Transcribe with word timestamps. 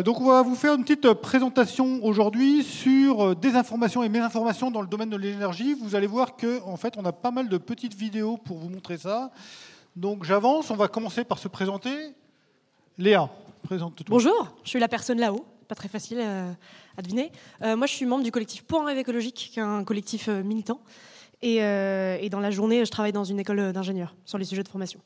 Euh, 0.00 0.02
donc 0.02 0.20
on 0.20 0.26
va 0.26 0.42
vous 0.42 0.54
faire 0.54 0.74
une 0.74 0.82
petite 0.82 1.12
présentation 1.14 2.04
aujourd'hui 2.04 2.64
sur 2.64 3.24
euh, 3.24 3.34
des 3.34 3.54
informations 3.54 4.02
et 4.02 4.08
mésinformations 4.08 4.70
dans 4.70 4.80
le 4.80 4.86
domaine 4.86 5.10
de 5.10 5.16
l'énergie. 5.16 5.74
Vous 5.74 5.94
allez 5.94 6.06
voir 6.06 6.36
que 6.36 6.62
en 6.62 6.76
fait 6.76 6.94
on 6.96 7.04
a 7.04 7.12
pas 7.12 7.30
mal 7.30 7.48
de 7.48 7.58
petites 7.58 7.94
vidéos 7.94 8.36
pour 8.36 8.58
vous 8.58 8.68
montrer 8.68 8.98
ça. 8.98 9.30
Donc 9.96 10.24
j'avance, 10.24 10.70
on 10.70 10.76
va 10.76 10.88
commencer 10.88 11.24
par 11.24 11.38
se 11.38 11.48
présenter. 11.48 12.14
Léa, 12.98 13.28
présente-toi. 13.62 14.06
Bonjour, 14.08 14.48
je 14.64 14.70
suis 14.70 14.78
la 14.78 14.88
personne 14.88 15.18
là-haut, 15.18 15.44
pas 15.68 15.74
très 15.74 15.88
facile 15.88 16.18
euh, 16.20 16.52
à 16.96 17.02
deviner. 17.02 17.32
moi 17.60 17.86
je 17.86 17.92
suis 17.92 18.06
membre 18.06 18.24
du 18.24 18.30
collectif 18.30 18.62
Pour 18.62 18.84
rêve 18.84 18.98
écologique, 18.98 19.50
qui 19.52 19.58
est 19.58 19.62
un 19.62 19.84
collectif 19.84 20.28
militant. 20.28 20.80
Et 21.42 22.28
dans 22.30 22.40
la 22.40 22.50
journée 22.50 22.84
je 22.84 22.90
travaille 22.90 23.12
dans 23.12 23.24
une 23.24 23.40
école 23.40 23.72
d'ingénieurs 23.72 24.14
sur 24.24 24.38
les 24.38 24.44
sujets 24.44 24.62
de 24.62 24.68
formation. 24.68 25.00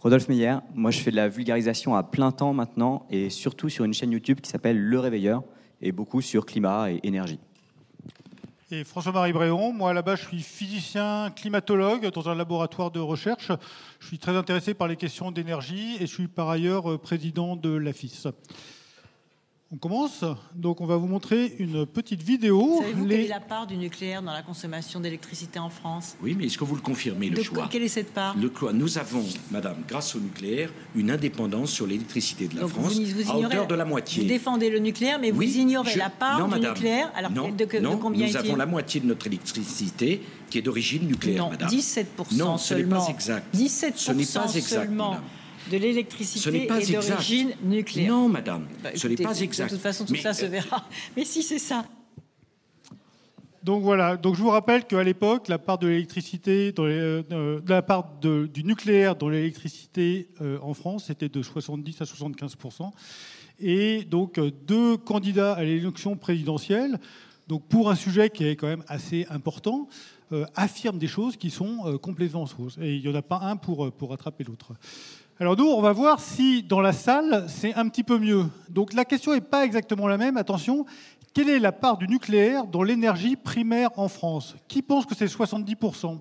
Rodolphe 0.00 0.30
Meyer, 0.30 0.56
moi 0.74 0.90
je 0.90 0.98
fais 1.00 1.10
de 1.10 1.16
la 1.16 1.28
vulgarisation 1.28 1.94
à 1.94 2.02
plein 2.02 2.32
temps 2.32 2.54
maintenant 2.54 3.06
et 3.10 3.28
surtout 3.28 3.68
sur 3.68 3.84
une 3.84 3.92
chaîne 3.92 4.12
YouTube 4.12 4.40
qui 4.40 4.48
s'appelle 4.48 4.80
Le 4.80 4.98
Réveilleur 4.98 5.42
et 5.82 5.92
beaucoup 5.92 6.22
sur 6.22 6.46
climat 6.46 6.90
et 6.90 7.00
énergie. 7.02 7.38
Et 8.70 8.82
François-Marie 8.82 9.34
Bréon, 9.34 9.74
moi 9.74 9.92
là-bas 9.92 10.16
je 10.16 10.26
suis 10.26 10.40
physicien 10.40 11.30
climatologue 11.36 12.10
dans 12.12 12.30
un 12.30 12.34
laboratoire 12.34 12.90
de 12.90 12.98
recherche. 12.98 13.52
Je 13.98 14.06
suis 14.06 14.18
très 14.18 14.34
intéressé 14.34 14.72
par 14.72 14.88
les 14.88 14.96
questions 14.96 15.32
d'énergie 15.32 15.96
et 15.96 16.06
je 16.06 16.14
suis 16.14 16.28
par 16.28 16.48
ailleurs 16.48 16.98
président 16.98 17.54
de 17.54 17.68
l'AFIS. 17.68 18.28
On 19.72 19.76
commence. 19.76 20.24
Donc, 20.56 20.80
on 20.80 20.86
va 20.86 20.96
vous 20.96 21.06
montrer 21.06 21.54
une 21.60 21.86
petite 21.86 22.24
vidéo. 22.24 22.78
Savez-vous 22.80 23.06
quelle 23.06 23.20
est 23.20 23.28
la 23.28 23.38
part 23.38 23.68
du 23.68 23.76
nucléaire 23.76 24.20
dans 24.20 24.32
la 24.32 24.42
consommation 24.42 24.98
d'électricité 24.98 25.60
en 25.60 25.70
France? 25.70 26.16
Oui, 26.20 26.34
mais 26.36 26.46
est-ce 26.46 26.58
que 26.58 26.64
vous 26.64 26.74
le 26.74 26.80
confirmez, 26.80 27.30
le 27.30 27.40
choix? 27.40 27.68
Quelle 27.70 27.84
est 27.84 27.88
cette 27.88 28.12
part? 28.12 28.36
Le, 28.36 28.50
Nous 28.72 28.98
avons, 28.98 29.24
madame, 29.52 29.76
grâce 29.86 30.16
au 30.16 30.18
nucléaire, 30.18 30.72
une 30.96 31.08
indépendance 31.08 31.70
sur 31.70 31.86
l'électricité 31.86 32.48
de 32.48 32.58
la 32.58 32.66
France 32.66 32.98
à 33.28 33.36
hauteur 33.36 33.68
de 33.68 33.74
la 33.76 33.84
moitié. 33.84 34.24
Vous 34.24 34.28
défendez 34.28 34.70
le 34.70 34.80
nucléaire, 34.80 35.20
mais 35.20 35.30
vous 35.30 35.42
ignorez 35.42 35.94
la 35.94 36.10
part 36.10 36.48
du 36.48 36.58
nucléaire. 36.58 37.12
Alors, 37.14 37.30
non, 37.30 37.50
de, 37.50 37.78
non, 37.78 37.96
combien 37.96 38.26
nous 38.26 38.36
avons 38.36 38.56
la 38.56 38.66
moitié 38.66 39.00
de 39.00 39.06
notre 39.06 39.28
électricité 39.28 40.20
qui 40.50 40.58
est 40.58 40.62
d'origine 40.62 41.06
nucléaire, 41.06 41.44
non, 41.44 41.50
madame. 41.50 41.68
17% 41.68 42.04
non, 42.32 42.58
ce 42.58 42.74
n'est 42.74 42.82
pas 42.82 43.06
exact. 43.08 43.54
17% 43.54 43.92
ce 43.94 44.10
n'est 44.10 44.24
pas 44.24 44.52
exact, 44.52 44.66
seulement. 44.66 45.10
Madame 45.10 45.24
de 45.70 45.76
l'électricité 45.76 46.64
est 46.64 46.92
d'origine 46.92 47.52
nucléaire. 47.62 48.10
Non, 48.10 48.28
madame, 48.28 48.66
bah, 48.82 48.90
ce 48.94 49.06
n'est 49.08 49.16
pas 49.16 49.38
exact. 49.40 49.70
De 49.70 49.74
toute 49.76 49.82
façon, 49.82 50.04
tout 50.04 50.16
ça 50.16 50.34
se 50.34 50.46
verra. 50.46 50.84
Mais 51.16 51.24
si 51.24 51.42
c'est 51.42 51.58
ça. 51.58 51.86
Donc 53.62 53.82
voilà, 53.82 54.16
donc 54.16 54.36
je 54.36 54.40
vous 54.40 54.48
rappelle 54.48 54.86
qu'à 54.86 55.02
l'époque, 55.02 55.48
la 55.48 55.58
part 55.58 55.76
de 55.76 55.86
l'électricité, 55.86 56.72
euh, 56.78 57.60
la 57.68 57.82
part 57.82 58.10
du 58.20 58.64
nucléaire 58.64 59.16
dans 59.16 59.28
l'électricité 59.28 60.28
euh, 60.40 60.58
en 60.62 60.72
France 60.72 61.10
était 61.10 61.28
de 61.28 61.42
70 61.42 62.00
à 62.00 62.04
75% 62.04 62.90
Et 63.60 64.04
donc 64.04 64.38
euh, 64.38 64.50
deux 64.66 64.96
candidats 64.96 65.52
à 65.52 65.62
l'élection 65.62 66.16
présidentielle, 66.16 66.98
donc 67.48 67.68
pour 67.68 67.90
un 67.90 67.96
sujet 67.96 68.30
qui 68.30 68.46
est 68.46 68.56
quand 68.56 68.68
même 68.68 68.84
assez 68.88 69.26
important, 69.28 69.88
affirment 70.54 71.00
des 71.00 71.08
choses 71.08 71.36
qui 71.36 71.50
sont 71.50 71.98
complètement 72.00 72.46
fausses. 72.46 72.78
Et 72.80 72.94
il 72.94 73.02
n'y 73.02 73.08
en 73.08 73.16
a 73.16 73.22
pas 73.22 73.40
un 73.42 73.56
pour, 73.56 73.90
pour 73.90 74.10
rattraper 74.10 74.44
l'autre. 74.44 74.74
Alors 75.40 75.56
nous, 75.56 75.64
on 75.64 75.80
va 75.80 75.92
voir 75.92 76.20
si 76.20 76.62
dans 76.62 76.82
la 76.82 76.92
salle, 76.92 77.46
c'est 77.48 77.72
un 77.72 77.88
petit 77.88 78.04
peu 78.04 78.18
mieux. 78.18 78.44
Donc 78.68 78.92
la 78.92 79.06
question 79.06 79.32
n'est 79.32 79.40
pas 79.40 79.64
exactement 79.64 80.06
la 80.06 80.18
même. 80.18 80.36
Attention, 80.36 80.84
quelle 81.32 81.48
est 81.48 81.58
la 81.58 81.72
part 81.72 81.96
du 81.96 82.06
nucléaire 82.06 82.66
dans 82.66 82.82
l'énergie 82.82 83.36
primaire 83.36 83.88
en 83.96 84.08
France? 84.08 84.54
Qui 84.68 84.82
pense 84.82 85.06
que 85.06 85.14
c'est 85.14 85.24
70% 85.24 86.18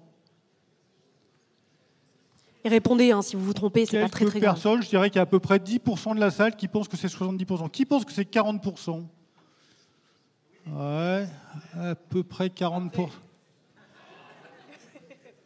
et 2.66 2.68
répondez, 2.68 3.12
hein, 3.12 3.22
si 3.22 3.38
vous 3.38 3.46
vous 3.46 3.54
trompez, 3.54 3.86
c'est 3.86 4.02
pas 4.02 4.10
très 4.10 4.26
très 4.26 4.42
grave. 4.42 4.56
personnes, 4.56 4.84
je 4.84 4.90
dirais 4.90 5.10
qu'il 5.10 5.16
y 5.16 5.20
a 5.20 5.24
à 5.24 5.26
peu 5.26 5.40
près 5.40 5.60
10% 5.60 6.14
de 6.14 6.20
la 6.20 6.30
salle 6.30 6.58
qui 6.58 6.68
pensent 6.68 6.90
que 6.90 6.98
c'est 6.98 7.08
70%. 7.08 7.70
Qui 7.70 7.86
pense 7.86 8.04
que 8.04 8.12
c'est 8.12 8.30
40% 8.30 9.06
Ouais, 10.68 11.26
à 11.74 11.96
peu 11.96 12.22
près 12.22 12.48
40%. 12.48 13.08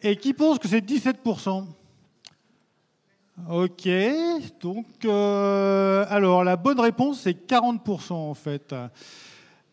Et 0.01 0.16
qui 0.16 0.34
pense 0.34 0.57
que 0.57 0.67
c'est 0.67 0.84
17% 0.84 1.67
Ok, 3.49 3.89
donc 4.61 4.85
euh, 5.05 6.05
alors 6.07 6.44
la 6.44 6.55
bonne 6.55 6.79
réponse 6.79 7.21
c'est 7.21 7.49
40% 7.49 8.13
en 8.13 8.33
fait. 8.35 8.75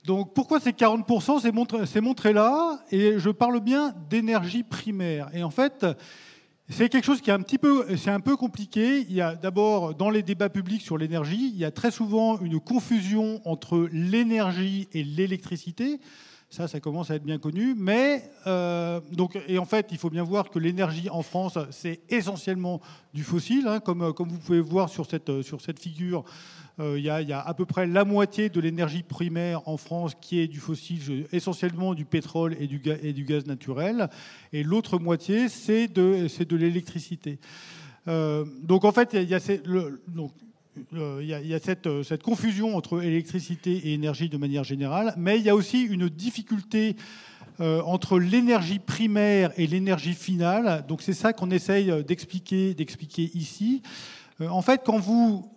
Donc 0.07 0.33
pourquoi 0.33 0.61
c'est 0.61 0.77
40% 0.77 1.41
C'est 1.43 1.53
montré, 1.53 2.01
montré, 2.01 2.33
là, 2.33 2.81
et 2.91 3.19
je 3.19 3.29
parle 3.29 3.61
bien 3.61 3.95
d'énergie 4.09 4.63
primaire. 4.63 5.29
Et 5.35 5.43
en 5.43 5.51
fait, 5.51 5.87
c'est 6.71 6.89
quelque 6.89 7.05
chose 7.05 7.21
qui 7.21 7.29
est 7.29 7.35
un 7.35 7.43
petit 7.43 7.59
peu, 7.59 7.85
c'est 7.99 8.11
un 8.11 8.21
peu 8.21 8.35
compliqué. 8.35 9.01
Il 9.01 9.13
y 9.13 9.21
a 9.21 9.35
d'abord 9.35 9.95
dans 9.95 10.09
les 10.09 10.23
débats 10.23 10.49
publics 10.49 10.81
sur 10.81 10.97
l'énergie, 10.97 11.51
il 11.53 11.59
y 11.59 11.67
a 11.67 11.71
très 11.71 11.91
souvent 11.91 12.41
une 12.41 12.61
confusion 12.61 13.43
entre 13.45 13.89
l'énergie 13.93 14.89
et 14.93 15.05
l'électricité. 15.05 16.01
Ça, 16.53 16.67
ça 16.67 16.81
commence 16.81 17.13
à 17.13 17.15
être 17.15 17.23
bien 17.23 17.39
connu. 17.39 17.77
Mais, 17.77 18.29
euh, 18.49 19.01
donc, 19.13 19.39
et 19.47 19.59
en 19.59 19.65
fait, 19.65 19.87
il 19.93 19.99
faut 19.99 20.11
bien 20.11 20.25
voir 20.25 20.51
que 20.51 20.59
l'énergie 20.59 21.09
en 21.09 21.23
France, 21.23 21.57
c'est 21.71 22.01
essentiellement 22.09 22.81
du 23.15 23.23
fossile. 23.23 23.69
Hein, 23.69 23.79
comme, 23.79 24.13
comme 24.13 24.31
vous 24.31 24.39
pouvez 24.39 24.61
voir 24.61 24.89
sur 24.89 25.07
cette, 25.07 25.43
sur 25.43 25.61
cette 25.61 25.79
figure, 25.79 26.25
euh, 26.81 26.99
il 26.99 27.05
y, 27.05 27.11
a, 27.11 27.23
y, 27.23 27.33
a 27.33 27.41
à 27.41 27.55
peu 27.55 27.67
près 27.67 27.87
la 27.87 28.05
moitié 28.05 28.49
de 28.49 28.61
l'énergie 28.61 29.05
primaire 29.05 29.69
en 29.69 29.77
France 29.77 30.17
qui 30.21 30.41
est 30.41 30.49
du 30.49 30.59
fossile, 30.59 31.29
essentiellement 31.31 31.95
du 31.95 32.05
pétrole 32.05 32.57
et 32.59 32.67
du, 32.67 32.83
et 33.01 33.13
du 33.13 33.25
gaz 33.25 33.47
naturel. 33.47 34.09
Et 34.53 34.65
l'autre 34.65 34.99
moitié, 34.99 35.49
c'est 35.49 35.87
de, 35.87 36.27
de 36.43 36.57
l'électricité. 36.57 37.39
Euh, 38.09 38.45
donc 38.63 38.85
en 38.85 38.91
fait, 38.91 39.11
il 39.15 39.29
y 39.29 39.35
a, 39.35 39.41
le, 39.65 40.03
donc, 40.09 40.33
euh, 40.95 41.19
il 41.21 41.29
y 41.29 41.55
a, 41.55 41.59
euh, 41.87 42.03
cette, 42.03 42.23
confusion 42.23 42.77
entre 42.77 43.03
électricité 43.03 43.73
et 43.73 43.95
énergie 43.95 44.29
de 44.29 44.37
manière 44.37 44.65
générale, 44.65 45.15
mais 45.17 45.39
il 45.39 45.45
y 45.45 45.51
a 45.51 45.57
aussi 45.57 45.83
une 45.83 46.09
difficulté 46.09 46.97
euh, 47.61 47.83
entre 47.83 48.19
l'énergie 48.19 48.79
primaire 48.79 49.53
et 49.57 49.67
l'énergie 49.67 50.15
finale. 50.15 50.85
Donc 50.87 51.03
c'est 51.03 51.13
ça 51.13 51.33
qu'on 51.33 51.51
essaye 51.51 52.05
d'expliquer, 52.05 52.75
d'expliquer 52.75 53.31
ici. 53.35 53.83
En 54.49 54.63
fait, 54.63 54.81
quand 54.87 54.99
vous 54.99 55.53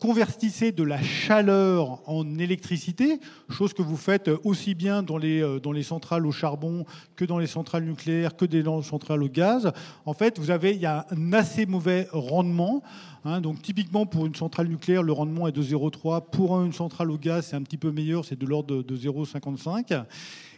convertissez 0.00 0.72
de 0.72 0.82
la 0.82 1.02
chaleur 1.02 2.00
en 2.08 2.38
électricité, 2.38 3.20
chose 3.50 3.74
que 3.74 3.82
vous 3.82 3.98
faites 3.98 4.30
aussi 4.42 4.74
bien 4.74 5.02
dans 5.02 5.18
les, 5.18 5.60
dans 5.62 5.72
les 5.72 5.82
centrales 5.82 6.26
au 6.26 6.32
charbon 6.32 6.86
que 7.14 7.26
dans 7.26 7.36
les 7.36 7.46
centrales 7.46 7.84
nucléaires, 7.84 8.34
que 8.34 8.46
dans 8.46 8.78
les 8.78 8.82
centrales 8.84 9.22
au 9.22 9.28
gaz, 9.28 9.70
en 10.06 10.14
fait, 10.14 10.38
vous 10.38 10.50
avez, 10.50 10.70
il 10.70 10.80
y 10.80 10.86
a 10.86 11.06
un 11.10 11.34
assez 11.34 11.66
mauvais 11.66 12.08
rendement. 12.10 12.82
Hein, 13.24 13.40
donc 13.40 13.62
typiquement 13.62 14.04
pour 14.04 14.26
une 14.26 14.34
centrale 14.34 14.66
nucléaire, 14.66 15.02
le 15.02 15.12
rendement 15.12 15.46
est 15.46 15.52
de 15.52 15.62
0,3. 15.62 16.28
Pour 16.30 16.60
une 16.60 16.72
centrale 16.72 17.10
au 17.10 17.18
gaz, 17.18 17.46
c'est 17.46 17.56
un 17.56 17.62
petit 17.62 17.76
peu 17.76 17.92
meilleur, 17.92 18.24
c'est 18.24 18.38
de 18.38 18.46
l'ordre 18.46 18.82
de, 18.82 18.96
0,55. 18.96 20.04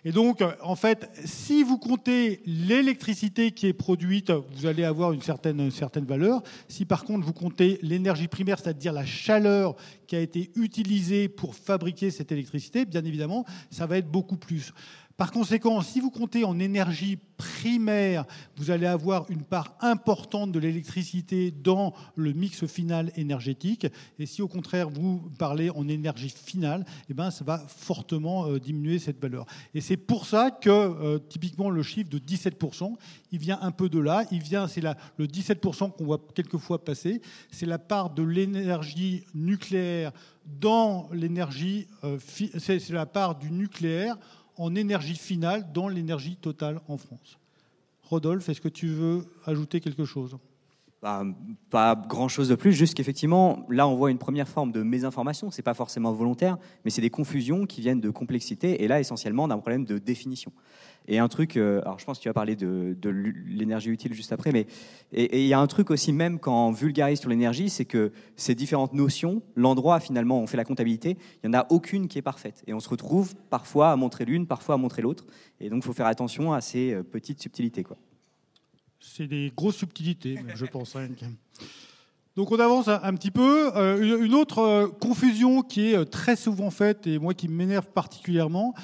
Et 0.07 0.13
donc, 0.13 0.43
en 0.63 0.77
fait, 0.77 1.11
si 1.25 1.63
vous 1.63 1.79
comptez 1.79 2.41
l'électricité 2.47 3.53
qui 3.53 3.67
est 3.67 3.73
produite, 3.73 4.31
vous 4.31 4.67
allez 4.67 4.85
avoir 4.85 5.13
une 5.13 5.23
certaine, 5.23 5.61
une 5.61 5.71
certaine 5.71 6.05
valeur. 6.05 6.43
Si 6.69 6.85
par 6.85 7.05
contre 7.05 7.25
vous 7.25 7.33
comptez 7.33 7.79
l'énergie 7.83 8.29
primaire, 8.29 8.59
c'est-à-dire 8.59 8.93
la 8.93 9.07
chaleur 9.07 9.77
qui 10.07 10.17
a 10.17 10.21
été 10.21 10.51
utilisée 10.57 11.29
pour 11.29 11.55
fabriquer 11.55 12.11
cette 12.11 12.33
électricité, 12.33 12.85
bien 12.85 13.05
évidemment, 13.05 13.45
ça 13.71 13.87
va 13.87 13.99
être 13.99 14.11
beaucoup 14.11 14.37
plus. 14.37 14.73
Par 15.17 15.31
conséquent, 15.31 15.81
si 15.81 16.01
vous 16.01 16.11
comptez 16.11 16.45
en 16.45 16.59
énergie 16.59 17.19
primaire, 17.37 18.25
vous 18.57 18.73
allez 18.73 18.87
avoir 18.87 19.31
une 19.31 19.45
part 19.45 19.77
importante 19.81 20.51
de 20.51 20.59
l'électricité 20.59 21.53
dans 21.53 21.95
le 22.17 22.33
mix 22.33 22.67
final 22.67 23.13
énergétique. 23.15 23.87
Et 24.19 24.27
si 24.27 24.43
au 24.43 24.49
contraire 24.49 24.91
vous 24.91 25.31
parlez 25.39 25.71
en 25.71 25.87
énergie 25.87 26.31
finale, 26.31 26.85
eh 27.09 27.15
ben, 27.15 27.31
ça 27.31 27.45
va 27.45 27.59
fortement 27.59 28.47
euh, 28.47 28.59
diminuer 28.59 28.99
cette 28.99 29.21
valeur. 29.21 29.47
Et 29.73 29.81
c'est 29.81 29.97
pour 29.97 30.27
ça 30.27 30.51
que 30.51 30.71
euh, 30.71 31.19
typiquement 31.19 31.71
le 31.71 31.83
chiffre 31.85 32.11
de 32.11 32.19
17%, 32.19 32.97
il 33.31 33.39
vient 33.39 33.59
un 33.63 33.71
peu 33.71 33.89
de 33.89 34.01
là. 34.01 34.25
Il 34.33 34.43
vient, 34.43 34.67
c'est 34.67 34.83
le 34.83 35.27
17% 35.27 35.93
qu'on 35.93 36.05
voit 36.05 36.27
quelquefois 36.35 36.85
passer. 36.85 37.21
C'est 37.53 37.67
la 37.67 37.79
part 37.79 38.11
de 38.11 38.25
l'énergie 38.25 39.25
nucléaire 39.33 40.13
dans 40.61 41.09
l'énergie, 41.13 41.87
euh, 42.03 42.19
c'est 42.59 42.91
la 42.91 43.07
part 43.07 43.37
du 43.37 43.51
nucléaire 43.51 44.19
en 44.57 44.75
énergie 44.75 45.17
finale 45.17 45.73
dans 45.73 45.89
l'énergie 45.89 46.37
totale 46.37 46.81
en 46.89 46.97
France. 46.97 47.39
Rodolphe, 48.03 48.49
est-ce 48.49 48.61
que 48.61 48.69
tu 48.69 48.89
veux 48.89 49.25
ajouter 49.47 49.81
quelque 49.81 50.05
chose? 50.05 50.37
Bah, 51.03 51.23
pas 51.69 51.95
grand 51.97 52.29
chose 52.29 52.49
de 52.49 52.55
plus, 52.55 52.73
juste 52.73 52.95
qu'effectivement, 52.95 53.67
là, 53.69 53.87
on 53.87 53.95
voit 53.95 54.11
une 54.11 54.19
première 54.19 54.49
forme 54.49 54.73
de 54.73 54.83
mésinformation. 54.83 55.51
C'est 55.51 55.63
pas 55.63 55.75
forcément 55.75 56.13
volontaire, 56.13 56.57
mais 56.85 56.91
c'est 56.91 57.03
des 57.03 57.11
confusions 57.11 57.67
qui 57.67 57.83
viennent 57.83 58.01
de 58.01 58.09
complexité, 58.09 58.83
et 58.83 58.89
là, 58.89 59.01
essentiellement, 59.01 59.47
d'un 59.47 59.59
problème 59.59 59.85
de 59.85 59.99
définition. 59.99 60.51
Et 61.07 61.19
un 61.19 61.29
truc, 61.29 61.57
euh, 61.57 61.83
alors 61.83 61.99
je 61.99 62.05
pense 62.05 62.19
que 62.19 62.23
tu 62.23 62.29
vas 62.29 62.35
parler 62.35 62.57
de, 62.57 62.97
l'énergie 63.47 63.91
utile 63.91 64.15
juste 64.15 64.33
après, 64.33 64.53
mais 64.53 64.67
il 65.13 65.47
y 65.47 65.53
a 65.53 65.61
un 65.61 65.67
truc 65.67 65.91
aussi, 65.91 66.13
même 66.13 66.39
quand 66.39 66.69
on 66.69 66.73
vulgarise 66.73 67.21
sur 67.21 67.29
l'énergie, 67.29 67.69
c'est 67.69 67.85
que 67.85 68.13
ces 68.37 68.55
différentes 68.55 68.95
notions, 68.95 69.43
l'endroit 69.55 70.01
finalement, 70.01 70.41
on 70.41 70.47
fait 70.47 70.57
la 70.57 70.65
comptabilité, 70.65 71.19
il 71.43 71.51
n'y 71.51 71.57
en 71.57 71.61
a 71.61 71.67
aucune 71.71 72.09
qui 72.09 72.19
est 72.19 72.23
parfaite. 72.23 72.63
Et 72.67 72.73
on 72.73 72.81
se 72.81 72.89
retrouve 72.89 73.35
parfois 73.51 73.93
à 73.93 73.97
montrer 73.97 74.25
l'une, 74.25 74.47
parfois 74.47 74.77
à 74.77 74.79
montrer 74.79 75.03
l'autre. 75.03 75.27
Et 75.61 75.69
donc, 75.69 75.83
il 75.83 75.87
faut 75.87 75.93
faire 75.93 76.07
attention 76.07 76.53
à 76.53 76.61
ces 76.61 76.95
euh, 76.95 77.03
petites 77.03 77.41
subtilités. 77.41 77.85
C'est 78.99 79.27
des 79.27 79.53
grosses 79.55 79.77
subtilités, 79.77 80.39
je 80.55 80.65
pense. 80.65 80.97
Hein. 80.97 81.09
Donc 82.37 82.51
on 82.51 82.59
avance 82.59 82.89
un, 82.89 83.15
petit 83.15 83.31
peu. 83.31 83.71
Euh, 83.77 84.25
une 84.25 84.35
autre 84.35 84.91
confusion 85.01 85.63
qui 85.63 85.93
est 85.93 86.05
très 86.07 86.35
souvent 86.35 86.71
faite 86.71 87.07
et 87.07 87.19
moi 87.21 87.33
qui 87.33 87.47
m'énerve 87.47 87.87
particulièrement, 87.87 88.75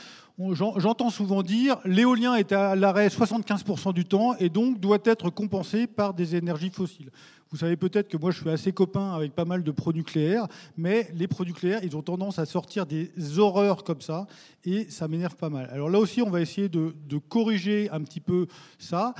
j'entends 0.52 1.10
souvent 1.10 1.42
dire 1.42 1.78
l'éolien 1.84 2.34
est 2.34 2.52
à 2.52 2.76
l'arrêt 2.76 3.08
75% 3.08 3.92
du 3.92 4.04
temps 4.04 4.34
et 4.38 4.48
donc 4.48 4.80
doit 4.80 4.98
être 5.04 5.30
compensé 5.30 5.86
par 5.86 6.14
des 6.14 6.36
énergies 6.36 6.70
fossiles. 6.70 7.10
Vous 7.50 7.56
savez 7.56 7.76
peut-être 7.76 8.08
que 8.08 8.16
moi 8.16 8.30
je 8.30 8.40
suis 8.40 8.50
assez 8.50 8.72
copain 8.72 9.12
avec 9.12 9.34
pas 9.34 9.44
mal 9.44 9.64
de 9.64 9.70
pro-nucléaires, 9.72 10.46
mais 10.76 11.10
les 11.14 11.26
pro-nucléaires, 11.26 11.80
ils 11.82 11.96
ont 11.96 12.02
tendance 12.02 12.38
à 12.38 12.46
sortir 12.46 12.86
des 12.86 13.10
horreurs 13.38 13.82
comme 13.82 14.00
ça 14.00 14.26
et 14.64 14.88
ça 14.88 15.08
m'énerve 15.08 15.36
pas 15.36 15.50
mal. 15.50 15.68
Alors 15.72 15.90
là 15.90 15.98
aussi, 15.98 16.22
on 16.22 16.30
va 16.30 16.40
essayer 16.40 16.68
de, 16.68 16.94
de 17.08 17.18
corriger 17.18 17.90
un 17.90 18.02
petit 18.02 18.20
peu 18.20 18.46
ça. 18.78 19.14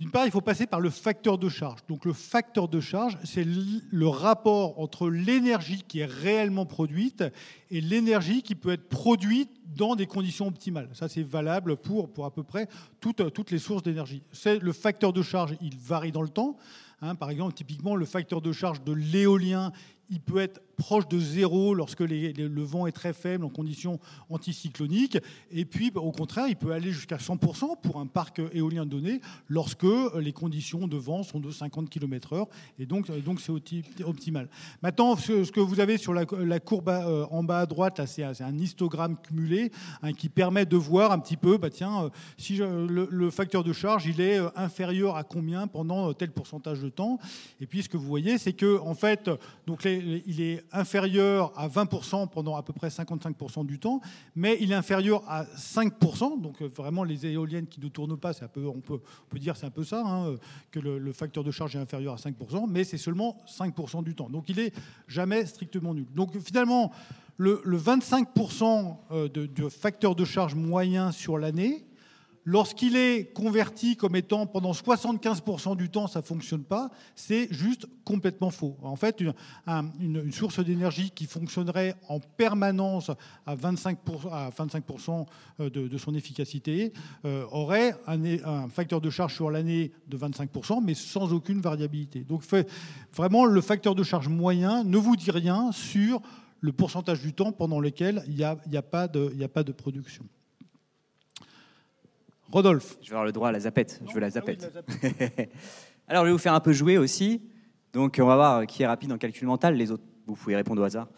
D'une 0.00 0.10
part, 0.10 0.24
il 0.24 0.32
faut 0.32 0.40
passer 0.40 0.66
par 0.66 0.80
le 0.80 0.90
facteur 0.90 1.38
de 1.38 1.48
charge. 1.48 1.80
Donc 1.88 2.04
le 2.04 2.12
facteur 2.12 2.66
de 2.66 2.80
charge, 2.80 3.18
c'est 3.24 3.44
le 3.46 4.08
rapport 4.08 4.80
entre 4.80 5.08
l'énergie 5.08 5.84
qui 5.86 6.00
est 6.00 6.06
réellement 6.06 6.66
produite 6.66 7.22
et 7.70 7.80
l'énergie 7.80 8.42
qui 8.42 8.54
peut 8.54 8.72
être 8.72 8.88
produite 8.88 9.50
dans 9.76 9.94
des 9.94 10.06
conditions 10.06 10.48
optimales. 10.48 10.88
Ça, 10.92 11.08
c'est 11.08 11.22
valable 11.22 11.76
pour, 11.76 12.08
à 12.24 12.30
peu 12.30 12.42
près 12.42 12.68
toutes, 13.00 13.50
les 13.50 13.58
sources 13.58 13.82
d'énergie. 13.82 14.22
Le 14.44 14.72
facteur 14.72 15.12
de 15.12 15.22
charge, 15.22 15.54
il 15.60 15.76
varie 15.76 16.12
dans 16.12 16.22
le 16.22 16.28
temps. 16.28 16.56
Hein. 17.00 17.14
par 17.14 17.30
exemple, 17.30 17.52
typiquement, 17.54 17.96
le 17.96 18.04
facteur 18.04 18.40
de 18.40 18.52
charge 18.52 18.82
de 18.84 18.92
l'éolien, 18.92 19.72
il 20.10 20.20
peut 20.20 20.38
être 20.38 20.60
proche 20.82 21.06
de 21.06 21.18
zéro 21.18 21.74
lorsque 21.74 22.00
le 22.00 22.62
vent 22.62 22.86
est 22.86 22.92
très 22.92 23.12
faible 23.12 23.44
en 23.44 23.48
conditions 23.48 24.00
anticycloniques. 24.30 25.18
Et 25.52 25.64
puis, 25.64 25.90
bah, 25.90 26.00
au 26.00 26.10
contraire, 26.10 26.48
il 26.48 26.56
peut 26.56 26.72
aller 26.72 26.90
jusqu'à 26.90 27.18
100% 27.18 27.80
pour 27.80 28.00
un 28.00 28.06
parc 28.06 28.40
éolien 28.52 28.84
donné 28.84 29.20
lorsque 29.48 29.86
les 30.18 30.32
conditions 30.32 30.88
de 30.88 30.96
vent 30.96 31.22
sont 31.22 31.40
de 31.40 31.50
50 31.50 31.88
km/h. 31.88 32.46
Et 32.78 32.86
donc, 32.86 33.10
donc 33.22 33.40
c'est 33.40 33.52
optimal. 34.04 34.48
Maintenant, 34.82 35.16
ce, 35.16 35.50
que 35.50 35.60
vous 35.60 35.80
avez 35.80 35.98
sur 35.98 36.12
la, 36.12 36.26
courbe 36.60 36.88
euh, 36.88 37.26
en 37.30 37.44
bas 37.44 37.60
à 37.60 37.66
droite, 37.66 38.00
c'est 38.06 38.24
un 38.24 38.58
histogramme 38.58 39.16
cumulé 39.22 39.70
hein, 40.02 40.12
qui 40.12 40.28
permet 40.28 40.66
de 40.66 40.76
voir 40.76 41.12
un 41.12 41.18
petit 41.18 41.36
peu, 41.36 41.58
bah, 41.58 41.70
tiens, 41.70 42.04
euh, 42.04 42.08
si 42.36 42.56
le, 42.56 43.30
facteur 43.30 43.62
de 43.62 43.72
charge, 43.72 44.06
il 44.06 44.20
est 44.20 44.38
euh, 44.38 44.48
inférieur 44.56 45.16
à 45.16 45.22
combien 45.22 45.66
pendant 45.66 46.12
tel 46.12 46.32
pourcentage 46.32 46.80
de 46.80 46.88
temps. 46.88 47.18
Et 47.60 47.66
puis, 47.66 47.82
ce 47.82 47.88
que 47.88 47.96
vous 47.96 48.06
voyez, 48.06 48.38
c'est 48.38 48.52
que, 48.52 48.80
en 48.80 48.94
fait, 48.94 49.30
donc 49.66 49.82
il 50.26 50.40
est 50.40 50.64
inférieur 50.72 51.52
à 51.56 51.68
20% 51.68 52.28
pendant 52.28 52.56
à 52.56 52.62
peu 52.62 52.72
près 52.72 52.88
55% 52.88 53.66
du 53.66 53.78
temps, 53.78 54.00
mais 54.34 54.56
il 54.60 54.72
est 54.72 54.74
inférieur 54.74 55.22
à 55.28 55.44
5%, 55.44 56.40
donc 56.40 56.62
euh, 56.62 56.68
vraiment 56.74 57.04
les 57.04 57.26
éoliennes 57.26 57.66
qui 57.66 57.80
ne 57.80 57.88
tournent 57.88 58.16
pas, 58.16 58.32
un 58.42 58.48
peu, 58.48 58.66
on, 58.66 58.80
peut, 58.80 58.94
on 58.94 59.28
peut 59.28 59.38
dire 59.38 59.56
c'est 59.56 59.66
un 59.66 59.70
peu 59.70 59.84
ça, 59.84 60.02
hein, 60.04 60.36
que 60.70 60.80
le, 60.80 61.12
facteur 61.12 61.44
de 61.44 61.50
charge 61.50 61.76
est 61.76 61.80
inférieur 61.80 62.14
à 62.14 62.16
5%, 62.16 62.66
mais 62.68 62.84
c'est 62.84 62.98
seulement 62.98 63.36
5% 63.46 64.02
du 64.02 64.14
temps. 64.14 64.30
Donc 64.30 64.48
il 64.48 64.58
est 64.58 64.72
jamais 65.08 65.46
strictement 65.46 65.94
nul. 65.94 66.06
Donc 66.14 66.38
finalement, 66.38 66.92
le, 67.36 67.60
25% 67.64 68.96
euh, 69.10 69.28
de 69.28 69.68
facteur 69.68 70.14
de 70.14 70.24
charge 70.24 70.54
moyen 70.54 71.12
sur 71.12 71.38
l'année, 71.38 71.84
Lorsqu'il 72.44 72.96
est 72.96 73.32
converti 73.32 73.96
comme 73.96 74.16
étant 74.16 74.46
pendant 74.46 74.72
75% 74.72 75.76
du 75.76 75.90
temps, 75.90 76.08
ça 76.08 76.20
ne 76.20 76.24
fonctionne 76.24 76.64
pas, 76.64 76.90
c'est 77.14 77.46
juste 77.52 77.86
complètement 78.04 78.50
faux. 78.50 78.76
En 78.82 78.96
fait, 78.96 79.20
une, 79.20 80.32
source 80.32 80.58
d'énergie 80.64 81.12
qui 81.12 81.26
fonctionnerait 81.26 81.94
en 82.08 82.18
permanence 82.18 83.12
à 83.46 83.54
25%, 83.54 85.26
euh, 85.60 85.70
de, 85.70 85.98
son 85.98 86.14
efficacité 86.14 86.92
euh, 87.24 87.44
aurait 87.52 87.94
un, 88.08 88.68
facteur 88.68 89.00
de 89.00 89.10
charge 89.10 89.34
sur 89.34 89.50
l'année 89.50 89.92
de 90.08 90.18
25%, 90.18 90.82
mais 90.82 90.94
sans 90.94 91.32
aucune 91.32 91.60
variabilité. 91.60 92.24
Donc 92.24 92.42
vraiment, 93.14 93.44
le 93.44 93.60
facteur 93.60 93.94
de 93.94 94.02
charge 94.02 94.26
moyen 94.26 94.82
ne 94.82 94.96
vous 94.96 95.14
dit 95.14 95.30
rien 95.30 95.70
sur 95.70 96.20
le 96.60 96.72
pourcentage 96.72 97.20
du 97.20 97.34
temps 97.34 97.52
pendant 97.52 97.78
lequel 97.78 98.24
il 98.26 98.34
n'y 98.34 98.76
a 98.76 98.82
pas 98.82 99.06
de 99.06 99.72
production. 99.72 100.24
Rodolphe. 102.52 102.98
Je 103.00 103.08
vais 103.08 103.14
avoir 103.14 103.24
le 103.24 103.32
droit 103.32 103.48
à 103.48 103.52
la 103.52 103.60
zapette. 103.60 104.00
je 104.06 104.12
veux 104.12 104.20
la 104.20 104.30
zapette. 104.30 104.70
Alors, 106.08 106.24
je 106.24 106.28
vais 106.28 106.32
vous 106.32 106.38
faire 106.38 106.52
un 106.52 106.60
peu 106.60 106.72
jouer 106.72 106.98
aussi. 106.98 107.40
Donc, 107.94 108.18
on 108.20 108.26
va 108.26 108.36
voir 108.36 108.66
qui 108.66 108.82
est 108.82 108.86
rapide 108.86 109.10
en 109.10 109.16
calcul 109.16 109.48
mental. 109.48 109.74
Les 109.74 109.90
autres, 109.90 110.02
vous 110.26 110.34
pouvez 110.34 110.54
répondre 110.54 110.82
au 110.82 110.84
hasard. 110.84 111.08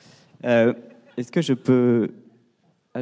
Euh, 0.45 0.73
est-ce 1.17 1.33
que 1.33 1.43
je 1.43 1.53
peux. 1.53 2.13
Ah, 2.95 3.01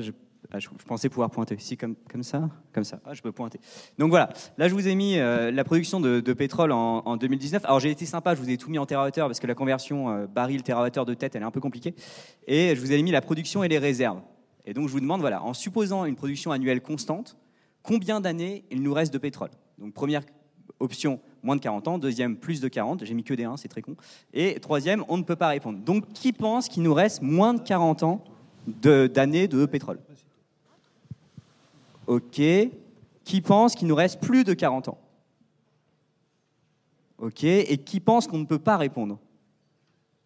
ah, 0.51 0.59
je... 0.59 0.69
pensais 0.87 1.11
pouvoir 1.11 1.31
pointer. 1.31 1.57
Si, 1.59 1.77
comme, 1.77 1.95
comme 2.11 2.23
ça 2.23 2.49
Comme 2.73 2.85
ça. 2.85 3.01
Ah, 3.05 3.13
je 3.13 3.21
peux 3.21 3.33
pointer. 3.33 3.61
Donc 3.99 4.09
voilà. 4.09 4.31
Là, 4.57 4.69
je 4.69 4.73
vous 4.73 4.89
ai 4.89 4.95
mis 4.95 5.19
euh, 5.19 5.51
la 5.51 5.65
production 5.65 6.01
de, 6.01 6.33
pétrole 6.33 6.73
en, 6.73 7.17
2019. 7.19 7.67
Alors, 7.67 7.81
j'ai 7.81 7.91
été 7.91 8.07
sympa, 8.07 8.35
je 8.35 8.41
vous 8.41 8.49
ai 8.49 8.57
tout 8.57 8.71
mis 8.71 8.79
en 8.79 8.87
térawattheure 8.87 9.27
parce 9.27 9.41
que 9.41 9.47
la 9.47 9.55
conversion 9.55 10.09
euh, 10.09 10.27
baril 10.27 10.63
térawattheure 10.63 11.05
de 11.05 11.13
tête, 11.13 11.37
elle 11.37 11.43
est 11.43 11.47
un 11.47 11.51
peu 11.51 11.61
compliquée. 11.61 11.95
Et 12.47 12.75
je 12.75 12.81
vous 12.81 12.93
ai 12.93 13.03
mis 13.03 13.11
la 13.11 13.21
production 13.21 13.63
et 13.63 13.69
les 13.69 13.79
réserves. 13.79 14.23
Et 14.65 14.73
donc, 14.73 14.89
je 14.89 14.93
vous 14.93 15.01
demande, 15.01 15.21
voilà, 15.21 15.43
en 15.43 15.53
supposant 15.53 16.07
une 16.07 16.17
production 16.17 16.53
annuelle 16.53 16.81
constante, 16.81 17.37
combien 17.83 18.21
d'années 18.21 18.65
il 18.71 18.83
nous 18.83 18.95
reste 18.95 19.13
de 19.13 19.19
pétrole 19.19 19.51
Donc 19.79 19.93
première 19.95 20.23
option, 20.83 21.21
moins 21.43 21.57
de 21.57 21.61
40 21.61 21.89
ans. 21.89 21.99
Deuxième, 21.99 22.37
plus 22.37 22.61
de 22.61 22.69
40. 22.69 23.05
J'ai 23.05 23.15
mis 23.15 23.25
que 23.25 23.35
des 23.35 23.45
1, 23.45 23.57
c'est 23.57 23.69
très 23.69 23.83
con. 23.83 23.97
Et 24.35 24.59
troisième, 24.61 25.05
on 25.09 25.17
ne 25.17 25.23
peut 25.23 25.37
pas 25.37 25.49
répondre. 25.49 25.79
Donc 25.79 26.13
qui 26.13 26.33
pense 26.33 26.69
qu'il 26.69 26.83
nous 26.83 26.95
reste 26.95 27.23
moins 27.23 27.55
de 27.55 27.61
40 27.61 28.03
ans 28.03 28.25
d'années 28.67 29.49
de, 29.49 29.67
pétrole? 29.67 29.99
Ok. 32.07 32.41
Qui 33.25 33.41
pense 33.41 33.75
qu'il 33.75 33.89
nous 33.89 33.95
reste 33.95 34.21
plus 34.21 34.45
de 34.45 34.55
40 34.55 34.89
ans? 34.89 34.99
Ok. 37.19 37.45
Et 37.45 37.79
qui 37.79 38.01
pense 38.01 38.27
qu'on 38.27 38.39
ne 38.39 38.47
peut 38.47 38.59
pas 38.59 38.77
répondre? 38.77 39.19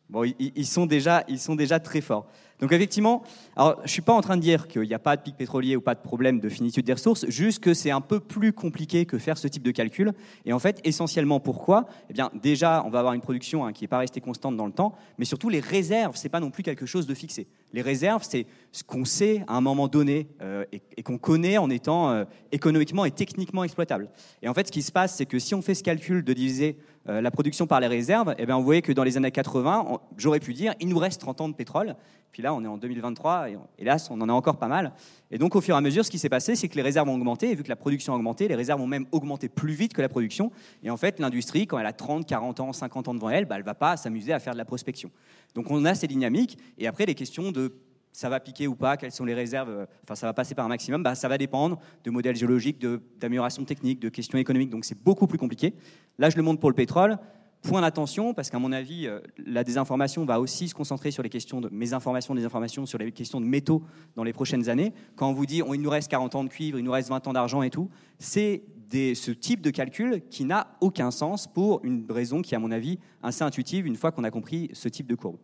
Bon, 0.08 0.22
ils, 0.38 0.66
sont 0.66 0.86
déjà, 0.86 1.24
ils 1.26 1.40
sont 1.40 1.56
déjà 1.56 1.80
très 1.80 2.00
forts. 2.00 2.28
Donc 2.60 2.72
effectivement, 2.72 3.22
alors, 3.54 3.76
je 3.78 3.82
ne 3.82 3.88
suis 3.88 4.02
pas 4.02 4.14
en 4.14 4.20
train 4.20 4.36
de 4.36 4.42
dire 4.42 4.66
qu'il 4.66 4.82
n'y 4.82 4.94
a 4.94 4.98
pas 4.98 5.16
de 5.16 5.22
pic 5.22 5.36
pétrolier 5.36 5.76
ou 5.76 5.80
pas 5.80 5.94
de 5.94 6.00
problème 6.00 6.40
de 6.40 6.48
finitude 6.48 6.86
des 6.86 6.94
ressources, 6.94 7.26
juste 7.28 7.62
que 7.62 7.74
c'est 7.74 7.90
un 7.90 8.00
peu 8.00 8.18
plus 8.20 8.52
compliqué 8.52 9.04
que 9.04 9.18
faire 9.18 9.36
ce 9.36 9.48
type 9.48 9.62
de 9.62 9.70
calcul. 9.70 10.12
Et 10.44 10.52
en 10.52 10.58
fait, 10.58 10.80
essentiellement 10.84 11.38
pourquoi? 11.40 11.86
Eh 12.08 12.14
bien, 12.14 12.30
déjà, 12.42 12.82
on 12.86 12.90
va 12.90 13.00
avoir 13.00 13.14
une 13.14 13.20
production 13.20 13.64
hein, 13.66 13.72
qui 13.72 13.84
n'est 13.84 13.88
pas 13.88 13.98
restée 13.98 14.20
constante 14.20 14.56
dans 14.56 14.66
le 14.66 14.72
temps, 14.72 14.94
mais 15.18 15.24
surtout 15.24 15.48
les 15.48 15.60
réserves, 15.60 16.16
c'est 16.16 16.28
pas 16.28 16.40
non 16.40 16.50
plus 16.50 16.62
quelque 16.62 16.86
chose 16.86 17.06
de 17.06 17.14
fixé. 17.14 17.46
Les 17.72 17.82
réserves, 17.82 18.24
c'est 18.28 18.46
ce 18.72 18.84
qu'on 18.84 19.04
sait 19.04 19.44
à 19.48 19.56
un 19.56 19.60
moment 19.60 19.88
donné 19.88 20.28
euh, 20.40 20.64
et, 20.72 21.02
qu'on 21.02 21.18
connaît 21.18 21.58
en 21.58 21.68
étant 21.68 22.10
euh, 22.10 22.24
économiquement 22.52 23.04
et 23.04 23.10
techniquement 23.10 23.64
exploitable. 23.64 24.08
Et 24.42 24.48
en 24.48 24.54
fait, 24.54 24.68
ce 24.68 24.72
qui 24.72 24.82
se 24.82 24.92
passe, 24.92 25.16
c'est 25.16 25.26
que 25.26 25.38
si 25.38 25.54
on 25.54 25.62
fait 25.62 25.74
ce 25.74 25.82
calcul 25.82 26.24
de 26.24 26.32
diviser 26.32 26.78
euh, 27.08 27.20
la 27.20 27.30
production 27.30 27.66
par 27.66 27.80
les 27.80 27.86
réserves, 27.86 28.34
eh 28.38 28.46
bien, 28.46 28.56
on 28.56 28.62
voyait 28.62 28.82
que 28.82 28.92
dans 28.92 29.04
les 29.04 29.16
années 29.16 29.30
80, 29.30 30.00
j'aurais 30.16 30.40
pu 30.40 30.54
dire, 30.54 30.74
il 30.80 30.88
nous 30.88 30.98
reste 30.98 31.20
30 31.20 31.40
ans 31.40 31.48
de 31.48 31.54
pétrole. 31.54 31.94
Puis 32.32 32.42
là, 32.42 32.52
on 32.52 32.62
est 32.64 32.66
en 32.66 32.76
2023, 32.76 33.50
et 33.50 33.56
hélas, 33.78 34.10
on 34.10 34.20
en 34.20 34.28
a 34.28 34.32
encore 34.32 34.58
pas 34.58 34.66
mal. 34.66 34.92
Et 35.30 35.38
donc, 35.38 35.56
au 35.56 35.60
fur 35.60 35.74
et 35.74 35.78
à 35.78 35.80
mesure, 35.80 36.04
ce 36.04 36.10
qui 36.10 36.18
s'est 36.18 36.28
passé, 36.28 36.56
c'est 36.56 36.68
que 36.68 36.74
les 36.74 36.82
réserves 36.82 37.08
ont 37.08 37.14
augmenté, 37.14 37.50
et 37.50 37.54
vu 37.54 37.62
que 37.62 37.68
la 37.68 37.76
production 37.76 38.12
a 38.12 38.16
augmenté, 38.16 38.48
les 38.48 38.54
réserves 38.54 38.80
ont 38.80 38.86
même 38.86 39.06
augmenté 39.12 39.48
plus 39.48 39.72
vite 39.72 39.94
que 39.94 40.02
la 40.02 40.08
production. 40.08 40.50
Et 40.82 40.90
en 40.90 40.96
fait, 40.96 41.18
l'industrie, 41.20 41.66
quand 41.66 41.78
elle 41.78 41.86
a 41.86 41.92
30, 41.92 42.26
40 42.26 42.60
ans, 42.60 42.72
50 42.72 43.08
ans 43.08 43.14
devant 43.14 43.30
elle, 43.30 43.46
bah, 43.46 43.54
elle 43.54 43.62
ne 43.62 43.66
va 43.66 43.74
pas 43.74 43.96
s'amuser 43.96 44.32
à 44.32 44.38
faire 44.38 44.52
de 44.52 44.58
la 44.58 44.64
prospection. 44.64 45.10
Donc, 45.54 45.70
on 45.70 45.84
a 45.84 45.94
ces 45.94 46.08
dynamiques, 46.08 46.58
et 46.76 46.86
après, 46.86 47.06
les 47.06 47.14
questions 47.14 47.52
de 47.52 47.72
ça 48.16 48.30
va 48.30 48.40
piquer 48.40 48.66
ou 48.66 48.74
pas, 48.74 48.96
quelles 48.96 49.12
sont 49.12 49.26
les 49.26 49.34
réserves, 49.34 49.68
euh, 49.68 49.86
enfin 50.02 50.14
ça 50.14 50.26
va 50.26 50.32
passer 50.32 50.54
par 50.54 50.64
un 50.64 50.68
maximum, 50.68 51.02
bah, 51.02 51.14
ça 51.14 51.28
va 51.28 51.36
dépendre 51.36 51.78
de 52.02 52.10
modèles 52.10 52.34
géologiques, 52.34 52.84
d'amélioration 53.20 53.62
technique, 53.64 54.00
de 54.00 54.08
questions 54.08 54.38
économiques, 54.38 54.70
donc 54.70 54.86
c'est 54.86 54.98
beaucoup 54.98 55.26
plus 55.26 55.36
compliqué. 55.36 55.74
Là, 56.18 56.30
je 56.30 56.36
le 56.36 56.42
montre 56.42 56.58
pour 56.58 56.70
le 56.70 56.74
pétrole. 56.74 57.18
Point 57.60 57.82
d'attention, 57.82 58.32
parce 58.32 58.48
qu'à 58.48 58.58
mon 58.58 58.72
avis, 58.72 59.06
euh, 59.06 59.20
la 59.44 59.64
désinformation 59.64 60.24
va 60.24 60.40
aussi 60.40 60.68
se 60.68 60.74
concentrer 60.74 61.10
sur 61.10 61.22
les 61.22 61.28
questions 61.28 61.60
de 61.60 61.68
des 61.68 61.94
informations 61.94 62.86
sur 62.86 62.98
les 62.98 63.12
questions 63.12 63.40
de 63.40 63.46
métaux 63.46 63.82
dans 64.14 64.24
les 64.24 64.32
prochaines 64.32 64.70
années. 64.70 64.94
Quand 65.16 65.28
on 65.28 65.34
vous 65.34 65.44
dit, 65.46 65.60
il 65.74 65.82
nous 65.82 65.90
reste 65.90 66.10
40 66.10 66.36
ans 66.36 66.44
de 66.44 66.48
cuivre, 66.48 66.78
il 66.78 66.84
nous 66.84 66.92
reste 66.92 67.10
20 67.10 67.26
ans 67.26 67.32
d'argent 67.34 67.62
et 67.62 67.70
tout, 67.70 67.90
c'est 68.18 68.62
ce 68.92 69.30
type 69.30 69.60
de 69.60 69.70
calcul 69.70 70.22
qui 70.30 70.44
n'a 70.44 70.68
aucun 70.80 71.10
sens 71.10 71.46
pour 71.46 71.80
une 71.84 72.06
raison 72.10 72.40
qui, 72.40 72.54
à 72.54 72.58
mon 72.58 72.70
avis, 72.70 72.98
assez 73.22 73.42
intuitive 73.42 73.86
une 73.86 73.96
fois 73.96 74.10
qu'on 74.10 74.24
a 74.24 74.30
compris 74.30 74.70
ce 74.72 74.88
type 74.88 75.06
de 75.06 75.16
courbe. 75.16 75.36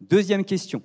Deuxième 0.00 0.44
question. 0.44 0.82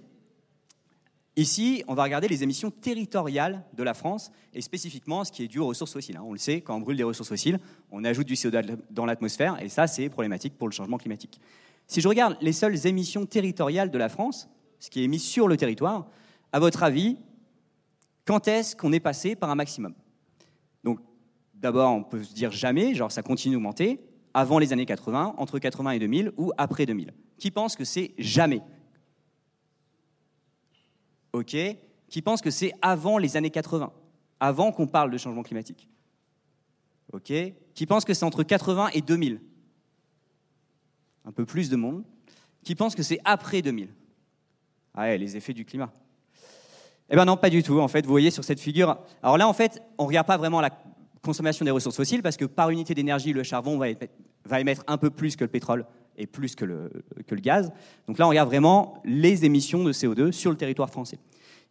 Ici, 1.36 1.84
on 1.88 1.96
va 1.96 2.04
regarder 2.04 2.28
les 2.28 2.44
émissions 2.44 2.70
territoriales 2.70 3.64
de 3.74 3.82
la 3.82 3.96
France 3.96 4.32
et 4.54 4.62
spécifiquement 4.62 5.24
ce 5.24 5.32
qui 5.32 5.44
est 5.44 5.48
dû 5.48 5.58
aux 5.58 5.66
ressources 5.66 5.94
fossiles. 5.94 6.18
Hein. 6.18 6.24
On 6.24 6.32
le 6.32 6.38
sait, 6.38 6.62
quand 6.62 6.76
on 6.76 6.80
brûle 6.80 6.96
des 6.96 7.04
ressources 7.04 7.30
fossiles, 7.30 7.60
on 7.92 8.04
ajoute 8.04 8.28
du 8.28 8.36
CO2 8.36 8.78
dans 8.92 9.06
l'atmosphère 9.06 9.60
et 9.60 9.68
ça, 9.68 9.88
c'est 9.88 10.10
problématique 10.10 10.58
pour 10.58 10.68
le 10.68 10.74
changement 10.74 10.98
climatique. 10.98 11.40
Si 11.88 12.02
je 12.02 12.08
regarde 12.08 12.38
les 12.40 12.54
seules 12.54 12.86
émissions 12.86 13.26
territoriales 13.26 13.90
de 13.90 13.98
la 13.98 14.10
France, 14.10 14.48
ce 14.80 14.92
qui 14.92 15.02
est 15.02 15.06
émis 15.06 15.20
sur 15.20 15.48
le 15.48 15.58
territoire, 15.58 16.08
à 16.52 16.60
votre 16.60 16.84
avis, 16.84 17.18
quand 18.26 18.48
est-ce 18.48 18.76
qu'on 18.76 18.94
est 18.94 19.00
passé 19.00 19.36
par 19.36 19.50
un 19.50 19.56
maximum? 19.56 19.96
Donc, 20.84 21.00
d'abord, 21.56 21.94
on 21.94 22.04
peut 22.04 22.24
se 22.24 22.34
dire 22.34 22.52
jamais, 22.52 22.94
genre 22.94 23.12
ça 23.12 23.24
continue 23.24 23.56
d'augmenter, 23.56 24.00
avant 24.36 24.60
les 24.60 24.72
années 24.72 24.86
80, 24.86 25.36
entre 25.38 25.58
80 25.58 25.92
et 25.92 26.00
2000 26.00 26.32
ou 26.38 26.52
après 26.58 26.86
2000. 26.86 27.12
Qui 27.38 27.50
pense 27.50 27.76
que 27.76 27.86
c'est 27.86 28.14
jamais? 28.20 28.62
Ok, 31.34 31.56
qui 32.08 32.22
pense 32.22 32.42
que 32.42 32.52
c'est 32.52 32.74
avant 32.82 33.18
les 33.18 33.36
années 33.36 33.50
80, 33.50 33.92
avant 34.40 34.72
qu'on 34.72 34.88
parle 34.88 35.12
de 35.12 35.18
changement 35.18 35.44
climatique. 35.44 35.90
Qui 37.24 37.86
pense 37.86 38.06
que 38.06 38.14
c'est 38.14 38.26
entre 38.26 38.44
80 38.44 38.90
et 38.94 39.02
2000. 39.02 39.40
un 41.26 41.32
peu 41.32 41.46
plus 41.46 41.70
de 41.70 41.76
monde, 41.76 42.04
qui 42.64 42.76
pense 42.76 42.96
que 42.96 43.04
c'est 43.04 43.20
après 43.24 43.62
2000. 43.62 43.90
Ah 44.94 45.04
ouais, 45.04 45.18
les 45.18 45.38
effets 45.38 45.54
du 45.54 45.64
climat. 45.64 45.92
Eh 47.10 47.16
bien 47.16 47.26
non, 47.26 47.38
pas 47.38 47.50
du 47.50 47.64
tout. 47.64 47.80
En 47.80 47.88
fait, 47.88 48.06
vous 48.06 48.12
voyez 48.12 48.32
sur 48.32 48.44
cette 48.44 48.60
figure. 48.60 48.98
Alors 49.22 49.38
là, 49.38 49.48
en 49.48 49.54
fait, 49.54 49.82
on 49.98 50.04
ne 50.04 50.08
regarde 50.08 50.28
pas 50.28 50.38
vraiment 50.38 50.62
la 50.62 50.72
consommation 51.22 51.64
des 51.66 51.72
ressources 51.72 51.96
fossiles 51.96 52.22
parce 52.22 52.38
que 52.38 52.46
par 52.46 52.70
unité 52.70 52.94
d'énergie, 52.94 53.32
le 53.32 53.44
charbon 53.44 53.78
va 53.78 54.60
émettre, 54.60 54.84
un 54.88 54.98
peu 54.98 55.10
plus 55.10 55.36
que 55.36 55.44
le 55.44 55.50
pétrole 55.50 55.86
et 56.18 56.28
plus 56.28 56.56
que 56.56 56.66
le, 56.66 56.90
gaz. 57.34 57.72
Donc 58.08 58.18
là, 58.18 58.26
on 58.26 58.30
regarde 58.30 58.50
vraiment 58.50 59.02
les 59.06 59.46
émissions 59.46 59.84
de 59.84 59.92
CO2 59.92 60.32
sur 60.32 60.52
le 60.52 60.58
territoire 60.58 60.90
français. 60.90 61.18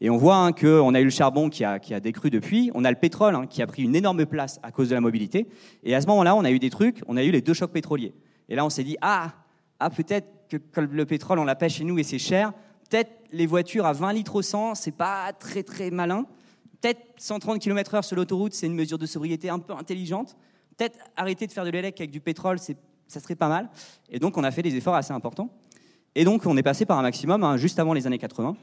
Et 0.01 0.11
on 0.11 0.17
voit 0.17 0.37
hein, 0.37 0.53
qu'on 0.53 0.95
a 0.95 1.01
eu 1.01 1.05
le 1.05 1.11
charbon 1.11 1.49
qui 1.49 1.65
a, 1.65 1.79
qui 1.79 1.95
a, 1.95 2.01
décru 2.01 2.29
depuis, 2.29 2.71
on 2.75 2.85
a 2.85 2.91
le 2.91 2.97
pétrole 2.97 3.37
hein, 3.37 3.47
qui 3.47 3.63
a 3.63 3.67
pris 3.67 3.83
une 3.83 3.95
énorme 3.95 4.27
place 4.27 4.59
à 4.63 4.73
cause 4.73 4.89
de 4.89 4.95
la 4.95 5.01
mobilité. 5.01 5.47
Et 5.85 5.95
à 5.95 6.01
ce 6.01 6.07
moment-là, 6.09 6.35
on 6.35 6.45
a 6.45 6.51
eu 6.51 6.59
des 6.59 6.71
trucs, 6.71 7.01
on 7.07 7.17
a 7.17 7.23
eu 7.23 7.31
les 7.31 7.41
deux 7.41 7.55
chocs 7.55 7.71
pétroliers. 7.71 8.13
Et 8.49 8.57
là, 8.57 8.65
on 8.65 8.71
s'est 8.71 8.83
dit, 8.83 8.97
ah, 9.01 9.33
ah 9.79 9.91
peut-être 9.91 10.27
que 10.49 10.81
le 10.81 11.07
pétrole, 11.07 11.39
on 11.39 11.45
l'a 11.45 11.55
pas 11.55 11.69
chez 11.69 11.85
nous 11.85 11.99
et 11.99 12.03
c'est 12.03 12.19
cher, 12.19 12.53
peut-être 12.91 13.13
les 13.33 13.47
voitures 13.47 13.87
à 13.87 13.93
20 13.93 14.13
litres 14.13 14.37
au 14.37 14.43
100, 14.43 14.75
c'est 14.75 14.93
pas 14.93 15.33
très 15.33 15.63
très 15.63 15.91
malin. 15.91 16.27
Peut-être 16.81 17.01
130 17.17 17.61
km/h 17.61 18.03
sur 18.03 18.17
l'autoroute, 18.17 18.55
c'est 18.55 18.67
une 18.67 18.75
mesure 18.75 18.99
de 18.99 19.07
sobriété 19.07 19.49
un 19.49 19.61
peu 19.61 19.73
intelligente. 19.73 20.37
Peut-être 20.77 20.99
arrêter 21.17 21.47
de 21.47 21.53
faire 21.53 21.65
de 21.65 21.71
l'élec 21.71 22.01
avec 22.01 22.11
du 22.11 22.21
pétrole, 22.21 22.59
ça 23.13 23.21
serait 23.21 23.35
pas 23.35 23.49
mal. 23.49 23.69
Et 24.11 24.19
donc 24.19 24.37
on 24.37 24.45
a 24.45 24.51
fait 24.51 24.63
des 24.63 24.75
efforts 24.75 24.95
assez 24.95 25.13
importants. 25.13 25.51
Et 26.15 26.25
donc 26.25 26.47
on 26.47 26.57
est 26.57 26.63
passé 26.63 26.87
par 26.87 26.99
un 26.99 27.03
maximum 27.03 27.45
hein, 27.45 27.57
juste 27.57 27.79
avant 27.79 27.93
les 27.93 28.07
années 28.07 28.19
80. 28.19 28.57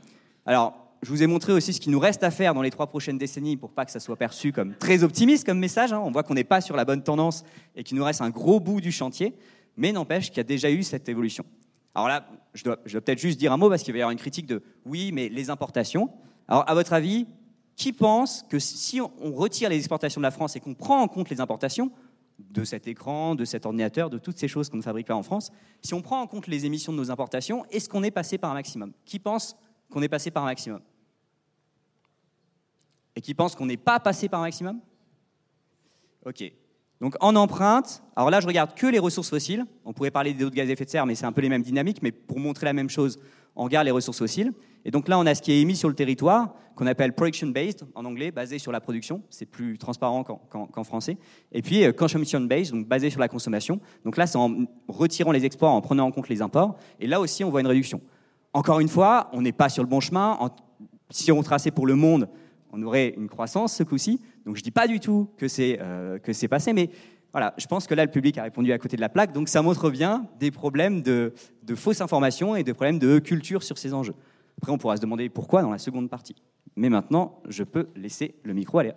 Alors 0.45 0.89
je 1.01 1.09
vous 1.09 1.23
ai 1.23 1.27
montré 1.27 1.53
aussi 1.53 1.73
ce 1.73 1.79
qu'il 1.79 1.91
nous 1.91 1.99
reste 1.99 2.23
à 2.23 2.31
faire 2.31 2.53
dans 2.53 2.61
les 2.61 2.71
trois 2.71 2.87
prochaines 2.87 3.17
décennies 3.17 3.55
pour 3.55 3.71
pas 3.71 3.85
que 3.85 3.91
ça 3.91 3.99
soit 3.99 4.17
perçu 4.17 4.51
comme 4.51 4.75
très 4.75 5.03
optimiste 5.03 5.45
comme 5.45 5.59
message. 5.59 5.93
Hein. 5.93 6.01
On 6.03 6.11
voit 6.11 6.23
qu'on 6.23 6.33
n'est 6.33 6.43
pas 6.43 6.61
sur 6.61 6.75
la 6.75 6.85
bonne 6.85 7.03
tendance 7.03 7.43
et 7.75 7.83
qu'il 7.83 7.97
nous 7.97 8.03
reste 8.03 8.21
un 8.21 8.29
gros 8.29 8.59
bout 8.59 8.81
du 8.81 8.91
chantier, 8.91 9.33
mais 9.77 9.91
n'empêche 9.91 10.29
qu'il 10.29 10.37
y 10.37 10.41
a 10.41 10.43
déjà 10.43 10.69
eu 10.69 10.83
cette 10.83 11.07
évolution. 11.07 11.45
Alors 11.95 12.07
là, 12.07 12.27
je 12.53 12.63
dois, 12.63 12.77
peut-être 12.77 13.19
juste 13.19 13.39
dire 13.39 13.51
un 13.51 13.57
mot 13.57 13.69
parce 13.69 13.83
qu'il 13.83 13.93
va 13.93 13.99
y 13.99 14.01
avoir 14.01 14.11
une 14.11 14.19
critique 14.19 14.45
de 14.45 14.61
oui, 14.85 15.11
mais 15.13 15.29
les 15.29 15.49
importations. 15.49 16.09
Alors, 16.47 16.69
à 16.69 16.73
votre 16.73 16.93
avis, 16.93 17.27
qui 17.75 17.93
pense 17.93 18.43
que 18.49 18.59
si 18.59 18.99
on 19.01 19.31
retire 19.31 19.69
les 19.69 19.77
exportations 19.77 20.19
de 20.19 20.23
la 20.23 20.31
France 20.31 20.55
et 20.55 20.59
qu'on 20.59 20.73
prend 20.73 21.01
en 21.01 21.07
compte 21.07 21.29
les 21.29 21.39
importations 21.39 21.91
de 22.51 22.63
cet 22.63 22.87
écran, 22.87 23.35
de 23.35 23.45
cet 23.45 23.65
ordinateur, 23.65 24.09
de 24.09 24.17
toutes 24.17 24.37
ces 24.37 24.47
choses 24.47 24.69
qu'on 24.69 24.77
ne 24.77 24.81
fabrique 24.81 25.07
pas 25.07 25.15
en 25.15 25.23
France, 25.23 25.51
si 25.81 25.93
on 25.93 26.01
prend 26.01 26.21
en 26.21 26.27
compte 26.27 26.47
les 26.47 26.65
émissions 26.65 26.91
de 26.91 26.97
nos 26.97 27.11
importations, 27.11 27.65
est-ce 27.71 27.89
qu'on 27.89 28.03
est 28.03 28.11
passé 28.11 28.37
par 28.37 28.51
un 28.51 28.55
maximum? 28.55 28.93
Qui 29.05 29.19
pense 29.19 29.55
qu'on 29.89 30.01
est 30.01 30.09
passé 30.09 30.31
par 30.31 30.43
un 30.43 30.47
maximum? 30.47 30.81
Et 33.15 33.21
qui 33.21 33.33
pense 33.33 33.55
qu'on 33.55 33.65
n'est 33.65 33.77
pas 33.77 33.99
passé 33.99 34.29
par 34.29 34.39
un 34.39 34.43
maximum? 34.43 34.79
Ok. 36.25 36.51
Donc 37.01 37.15
en 37.21 37.35
empreinte, 37.35 38.03
alors 38.15 38.29
là 38.29 38.39
je 38.39 38.47
regarde 38.47 38.73
que 38.75 38.87
les 38.87 38.99
ressources 38.99 39.29
fossiles, 39.29 39.65
on 39.85 39.93
pourrait 39.93 40.11
parler 40.11 40.33
des 40.33 40.43
autres 40.43 40.55
gaz 40.55 40.69
à 40.69 40.73
effet 40.73 40.85
de 40.85 40.89
serre, 40.89 41.05
mais 41.05 41.15
c'est 41.15 41.25
un 41.25 41.31
peu 41.31 41.41
les 41.41 41.49
mêmes 41.49 41.63
dynamiques, 41.63 42.01
mais 42.01 42.11
pour 42.11 42.39
montrer 42.39 42.65
la 42.65 42.73
même 42.73 42.89
chose, 42.89 43.19
on 43.55 43.63
regarde 43.63 43.85
les 43.85 43.91
ressources 43.91 44.19
fossiles. 44.19 44.53
Et 44.85 44.91
donc 44.91 45.07
là 45.07 45.19
on 45.19 45.25
a 45.25 45.35
ce 45.35 45.41
qui 45.41 45.51
est 45.51 45.61
émis 45.61 45.75
sur 45.75 45.89
le 45.89 45.95
territoire, 45.95 46.53
qu'on 46.75 46.87
appelle 46.87 47.13
production 47.13 47.47
based 47.47 47.85
en 47.93 48.05
anglais, 48.05 48.31
basé 48.31 48.57
sur 48.57 48.71
la 48.71 48.79
production, 48.79 49.21
c'est 49.29 49.45
plus 49.45 49.77
transparent 49.77 50.23
qu'en 50.23 50.83
français. 50.83 51.17
Et 51.51 51.61
puis 51.61 51.83
euh, 51.83 51.91
consumption 51.91 52.39
based, 52.41 52.71
donc 52.71 52.87
basé 52.87 53.09
sur 53.09 53.19
la 53.19 53.27
consommation. 53.27 53.81
Donc 54.05 54.15
là 54.15 54.27
c'est 54.27 54.37
en 54.37 54.65
retirant 54.87 55.31
les 55.31 55.45
exports, 55.45 55.73
en 55.73 55.81
prenant 55.81 56.05
en 56.05 56.11
compte 56.11 56.29
les 56.29 56.41
imports. 56.41 56.77
Et 56.99 57.07
là 57.07 57.19
aussi 57.19 57.43
on 57.43 57.49
voit 57.49 57.59
une 57.59 57.67
réduction. 57.67 58.01
Encore 58.53 58.79
une 58.79 58.87
fois, 58.87 59.29
on 59.33 59.41
n'est 59.41 59.51
pas 59.51 59.69
sur 59.69 59.83
le 59.83 59.89
bon 59.89 59.99
chemin. 59.99 60.39
si 61.09 61.31
on 61.31 61.43
traçait 61.43 61.71
pour 61.71 61.85
le 61.85 61.95
monde, 61.95 62.29
on 62.71 62.81
aurait 62.81 63.13
une 63.17 63.27
croissance 63.27 63.73
ce 63.73 63.83
coup-ci. 63.83 64.21
Donc 64.45 64.55
je 64.55 64.61
ne 64.61 64.63
dis 64.63 64.71
pas 64.71 64.87
du 64.87 64.99
tout 64.99 65.29
que 65.37 65.47
c'est 65.47 65.79
euh, 65.81 66.17
que 66.17 66.33
c'est 66.33 66.47
passé, 66.47 66.71
mais 66.71 66.89
voilà, 67.31 67.53
je 67.57 67.67
pense 67.67 67.85
que 67.85 67.93
là 67.93 68.05
le 68.05 68.11
public 68.11 68.37
a 68.37 68.43
répondu 68.43 68.71
à 68.71 68.77
côté 68.79 68.95
de 68.95 69.01
la 69.01 69.09
plaque, 69.09 69.33
donc 69.33 69.49
ça 69.49 69.61
montre 69.61 69.89
bien 69.91 70.25
des 70.39 70.49
problèmes 70.49 71.01
de, 71.01 71.33
de 71.63 71.75
fausses 71.75 72.01
informations 72.01 72.55
et 72.55 72.63
des 72.63 72.73
problèmes 72.73 72.97
de 72.97 73.19
culture 73.19 73.61
sur 73.63 73.77
ces 73.77 73.93
enjeux. 73.93 74.15
Après, 74.59 74.73
on 74.73 74.77
pourra 74.77 74.97
se 74.97 75.01
demander 75.01 75.29
pourquoi 75.29 75.61
dans 75.61 75.71
la 75.71 75.77
seconde 75.77 76.09
partie. 76.09 76.35
Mais 76.75 76.89
maintenant, 76.89 77.41
je 77.47 77.63
peux 77.63 77.87
laisser 77.95 78.35
le 78.43 78.53
micro 78.53 78.79
aller. 78.79 78.93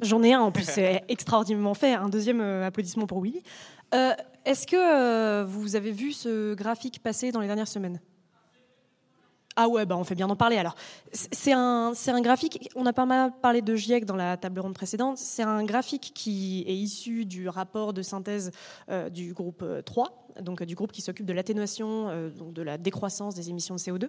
J'en 0.00 0.20
ai 0.22 0.32
un 0.32 0.40
en 0.40 0.50
plus, 0.50 0.64
c'est 0.64 1.04
extraordinairement 1.08 1.74
fait. 1.74 1.94
Un 1.94 2.08
deuxième 2.08 2.40
euh, 2.40 2.66
applaudissement 2.66 3.06
pour 3.06 3.22
Willy. 3.22 3.42
Euh, 3.94 4.12
est-ce 4.44 4.66
que 4.66 5.44
vous 5.44 5.76
avez 5.76 5.92
vu 5.92 6.12
ce 6.12 6.54
graphique 6.54 7.00
passer 7.02 7.30
dans 7.30 7.40
les 7.40 7.46
dernières 7.46 7.68
semaines? 7.68 8.00
Ah 9.56 9.68
ouais, 9.68 9.86
bah 9.86 9.96
on 9.96 10.04
fait 10.04 10.14
bien 10.14 10.28
d'en 10.28 10.36
parler 10.36 10.58
alors. 10.58 10.74
C'est 11.12 11.52
un, 11.52 11.92
graphique, 12.20 12.68
on 12.76 12.84
a 12.84 12.92
pas 12.92 13.06
mal 13.06 13.32
parlé 13.40 13.62
de 13.62 13.74
GIEC 13.74 14.04
dans 14.04 14.14
la 14.14 14.36
table 14.36 14.60
ronde 14.60 14.74
précédente, 14.74 15.16
c'est 15.16 15.42
un 15.42 15.64
graphique 15.64 16.12
qui 16.14 16.62
est 16.66 16.76
issu 16.76 17.24
du 17.24 17.48
rapport 17.48 17.94
de 17.94 18.02
synthèse 18.02 18.50
euh, 18.90 19.08
du 19.08 19.32
groupe 19.32 19.64
3, 19.86 20.28
euh, 20.36 20.42
donc 20.42 20.62
du 20.62 20.74
groupe 20.74 20.92
qui 20.92 21.00
s'occupe 21.00 21.24
de 21.24 21.32
l'atténuation, 21.32 22.08
euh, 22.08 22.28
donc 22.28 22.52
de 22.52 22.60
la 22.60 22.76
décroissance 22.76 23.34
des 23.34 23.48
émissions 23.48 23.76
de 23.76 23.80
CO2, 23.80 24.08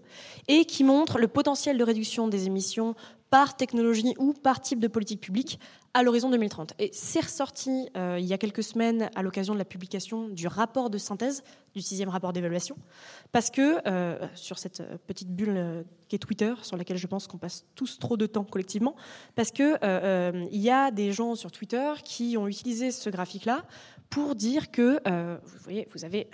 et 0.50 0.66
qui 0.66 0.84
montre 0.84 1.18
le 1.18 1.30
potentiel 1.30 1.78
de 1.78 1.84
réduction 1.84 2.28
des 2.28 2.46
émissions 2.46 2.94
par 3.30 3.56
technologie 3.56 4.16
ou 4.20 4.34
par 4.34 4.62
type 4.62 4.80
de 4.80 4.88
politique 4.88 5.22
publique 5.22 5.60
à 5.94 6.04
l'horizon 6.04 6.30
2030. 6.30 6.74
Et 6.80 6.90
c'est 6.94 7.22
ressorti 7.22 7.90
il 7.96 8.26
y 8.26 8.32
a 8.32 8.38
quelques 8.38 8.64
semaines 8.64 9.10
à 9.16 9.22
l'occasion 9.22 9.54
de 9.54 9.60
la 9.60 9.66
publication 9.66 10.30
du 10.30 10.48
rapport 10.48 10.90
de 10.90 10.98
synthèse 10.98 11.44
du 11.78 11.84
sixième 11.84 12.10
rapport 12.10 12.34
d'évaluation, 12.34 12.76
parce 13.32 13.52
que 13.52 13.88
euh, 13.88 14.18
sur 14.34 14.58
cette 14.58 14.82
petite 15.06 15.30
bulle 15.30 15.54
euh, 15.56 15.84
qui 16.08 16.16
est 16.16 16.20
Twitter, 16.20 16.54
sur 16.64 16.76
laquelle 16.76 16.98
je 16.98 17.06
pense 17.06 17.28
qu'on 17.28 17.38
passe 17.38 17.66
tous 17.76 18.00
trop 18.00 18.18
de 18.18 18.26
temps 18.26 18.44
collectivement, 18.44 18.96
parce 19.36 19.52
que 19.52 19.78
euh, 19.84 20.46
il 20.52 20.60
y 20.60 20.72
a 20.72 20.90
des 20.90 21.12
gens 21.12 21.36
sur 21.36 21.52
Twitter 21.52 21.94
qui 22.04 22.36
ont 22.36 22.48
utilisé 22.48 22.90
ce 22.90 23.12
graphique-là 23.12 23.64
pour 24.10 24.34
dire 24.34 24.72
que, 24.72 25.00
vous 25.44 25.60
voyez, 25.60 25.88
vous 25.94 26.06
avez, 26.06 26.30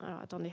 alors 0.00 0.18
attendez, 0.20 0.52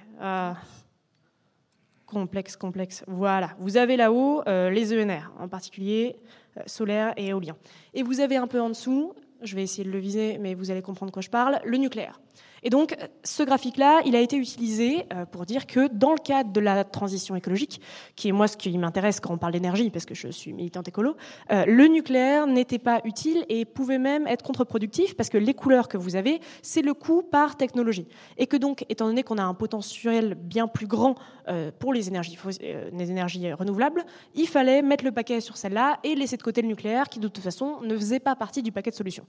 complexe, 2.06 2.56
complexe, 2.58 3.04
voilà, 3.08 3.56
vous 3.60 3.78
avez 3.78 3.96
là-haut 3.98 4.44
les 4.46 4.94
ENR, 4.94 5.32
en 5.40 5.48
particulier 5.48 6.18
solaire 6.66 7.14
et 7.16 7.28
éolien, 7.28 7.56
et 7.94 8.04
vous 8.04 8.20
avez 8.20 8.36
un 8.36 8.48
peu 8.48 8.60
en 8.60 8.70
dessous, 8.70 9.14
je 9.42 9.56
vais 9.56 9.64
essayer 9.64 9.86
de 9.86 9.92
le 9.92 10.00
viser, 10.00 10.38
mais 10.38 10.54
vous 10.54 10.70
allez 10.70 10.82
comprendre 10.82 11.12
de 11.12 11.14
quoi 11.14 11.22
je 11.22 11.30
parle, 11.30 11.62
le 11.64 11.78
nucléaire. 11.78 12.20
Et 12.64 12.70
donc, 12.70 12.96
ce 13.24 13.44
graphique-là, 13.44 14.02
il 14.06 14.16
a 14.16 14.20
été 14.20 14.38
utilisé 14.38 15.06
euh, 15.14 15.26
pour 15.26 15.46
dire 15.46 15.68
que 15.68 15.88
dans 15.88 16.12
le 16.12 16.18
cadre 16.18 16.52
de 16.52 16.60
la 16.60 16.84
transition 16.84 17.36
écologique, 17.36 17.82
qui 18.16 18.30
est 18.30 18.32
moi 18.32 18.48
ce 18.48 18.58
qui 18.58 18.78
m'intéresse 18.78 19.20
quand 19.20 19.34
on 19.34 19.38
parle 19.38 19.54
d'énergie, 19.54 19.90
parce 19.90 20.06
que 20.06 20.16
je 20.16 20.28
suis 20.30 20.54
militante 20.54 20.88
écolo, 20.88 21.16
euh, 21.52 21.66
le 21.66 21.88
nucléaire 21.88 22.48
n'était 22.48 22.80
pas 22.80 23.02
utile 23.06 23.46
et 23.50 23.66
pouvait 23.66 23.98
même 23.98 24.28
être 24.28 24.44
contre-productif, 24.44 25.16
parce 25.16 25.30
que 25.30 25.38
les 25.38 25.54
couleurs 25.54 25.88
que 25.88 25.98
vous 25.98 26.16
avez, 26.16 26.42
c'est 26.62 26.82
le 26.82 26.94
coût 26.94 27.22
par 27.22 27.58
technologie. 27.58 28.08
Et 28.38 28.48
que 28.48 28.58
donc, 28.58 28.86
étant 28.90 29.08
donné 29.08 29.24
qu'on 29.24 29.38
a 29.38 29.44
un 29.44 29.54
potentiel 29.54 30.36
bien 30.36 30.68
plus 30.68 30.88
grand 30.88 31.16
euh, 31.48 31.72
pour 31.78 31.94
les 31.94 32.08
énergies, 32.08 32.38
les 32.94 33.12
énergies 33.12 33.52
renouvelables, 33.54 34.06
il 34.36 34.48
fallait 34.48 34.82
mettre 34.82 35.04
le 35.04 35.12
paquet 35.12 35.42
sur 35.42 35.58
celle-là 35.58 36.00
et 36.04 36.16
laisser 36.16 36.38
de 36.38 36.44
côté 36.44 36.62
le 36.62 36.68
nucléaire, 36.68 37.10
qui 37.10 37.20
de 37.20 37.28
toute 37.28 37.44
façon 37.44 37.82
ne 37.82 37.96
faisait 37.96 38.20
pas 38.20 38.36
partie 38.36 38.62
du 38.62 38.72
paquet 38.72 38.92
de 38.92 38.96
solutions. 38.96 39.26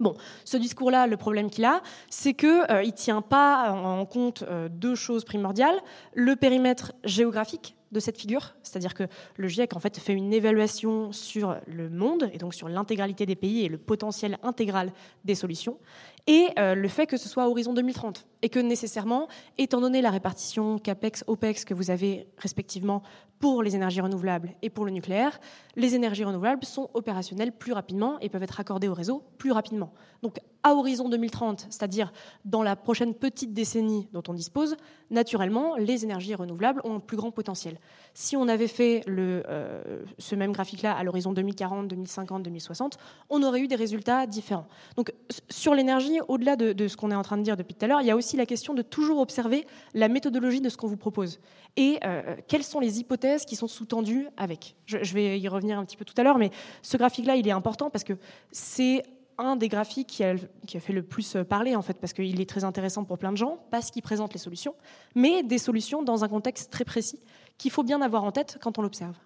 Bon, 0.00 0.14
ce 0.44 0.56
discours-là, 0.56 1.06
le 1.06 1.16
problème 1.16 1.50
qu'il 1.50 1.64
a, 1.64 1.82
c'est 2.10 2.34
qu'il 2.34 2.48
euh, 2.48 2.84
ne 2.84 2.90
tient 2.90 3.22
pas 3.22 3.70
en 3.70 4.04
compte 4.06 4.42
euh, 4.42 4.68
deux 4.68 4.94
choses 4.94 5.24
primordiales. 5.24 5.78
Le 6.14 6.36
périmètre 6.36 6.92
géographique 7.04 7.76
de 7.94 8.00
cette 8.00 8.18
figure, 8.18 8.54
c'est-à-dire 8.64 8.92
que 8.92 9.04
le 9.36 9.48
GIEC 9.48 9.76
en 9.76 9.78
fait 9.78 10.00
une 10.08 10.32
évaluation 10.32 11.12
sur 11.12 11.56
le 11.68 11.88
monde 11.88 12.28
et 12.32 12.38
donc 12.38 12.52
sur 12.52 12.68
l'intégralité 12.68 13.24
des 13.24 13.36
pays 13.36 13.64
et 13.64 13.68
le 13.68 13.78
potentiel 13.78 14.36
intégral 14.42 14.92
des 15.24 15.36
solutions, 15.36 15.78
et 16.26 16.48
euh, 16.58 16.74
le 16.74 16.88
fait 16.88 17.06
que 17.06 17.16
ce 17.16 17.28
soit 17.28 17.44
à 17.44 17.48
horizon 17.48 17.72
2030 17.72 18.26
et 18.42 18.48
que 18.48 18.58
nécessairement, 18.58 19.28
étant 19.58 19.80
donné 19.80 20.02
la 20.02 20.10
répartition 20.10 20.78
CAPEX-OPEX 20.78 21.64
que 21.64 21.74
vous 21.74 21.90
avez 21.90 22.26
respectivement 22.38 23.02
pour 23.38 23.62
les 23.62 23.74
énergies 23.74 24.00
renouvelables 24.00 24.54
et 24.62 24.70
pour 24.70 24.84
le 24.84 24.90
nucléaire, 24.90 25.38
les 25.76 25.94
énergies 25.94 26.24
renouvelables 26.24 26.64
sont 26.64 26.88
opérationnelles 26.94 27.52
plus 27.52 27.72
rapidement 27.72 28.18
et 28.20 28.28
peuvent 28.28 28.42
être 28.42 28.60
accordées 28.60 28.88
au 28.88 28.94
réseau 28.94 29.22
plus 29.38 29.52
rapidement. 29.52 29.92
Donc 30.22 30.38
à 30.62 30.74
horizon 30.74 31.10
2030, 31.10 31.66
c'est-à-dire 31.68 32.10
dans 32.46 32.62
la 32.62 32.74
prochaine 32.74 33.12
petite 33.12 33.52
décennie 33.52 34.08
dont 34.14 34.22
on 34.28 34.32
dispose, 34.32 34.76
naturellement, 35.10 35.76
les 35.76 36.04
énergies 36.04 36.34
renouvelables 36.34 36.80
ont 36.84 36.94
un 36.94 37.00
plus 37.00 37.18
grand 37.18 37.30
potentiel. 37.30 37.78
Si 38.14 38.34
on 38.34 38.48
avait 38.48 38.68
fait 38.68 39.02
euh, 39.06 40.02
ce 40.18 40.34
même 40.34 40.52
graphique-là 40.52 40.96
à 40.96 41.04
l'horizon 41.04 41.34
2040, 41.34 41.88
2050, 41.88 42.42
2060, 42.42 42.96
on 43.28 43.42
aurait 43.42 43.60
eu 43.60 43.68
des 43.68 43.74
résultats 43.74 44.26
différents. 44.26 44.66
Donc 44.96 45.12
sur 45.50 45.74
l'énergie, 45.74 46.18
au-delà 46.28 46.56
de, 46.56 46.88
ce 46.88 46.96
qu'on 46.96 47.10
est 47.10 47.14
en 47.14 47.22
train 47.22 47.36
de 47.36 47.42
dire 47.42 47.58
depuis 47.58 47.74
tout 47.74 47.84
à 47.84 47.88
l'heure, 47.88 48.00
il 48.00 48.06
y 48.06 48.10
a 48.10 48.16
aussi 48.16 48.38
la 48.38 48.46
question 48.46 48.72
de 48.72 48.80
toujours 48.80 49.18
observer 49.18 49.66
la 49.92 50.08
méthodologie 50.08 50.62
de 50.62 50.70
ce 50.70 50.78
qu'on 50.78 50.88
vous 50.88 50.96
propose 50.96 51.40
et 51.76 51.98
euh, 52.04 52.36
quelles 52.48 52.64
sont 52.64 52.80
les 52.80 53.00
hypothèses 53.00 53.23
qui 53.46 53.56
sont 53.56 53.68
sous-tendues 53.68 54.28
avec. 54.36 54.76
Je, 54.86 54.98
je 55.02 55.14
vais 55.14 55.40
y 55.40 55.48
revenir 55.48 55.78
un 55.78 55.84
petit 55.84 55.96
peu 55.96 56.04
tout 56.04 56.14
à 56.16 56.22
l'heure, 56.22 56.38
mais 56.38 56.50
ce 56.82 56.96
graphique-là, 56.96 57.36
il 57.36 57.48
est 57.48 57.52
important 57.52 57.90
parce 57.90 58.04
que 58.04 58.14
c'est 58.52 59.02
un 59.38 59.56
des 59.56 59.68
graphiques 59.68 60.08
qui 60.08 60.24
a, 60.24 60.36
fait 60.80 60.92
le 60.92 61.02
plus 61.02 61.36
parler, 61.48 61.74
en 61.74 61.82
fait, 61.82 61.98
parce 62.00 62.12
qu'il 62.12 62.40
est 62.40 62.48
très 62.48 62.64
intéressant 62.64 63.04
pour 63.04 63.18
plein 63.18 63.32
de 63.32 63.36
gens, 63.36 63.64
parce 63.70 63.90
qu'il 63.90 64.02
présente 64.02 64.32
les 64.32 64.38
solutions, 64.38 64.74
mais 65.14 65.42
des 65.42 65.58
solutions 65.58 66.02
dans 66.02 66.24
un 66.24 66.28
contexte 66.28 66.70
très 66.70 66.84
précis 66.84 67.20
qu'il 67.58 67.70
faut 67.70 67.82
bien 67.82 68.00
avoir 68.02 68.24
en 68.24 68.32
tête 68.32 68.58
quand 68.60 68.78
on 68.78 68.82
l'observe. 68.82 69.16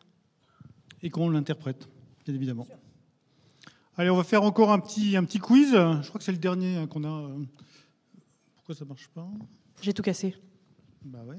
Et 1.03 1.11
qu'on 1.11 1.31
l'interprète, 1.31 1.89
bien 2.25 2.35
évidemment. 2.35 2.67
Allez, 3.97 4.11
on 4.11 4.17
va 4.17 4.25
faire 4.25 4.43
encore 4.43 4.73
un 4.73 4.79
petit, 4.79 5.17
un 5.17 5.25
petit 5.25 5.39
quiz. 5.39 5.73
Je 5.73 6.09
crois 6.09 6.19
que 6.19 6.25
c'est 6.25 6.33
le 6.33 6.39
dernier 6.39 6.87
qu'on 6.89 7.05
a. 7.05 7.31
Pourquoi 8.55 8.75
ça 8.75 8.85
marche 8.85 9.09
pas? 9.09 9.29
J'ai 9.81 9.93
tout 9.93 10.03
cassé. 10.03 10.37
Bah 11.05 11.21
ouais. 11.27 11.39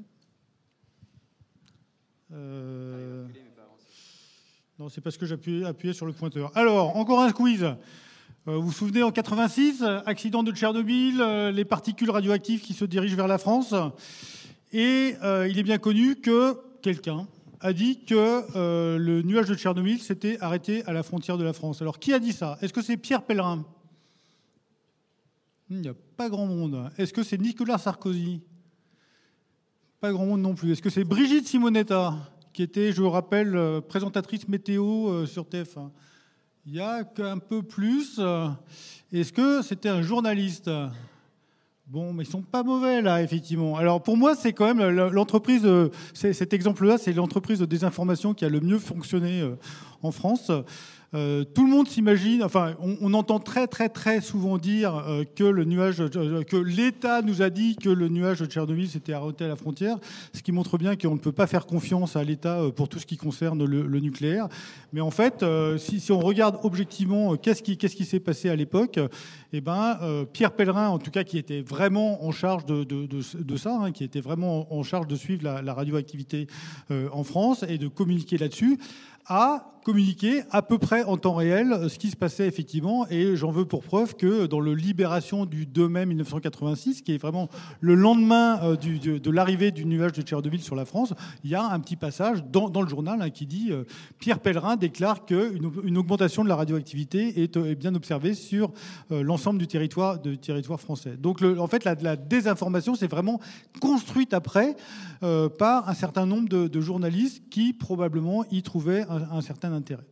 Euh... 2.32 3.26
Non, 4.80 4.88
c'est 4.88 5.02
parce 5.02 5.18
que 5.18 5.26
j'ai 5.26 5.36
appuyé, 5.66 5.94
sur 5.94 6.06
le 6.06 6.14
pointeur. 6.14 6.56
Alors, 6.56 6.96
encore 6.96 7.20
un 7.22 7.34
quiz. 7.34 7.64
Euh, 7.64 7.76
vous 8.46 8.62
vous 8.62 8.72
souvenez, 8.72 9.04
en 9.04 9.12
86, 9.12 9.84
accident 10.06 10.42
de 10.42 10.54
Tchernobyl, 10.54 11.20
euh, 11.20 11.52
les 11.52 11.66
particules 11.66 12.10
radioactives 12.10 12.62
qui 12.62 12.74
se 12.74 12.86
dirigent 12.86 13.18
vers 13.18 13.28
la 13.28 13.40
France. 13.40 13.74
Et 14.72 15.16
euh, 15.22 15.50
il 15.50 15.60
est 15.60 15.64
bien 15.64 15.80
connu 15.80 16.16
que 16.16 16.58
quelqu'un 16.82 17.28
a 17.60 17.74
dit 17.74 18.06
que 18.06 18.46
le 18.98 19.22
nuage 19.24 19.50
de 19.50 19.56
Tchernobyl 19.56 20.00
s'était 20.00 20.40
arrêté 20.40 20.86
à 20.86 20.94
la 20.94 21.04
frontière 21.04 21.38
de 21.38 21.44
la 21.44 21.52
France. 21.52 21.82
Alors, 21.82 22.00
qui 22.00 22.14
a 22.14 22.20
dit 22.20 22.32
ça? 22.32 22.58
Est-ce 22.62 22.72
que 22.72 22.82
c'est 22.82 22.96
Pierre 22.96 23.24
Pellerin? 23.24 23.66
Il 25.70 25.82
n'y 25.82 25.90
a 25.90 25.94
pas 26.16 26.30
grand 26.30 26.46
monde. 26.46 26.90
Est-ce 26.98 27.12
que 27.12 27.22
c'est 27.22 27.38
Nicolas 27.38 27.78
Sarkozy? 27.78 28.42
Pas 30.02 30.14
grand 30.14 30.26
monde 30.26 30.42
non 30.42 30.56
plus. 30.56 30.72
Est-ce 30.72 30.82
que 30.82 30.90
c'est 30.90 31.04
Brigitte 31.04 31.46
Simonetta 31.46 32.16
qui 32.54 32.64
était, 32.64 32.94
je 32.94 33.02
vous 33.02 33.10
rappelle, 33.10 33.54
euh, 33.58 33.82
présentatrice 33.82 34.48
météo 34.48 35.10
euh, 35.10 35.26
sur 35.26 35.44
TF1. 35.44 35.90
Il 36.66 36.74
y 36.74 36.80
a 36.80 37.04
qu'un 37.04 37.38
peu 37.38 37.64
plus. 37.64 38.16
Euh, 38.18 38.48
est-ce 39.12 39.34
que 39.34 39.62
c'était 39.62 39.90
un 39.90 40.02
journaliste? 40.02 40.72
Bon, 41.86 42.14
mais 42.14 42.24
ils 42.24 42.30
sont 42.30 42.42
pas 42.42 42.64
mauvais 42.64 43.02
là, 43.02 43.22
effectivement. 43.22 43.76
Alors 43.76 44.02
pour 44.02 44.16
moi, 44.16 44.36
c'est 44.36 44.54
quand 44.54 44.74
même 44.74 44.90
l'entreprise. 44.90 45.68
Cet 46.14 46.54
exemple-là, 46.54 46.98
c'est 46.98 47.12
l'entreprise 47.12 47.60
de 47.60 47.66
désinformation 47.66 48.34
qui 48.34 48.46
a 48.46 48.50
le 48.50 48.62
mieux 48.62 48.80
fonctionné 48.80 49.44
en 50.02 50.12
France. 50.12 50.50
Euh, 51.16 51.44
tout 51.44 51.66
le 51.66 51.72
monde 51.72 51.88
s'imagine, 51.88 52.44
enfin, 52.44 52.76
on, 52.80 53.14
entend 53.16 53.40
très 53.40 53.66
très 53.66 53.90
très 53.90 54.22
souvent 54.22 54.60
dire 54.60 54.96
euh, 54.96 55.24
euh, 55.42 56.44
que 56.44 56.56
l'État 56.56 57.24
nous 57.24 57.42
a 57.42 57.50
dit 57.50 57.76
que 57.78 57.90
le 57.90 58.10
nuage 58.10 58.40
de 58.40 58.46
Tchernobyl 58.46 58.88
s'était 58.88 59.14
arrêté 59.14 59.46
à 59.46 59.48
la 59.48 59.56
frontière, 59.56 59.98
ce 60.34 60.44
qui 60.44 60.52
montre 60.52 60.78
bien 60.78 60.96
qu'on 60.96 61.16
ne 61.16 61.20
peut 61.20 61.32
pas 61.32 61.48
faire 61.48 61.66
confiance 61.66 62.16
à 62.16 62.24
l'État 62.24 62.62
pour 62.76 62.90
tout 62.90 63.00
ce 63.00 63.08
qui 63.08 63.18
concerne 63.18 63.66
le, 63.66 64.00
nucléaire. 64.00 64.48
Mais 64.94 65.02
en 65.02 65.12
fait, 65.12 65.44
si, 65.78 66.12
on 66.12 66.20
regarde 66.20 66.60
objectivement 66.64 67.36
qu'est-ce 67.36 67.64
qui 67.64 68.06
s'est 68.06 68.20
passé 68.20 68.50
à 68.50 68.56
l'époque, 68.56 69.00
eh 69.52 69.62
ben, 69.62 70.26
Pierre 70.32 70.52
Pellerin, 70.52 70.90
en 70.90 71.00
tout 71.00 71.12
cas, 71.12 71.24
qui 71.24 71.38
était 71.38 71.62
vraiment 71.62 72.24
en 72.24 72.32
charge 72.32 72.66
de, 72.66 73.58
ça, 73.58 73.78
hein, 73.82 73.92
qui 73.92 74.04
était 74.04 74.22
vraiment 74.22 74.74
en 74.74 74.84
charge 74.84 75.08
de 75.08 75.16
suivre 75.16 75.44
la 75.44 75.74
radioactivité 75.74 76.48
en 76.90 77.24
France 77.24 77.66
et 77.68 77.78
de 77.78 77.88
communiquer 77.88 78.38
là-dessus, 78.38 78.80
a 79.30 79.72
communiqué 79.84 80.42
à 80.52 80.62
peu 80.62 80.78
près 80.78 80.99
en 81.04 81.18
temps 81.18 81.36
réel 81.36 81.90
ce 81.90 81.98
qui 81.98 82.10
se 82.10 82.16
passait 82.16 82.48
effectivement. 82.48 83.08
Et 83.10 83.36
j'en 83.36 83.52
veux 83.52 83.66
pour 83.66 83.84
preuve 83.84 84.16
que 84.16 84.46
dans 84.46 84.60
le 84.60 84.74
Libération 84.74 85.46
du 85.46 85.66
2 85.66 85.88
mai 85.88 86.06
1986, 86.06 87.02
qui 87.02 87.14
est 87.14 87.18
vraiment 87.18 87.50
le 87.82 87.96
lendemain 87.96 88.60
euh, 88.64 88.76
de, 88.76 89.32
l'arrivée 89.32 89.72
du 89.72 89.86
nuage 89.86 90.14
de 90.14 90.22
Tchernobyl 90.22 90.62
sur 90.62 90.76
la 90.76 90.86
France, 90.86 91.14
il 91.44 91.50
y 91.50 91.56
a 91.56 91.64
un 91.64 91.80
petit 91.80 91.96
passage 91.96 92.44
dans, 92.52 92.82
le 92.82 92.88
journal 92.88 93.22
hein, 93.22 93.30
qui 93.30 93.46
dit 93.46 93.70
euh, 93.72 93.84
Pierre 94.20 94.40
Pellerin 94.40 94.76
déclare 94.76 95.26
qu'une 95.26 95.72
une 95.84 95.98
augmentation 95.98 96.44
de 96.44 96.50
la 96.50 96.56
radioactivité 96.56 97.42
est, 97.42 97.58
bien 97.76 97.94
observée 97.96 98.34
sur 98.34 98.72
euh, 99.12 99.22
l'ensemble 99.22 99.60
du 99.60 99.68
territoire, 99.68 100.20
du 100.20 100.38
territoire 100.38 100.80
français. 100.80 101.16
Donc 101.18 101.42
en 101.42 101.68
fait, 101.68 101.84
la, 101.84 102.16
désinformation 102.16 102.96
s'est 102.96 103.08
vraiment 103.08 103.40
construite 103.80 104.34
après 104.34 104.76
par 105.20 105.90
un 105.90 105.94
certain 105.94 106.26
nombre 106.26 106.50
de, 106.50 106.82
journalistes 106.82 107.44
qui 107.50 107.74
probablement 107.74 108.46
y 108.52 108.62
trouvaient 108.62 109.06
un 109.10 109.42
certain 109.42 109.74
intérêt. 109.74 110.06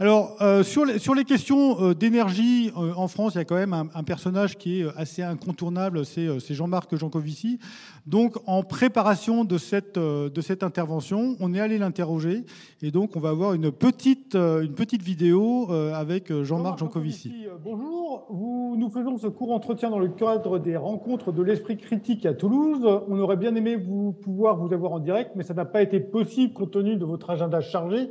Alors, 0.00 0.36
euh, 0.42 0.62
sur, 0.62 0.84
les, 0.84 1.00
sur, 1.00 1.12
les, 1.12 1.24
questions 1.24 1.82
euh, 1.82 1.92
d'énergie 1.92 2.70
euh, 2.76 2.92
en 2.94 3.08
France, 3.08 3.34
il 3.34 3.38
y 3.38 3.40
a 3.40 3.44
quand 3.44 3.56
même 3.56 3.72
un, 3.72 4.04
personnage 4.04 4.56
qui 4.56 4.80
est 4.80 4.86
assez 4.96 5.24
incontournable, 5.24 6.06
c'est 6.06 6.54
Jean-Marc 6.54 6.94
Jancovici. 6.94 7.58
Donc, 8.06 8.36
en 8.46 8.62
préparation 8.62 9.44
de 9.44 9.58
cette, 9.58 9.98
de 9.98 10.40
cette 10.40 10.62
intervention, 10.62 11.34
on 11.40 11.52
est 11.52 11.58
allé 11.58 11.78
l'interroger. 11.78 12.44
Et 12.80 12.92
donc, 12.92 13.16
on 13.16 13.20
va 13.20 13.30
avoir 13.30 13.54
une 13.54 13.72
petite, 13.72 14.36
une 14.36 14.72
petite 14.72 15.02
vidéo 15.02 15.70
avec 15.72 16.32
Jean-Marc 16.42 16.78
Jancovici. 16.78 17.32
Bonjour, 17.62 18.26
vous, 18.30 18.76
nous 18.78 18.88
faisons 18.90 19.18
ce 19.18 19.26
court 19.26 19.52
entretien 19.52 19.90
dans 19.90 19.98
le 19.98 20.08
cadre 20.08 20.60
des 20.60 20.76
rencontres 20.76 21.32
de 21.32 21.42
l'esprit 21.42 21.76
critique 21.76 22.24
à 22.24 22.34
Toulouse. 22.34 22.86
On 23.08 23.18
aurait 23.18 23.36
bien 23.36 23.54
aimé 23.56 23.76
vous, 23.76 24.12
pouvoir 24.12 24.56
vous 24.56 24.72
avoir 24.72 24.92
en 24.92 25.00
direct, 25.00 25.32
mais 25.34 25.42
ça 25.42 25.54
n'a 25.54 25.64
pas 25.64 25.82
été 25.82 25.98
possible 25.98 26.54
compte 26.54 26.70
tenu 26.70 26.96
de 26.96 27.04
votre 27.04 27.28
agenda 27.30 27.60
chargé. 27.60 28.10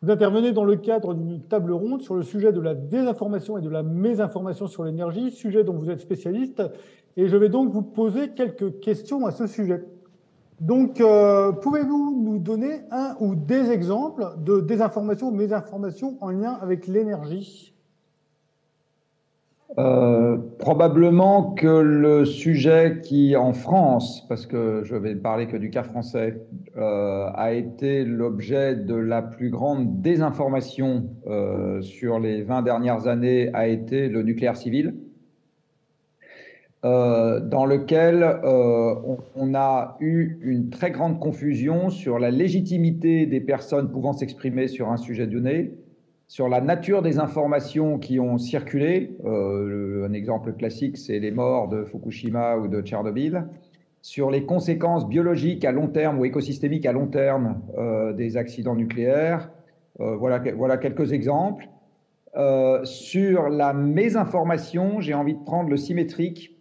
Vous 0.00 0.10
intervenez 0.10 0.52
dans 0.52 0.64
le 0.64 0.76
cadre 0.76 1.12
d'une 1.12 1.40
table 1.40 1.72
ronde 1.72 2.02
sur 2.02 2.14
le 2.14 2.22
sujet 2.22 2.52
de 2.52 2.60
la 2.60 2.74
désinformation 2.74 3.58
et 3.58 3.60
de 3.60 3.68
la 3.68 3.82
mésinformation 3.82 4.68
sur 4.68 4.84
l'énergie, 4.84 5.32
sujet 5.32 5.64
dont 5.64 5.72
vous 5.72 5.90
êtes 5.90 6.00
spécialiste, 6.00 6.62
et 7.16 7.26
je 7.26 7.36
vais 7.36 7.48
donc 7.48 7.72
vous 7.72 7.82
poser 7.82 8.28
quelques 8.28 8.78
questions 8.78 9.26
à 9.26 9.32
ce 9.32 9.48
sujet. 9.48 9.84
Donc, 10.60 11.00
euh, 11.00 11.50
pouvez-vous 11.50 12.22
nous 12.22 12.38
donner 12.38 12.80
un 12.92 13.16
ou 13.18 13.34
des 13.34 13.70
exemples 13.70 14.24
de 14.38 14.60
désinformation 14.60 15.28
ou 15.28 15.30
mésinformation 15.32 16.16
en 16.20 16.30
lien 16.30 16.58
avec 16.60 16.86
l'énergie? 16.86 17.74
Euh, 19.76 20.38
probablement 20.58 21.52
que 21.52 21.66
le 21.66 22.24
sujet 22.24 23.00
qui, 23.02 23.36
en 23.36 23.52
France, 23.52 24.24
parce 24.26 24.46
que 24.46 24.80
je 24.82 24.96
vais 24.96 25.14
parler 25.14 25.46
que 25.46 25.58
du 25.58 25.68
cas 25.68 25.82
français, 25.82 26.40
euh, 26.78 27.28
a 27.34 27.52
été 27.52 28.04
l'objet 28.04 28.76
de 28.76 28.94
la 28.94 29.20
plus 29.20 29.50
grande 29.50 30.00
désinformation 30.00 31.10
euh, 31.26 31.82
sur 31.82 32.18
les 32.18 32.42
20 32.42 32.62
dernières 32.62 33.08
années 33.08 33.50
a 33.52 33.68
été 33.68 34.08
le 34.08 34.22
nucléaire 34.22 34.56
civil, 34.56 34.94
dans 36.82 37.66
lequel 37.66 38.24
on, 38.44 39.18
on, 39.34 39.54
a 39.54 39.96
eu 40.00 40.38
une 40.42 40.70
très 40.70 40.90
grande 40.90 41.18
confusion 41.18 41.90
sur 41.90 42.18
la 42.18 42.30
légitimité 42.30 43.26
des 43.26 43.40
personnes 43.40 43.90
pouvant 43.90 44.12
s'exprimer 44.12 44.68
sur 44.68 44.88
un 44.88 44.96
sujet 44.96 45.26
donné 45.26 45.74
sur 46.28 46.50
la 46.50 46.60
nature 46.60 47.00
des 47.00 47.18
informations 47.18 47.98
qui 47.98 48.20
ont 48.20 48.36
circulé. 48.36 49.16
Euh, 49.24 50.06
un 50.06 50.12
exemple 50.12 50.52
classique, 50.52 50.98
c'est 50.98 51.18
les 51.18 51.30
morts 51.30 51.68
de 51.68 51.84
Fukushima 51.84 52.58
ou 52.58 52.68
de 52.68 52.82
Tchernobyl. 52.82 53.46
Sur 54.02 54.30
les 54.30 54.44
conséquences 54.44 55.08
biologiques 55.08 55.64
à 55.64 55.72
long 55.72 55.88
terme 55.88 56.18
ou 56.18 56.26
écosystémiques 56.26 56.84
à 56.84 56.92
long 56.92 57.06
terme 57.06 57.62
euh, 57.78 58.12
des 58.12 58.36
accidents 58.36 58.76
nucléaires. 58.76 59.50
Euh, 60.00 60.16
voilà, 60.16 60.76
quelques 60.76 61.12
exemples. 61.12 61.66
sur 62.84 63.48
la 63.48 63.72
mésinformation, 63.72 65.00
j'ai 65.00 65.14
envie 65.14 65.34
de 65.34 65.42
prendre 65.42 65.70
le 65.70 65.76
symétrique, 65.76 66.54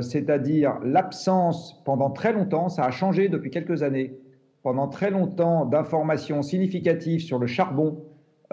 c'est-à-dire 0.00 0.78
l'absence 0.84 1.82
pendant 1.84 2.10
très 2.10 2.32
longtemps, 2.32 2.68
ça 2.68 2.84
a 2.84 2.92
changé 2.92 3.28
depuis 3.28 3.50
quelques 3.50 3.82
années, 3.82 4.16
pendant 4.62 4.86
très 4.86 5.10
longtemps 5.10 5.64
d'informations 5.64 6.42
significatives 6.42 7.20
sur 7.20 7.40
le 7.40 7.48
charbon, 7.48 8.04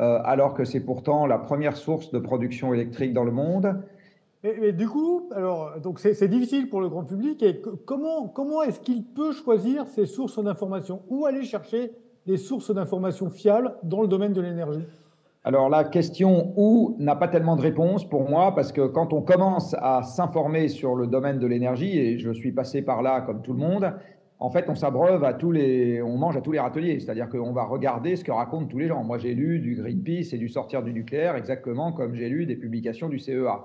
alors 0.01 0.53
que 0.53 0.65
c'est 0.65 0.79
pourtant 0.79 1.25
la 1.25 1.37
première 1.37 1.77
source 1.77 2.11
de 2.11 2.19
production 2.19 2.73
électrique 2.73 3.13
dans 3.13 3.23
le 3.23 3.31
monde. 3.31 3.75
Mais, 4.43 4.71
du 4.71 4.87
coup, 4.87 5.29
alors, 5.35 5.79
donc 5.79 5.99
c'est 5.99 6.27
difficile 6.27 6.67
pour 6.67 6.81
le 6.81 6.89
grand 6.89 7.03
public. 7.03 7.43
Et 7.43 7.61
comment, 7.85 8.27
comment 8.27 8.63
est-ce 8.63 8.79
qu'il 8.79 9.03
peut 9.03 9.31
choisir 9.31 9.85
ses 9.87 10.07
sources 10.07 10.43
d'information 10.43 11.01
Où 11.09 11.25
aller 11.25 11.43
chercher 11.43 11.91
des 12.25 12.37
sources 12.37 12.73
d'information 12.73 13.29
fiables 13.29 13.75
dans 13.83 14.01
le 14.01 14.07
domaine 14.07 14.33
de 14.33 14.41
l'énergie? 14.41 14.83
Alors 15.43 15.69
la 15.69 15.83
question 15.83 16.53
où 16.55 16.95
n'a 16.99 17.15
pas 17.15 17.27
tellement 17.27 17.55
de 17.55 17.63
réponse 17.63 18.07
pour 18.07 18.29
moi 18.29 18.53
parce 18.53 18.71
que 18.71 18.85
quand 18.85 19.11
on 19.11 19.21
commence 19.21 19.75
à 19.79 20.03
s'informer 20.03 20.67
sur 20.67 20.95
le 20.95 21.07
domaine 21.07 21.39
de 21.39 21.47
l'énergie 21.47 21.97
et 21.97 22.19
je 22.19 22.31
suis 22.31 22.51
passé 22.51 22.83
par 22.83 23.01
là 23.01 23.21
comme 23.21 23.41
tout 23.41 23.53
le 23.53 23.57
monde, 23.57 23.91
en 24.41 24.49
fait, 24.49 24.67
on 24.69 24.75
s'abreuve 24.75 25.23
à 25.23 25.35
tous 25.35 25.51
les, 25.51 26.01
on 26.01 26.17
mange 26.17 26.35
à 26.35 26.41
tous 26.41 26.51
les 26.51 26.59
râteliers. 26.59 26.99
C'est-à-dire 26.99 27.29
qu'on 27.29 27.53
va 27.53 27.63
regarder 27.63 28.15
ce 28.15 28.23
que 28.23 28.31
racontent 28.31 28.65
tous 28.65 28.79
les 28.79 28.87
gens. 28.87 29.03
Moi, 29.03 29.19
j'ai 29.19 29.35
lu 29.35 29.59
du 29.59 29.75
Greenpeace 29.75 30.33
et 30.33 30.39
du 30.39 30.49
sortir 30.49 30.81
du 30.81 30.91
nucléaire 30.93 31.35
exactement 31.35 31.91
comme 31.91 32.15
j'ai 32.15 32.27
lu 32.27 32.47
des 32.47 32.55
publications 32.55 33.07
du 33.07 33.19
CEA. 33.19 33.63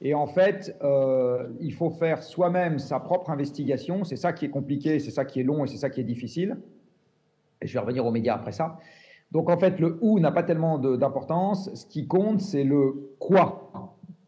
Et 0.00 0.14
en 0.14 0.28
fait, 0.28 0.76
euh, 0.84 1.48
il 1.60 1.74
faut 1.74 1.90
faire 1.90 2.22
soi-même 2.22 2.78
sa 2.78 3.00
propre 3.00 3.30
investigation. 3.30 4.04
C'est 4.04 4.14
ça 4.14 4.32
qui 4.32 4.44
est 4.44 4.48
compliqué, 4.48 5.00
c'est 5.00 5.10
ça 5.10 5.24
qui 5.24 5.40
est 5.40 5.42
long 5.42 5.64
et 5.64 5.66
c'est 5.66 5.76
ça 5.76 5.90
qui 5.90 6.00
est 6.00 6.04
difficile. 6.04 6.56
Et 7.60 7.66
je 7.66 7.72
vais 7.72 7.80
revenir 7.80 8.06
aux 8.06 8.12
médias 8.12 8.36
après 8.36 8.52
ça. 8.52 8.78
Donc 9.32 9.50
en 9.50 9.58
fait, 9.58 9.80
le 9.80 9.98
où 10.02 10.20
n'a 10.20 10.30
pas 10.30 10.44
tellement 10.44 10.78
d'importance. 10.78 11.68
Ce 11.74 11.84
qui 11.84 12.06
compte, 12.06 12.40
c'est 12.40 12.62
le 12.62 13.10
quoi, 13.18 13.72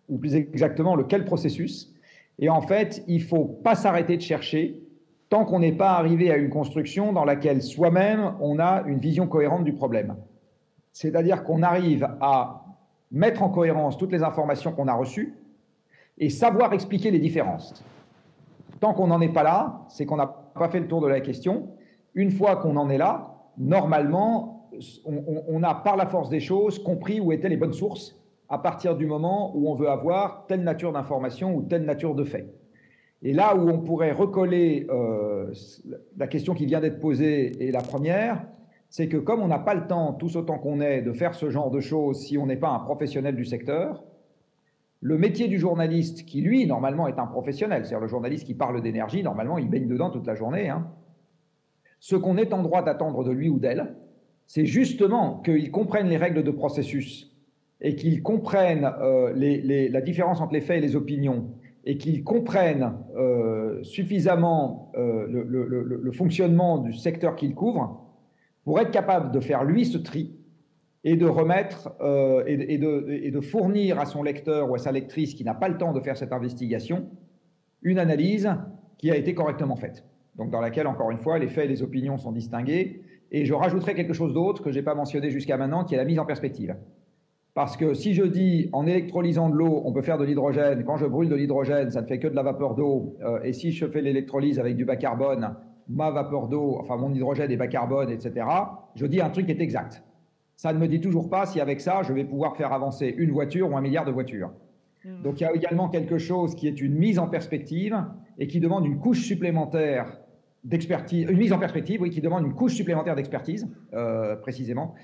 ou 0.09 0.19
plus 0.19 0.35
exactement 0.35 0.97
le 0.97 1.05
quel 1.05 1.25
processus. 1.25 1.95
Et 2.41 2.49
en 2.49 2.62
fait, 2.62 3.05
il 3.07 3.23
faut 3.23 3.45
pas 3.45 3.77
s'arrêter 3.77 4.17
de 4.17 4.23
chercher 4.23 4.83
tant 5.29 5.45
qu'on 5.45 5.61
n'est 5.61 5.73
pas 5.73 5.93
arrivé 5.93 6.31
à 6.31 6.37
une 6.37 6.51
construction 6.51 7.12
dans 7.12 7.25
laquelle 7.25 7.62
soi-même 7.62 8.35
on 8.41 8.59
a 8.59 8.83
une 8.87 8.99
vision 8.99 9.27
cohérente 9.27 9.64
du 9.64 9.73
problème. 9.73 10.17
C'est-à-dire 10.93 11.45
qu'on 11.45 11.62
arrive 11.62 12.09
à 12.21 12.64
mettre 13.11 13.43
en 13.43 13.51
cohérence 13.51 13.97
toutes 13.97 14.12
les 14.12 14.23
informations 14.23 14.73
qu'on 14.73 14.88
a 14.88 14.95
reçues 14.95 15.35
et 16.19 16.31
savoir 16.31 16.73
expliquer 16.73 17.11
les 17.11 17.19
différences. 17.19 17.85
Tant 18.81 18.95
qu'on 18.95 19.09
n'en 19.09 19.21
est 19.21 19.33
pas 19.33 19.43
là, 19.43 19.85
c'est 19.88 20.07
qu'on 20.07 20.17
n'a 20.17 20.27
pas 20.27 20.69
fait 20.69 20.81
le 20.81 20.88
tour 20.88 21.01
de 21.01 21.07
la 21.07 21.21
question. 21.21 21.69
Une 22.14 22.31
fois 22.31 22.57
qu'on 22.57 22.77
en 22.77 22.91
est 22.91 22.99
là, 22.99 23.35
normalement, 23.57 24.71
on, 25.05 25.62
a 25.62 25.75
par 25.75 25.97
la 25.97 26.07
force 26.07 26.29
des 26.29 26.41
choses 26.41 26.79
compris 26.83 27.21
où 27.21 27.33
étaient 27.33 27.49
les 27.49 27.57
bonnes 27.57 27.73
sources 27.73 28.17
à 28.49 28.59
partir 28.59 28.97
du 28.97 29.07
moment 29.07 29.53
où 29.55 29.71
on 29.71 29.75
veut 29.75 29.88
avoir 29.88 30.47
telle 30.47 30.62
nature 30.62 30.93
d'information 30.93 31.55
ou 31.55 31.62
telle 31.62 31.85
nature 31.85 32.14
de 32.14 32.25
fait. 32.25 32.53
Et 33.23 33.33
là 33.33 33.57
où 33.57 33.69
on 33.69 33.79
pourrait 33.79 34.13
recoller 34.13 34.87
euh, 34.91 35.53
la 36.17 36.27
question 36.29 36.55
qui 36.55 36.67
vient 36.67 36.81
d'être 36.81 37.01
posée 37.01 37.67
et 37.67 37.73
la 37.73 37.81
première, 37.81 38.47
c'est 38.91 39.09
que 39.09 39.17
comme 39.17 39.41
on 39.41 39.49
n'a 39.49 39.59
pas 39.59 39.75
le 39.75 39.87
temps, 39.87 40.13
tous 40.13 40.37
autant 40.37 40.59
qu'on 40.59 40.81
est, 40.81 41.03
de 41.03 41.13
faire 41.13 41.35
ce 41.35 41.51
genre 41.51 41.71
de 41.71 41.81
choses 41.81 42.21
si 42.21 42.39
on 42.39 42.47
n'est 42.47 42.57
pas 42.57 42.71
un 42.71 42.79
professionnel 42.79 43.35
du 43.35 43.45
secteur, 43.45 44.05
le 45.01 45.19
métier 45.19 45.47
du 45.49 45.59
journaliste, 45.59 46.25
qui 46.25 46.41
lui, 46.41 46.67
normalement, 46.67 47.07
est 47.07 47.19
un 47.19 47.27
professionnel, 47.27 47.85
c'est-à-dire 47.85 48.01
le 48.01 48.09
journaliste 48.09 48.47
qui 48.47 48.55
parle 48.55 48.81
d'énergie, 48.83 49.23
normalement, 49.23 49.59
il 49.59 49.69
baigne 49.69 49.87
dedans 49.87 50.11
toute 50.11 50.27
la 50.27 50.35
journée, 50.35 50.69
hein, 50.69 50.89
ce 52.01 52.17
qu'on 52.17 52.37
est 52.37 52.53
en 52.53 52.63
droit 52.63 52.83
d'attendre 52.83 53.25
de 53.25 53.31
lui 53.31 53.49
ou 53.49 53.59
d'elle, 53.59 53.95
c'est 54.47 54.65
justement 54.65 55.41
qu'il 55.45 55.71
comprenne 55.71 56.09
les 56.09 56.17
règles 56.17 56.43
de 56.43 56.51
processus 56.51 57.37
et 57.81 57.95
qu'il 57.95 58.23
comprenne 58.23 58.91
euh, 59.01 59.33
la 59.35 60.01
différence 60.01 60.41
entre 60.41 60.55
les 60.55 60.61
faits 60.61 60.79
et 60.79 60.81
les 60.81 60.97
opinions 60.97 61.51
et 61.88 61.98
qu'il 61.98 62.22
comprenne 62.22 62.92
euh, 63.16 63.83
suffisamment 63.83 64.92
euh, 64.96 65.27
le, 65.27 66.12
fonctionnement 66.12 66.79
du 66.79 66.92
secteur 66.92 67.35
qu'il 67.35 67.55
couvre 67.55 68.05
pour 68.64 68.79
être 68.79 68.92
capable 68.92 69.33
de 69.33 69.40
faire 69.40 69.64
lui 69.64 69.85
ce 69.85 69.98
tri 69.98 70.37
et 71.03 71.16
de 71.16 71.27
remettre 71.27 71.90
et, 72.46 72.77
de, 72.77 73.07
et, 73.09 73.31
de, 73.31 73.40
fournir 73.40 73.98
à 73.98 74.05
son 74.05 74.22
lecteur 74.22 74.70
ou 74.70 74.74
à 74.74 74.79
sa 74.79 74.92
lectrice 74.92 75.35
qui 75.35 75.44
n'a 75.44 75.55
pas 75.55 75.68
le 75.68 75.79
temps 75.79 75.92
de 75.92 76.01
faire 76.01 76.16
cette 76.16 76.33
investigation 76.33 77.09
une 77.83 77.98
analyse 77.98 78.51
qui 78.98 79.11
a 79.11 79.16
été 79.16 79.35
correctement 79.35 79.77
faite. 79.77 80.05
Donc 80.37 80.51
dans 80.51 80.61
laquelle, 80.61 80.87
encore 80.87 81.11
une 81.11 81.18
fois, 81.18 81.38
les 81.38 81.48
faits 81.48 81.66
et 81.66 81.68
les 81.68 81.83
opinions 81.83 82.18
sont 82.18 82.33
distingués. 82.33 83.03
Et 83.31 83.44
je 83.44 83.55
rajouterai 83.55 83.94
quelque 83.94 84.12
chose 84.12 84.33
d'autre 84.33 84.62
que 84.62 84.70
je 84.70 84.79
n'ai 84.79 84.85
pas 84.85 84.94
mentionné 84.94 85.31
jusqu'à 85.31 85.57
maintenant, 85.57 85.85
qui 85.85 85.94
est 85.94 85.98
la 85.98 86.05
mise 86.05 86.18
en 86.18 86.24
perspective. 86.24 86.77
Parce 87.59 87.77
que 87.77 87.92
si 87.92 88.14
je 88.14 88.23
dis 88.23 88.68
en 88.73 88.87
électrolysant 88.87 89.49
de 89.49 89.57
l'eau, 89.57 89.83
on 89.85 89.92
peut 89.92 90.03
faire 90.03 90.16
de 90.16 90.23
l'hydrogène, 90.25 90.85
quand 90.85 90.97
je 90.97 91.07
brûle 91.07 91.29
de 91.29 91.35
l'hydrogène, 91.35 91.90
ça 91.90 92.03
ne 92.03 92.07
fait 92.07 92.21
que 92.21 92.29
de 92.29 92.37
la 92.37 92.44
vapeur 92.44 92.77
d'eau, 92.77 93.16
euh, 93.21 93.42
et 93.42 93.53
si 93.53 93.73
je 93.73 93.85
fais 93.85 94.01
l'électrolyse 94.01 94.61
avec 94.61 94.77
du 94.77 94.85
bas 94.85 94.94
carbone, 94.94 95.57
ma 95.88 96.12
vapeur 96.12 96.47
d'eau, 96.47 96.79
enfin 96.81 96.97
mon 96.97 97.12
hydrogène 97.12 97.51
est 97.51 97.57
bas 97.57 97.66
carbone, 97.66 98.11
etc., 98.11 98.47
je 98.94 99.07
dis 99.07 99.21
un 99.21 99.31
truc 99.31 99.47
qui 99.47 99.51
est 99.51 99.61
exact. 99.61 100.05
Ça 100.55 100.73
ne 100.73 100.79
me 100.79 100.87
dit 100.87 101.01
toujours 101.01 101.29
pas 101.29 101.47
si 101.47 101.61
avec 101.61 101.81
ça, 101.81 102.03
je 102.05 102.12
vais 102.12 102.23
pouvoir 102.23 102.57
faire 102.57 102.73
avancer 102.73 103.12
une 103.18 103.33
voiture 103.33 103.73
ou 103.73 103.77
un 103.77 103.81
milliard 103.81 104.05
de 104.05 104.12
voitures. 104.12 104.53
Hmm. 105.05 105.23
Donc 105.25 105.40
il 105.40 105.42
y 105.42 105.47
a 105.49 105.53
également 105.53 105.88
quelque 105.88 106.18
chose 106.18 106.55
qui 106.55 106.68
est 106.68 106.81
une 106.81 106.94
mise 106.94 107.18
en 107.18 107.27
perspective 107.27 108.01
et 108.38 108.47
qui 108.47 108.61
demande 108.61 108.87
une 108.87 109.01
couche 109.01 109.25
supplémentaire 109.25 110.21
d'expertise, 110.62 111.27
une 111.29 111.38
mise 111.38 111.53
en 111.53 111.59
perspective, 111.59 112.03
oui, 112.03 112.11
qui 112.11 112.21
demande 112.21 112.44
une 112.44 112.55
couche 112.55 112.75
supplémentaire 112.75 113.16
d'expertise, 113.16 113.68
euh, 113.94 114.37
précisément 114.37 114.94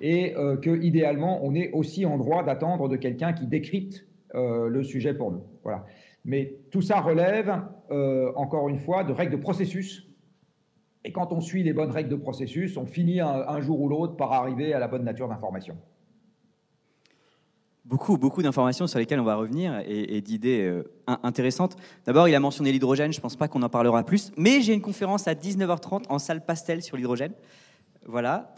et 0.00 0.34
euh, 0.36 0.56
que 0.56 0.82
idéalement 0.82 1.44
on 1.44 1.54
est 1.54 1.70
aussi 1.72 2.06
en 2.06 2.16
droit 2.16 2.42
d'attendre 2.42 2.88
de 2.88 2.96
quelqu'un 2.96 3.32
qui 3.32 3.46
décrypte 3.46 4.06
euh, 4.34 4.68
le 4.68 4.82
sujet 4.82 5.14
pour 5.14 5.30
nous. 5.30 5.42
Voilà. 5.62 5.84
Mais 6.24 6.56
tout 6.70 6.82
ça 6.82 7.00
relève, 7.00 7.62
euh, 7.90 8.32
encore 8.36 8.68
une 8.68 8.78
fois, 8.78 9.04
de 9.04 9.12
règles 9.12 9.32
de 9.32 9.42
processus. 9.42 10.06
Et 11.04 11.12
quand 11.12 11.32
on 11.32 11.40
suit 11.40 11.62
les 11.62 11.72
bonnes 11.72 11.90
règles 11.90 12.10
de 12.10 12.16
processus, 12.16 12.76
on 12.76 12.84
finit 12.84 13.20
un, 13.20 13.60
jour 13.62 13.80
ou 13.80 13.88
l'autre 13.88 14.16
par 14.16 14.32
arriver 14.32 14.74
à 14.74 14.78
la 14.78 14.86
bonne 14.86 15.02
nature 15.02 15.28
d'information. 15.28 15.78
Beaucoup, 17.86 18.18
beaucoup 18.18 18.42
d'informations 18.42 18.86
sur 18.86 18.98
lesquelles 18.98 19.18
on 19.18 19.24
va 19.24 19.36
revenir 19.36 19.82
et, 19.86 20.20
d'idées 20.20 20.82
intéressantes. 21.06 21.78
D'abord, 22.04 22.28
il 22.28 22.34
a 22.34 22.40
mentionné 22.40 22.70
l'hydrogène, 22.70 23.12
je 23.12 23.18
ne 23.18 23.22
pense 23.22 23.34
pas 23.34 23.48
qu'on 23.48 23.62
en 23.62 23.70
parlera 23.70 24.04
plus, 24.04 24.30
mais 24.36 24.60
j'ai 24.60 24.74
une 24.74 24.82
conférence 24.82 25.26
à 25.26 25.32
19h30 25.32 26.04
en 26.10 26.18
salle 26.18 26.44
Pastel 26.44 26.82
sur 26.82 26.98
l'hydrogène. 26.98 27.32
Voilà. 28.06 28.52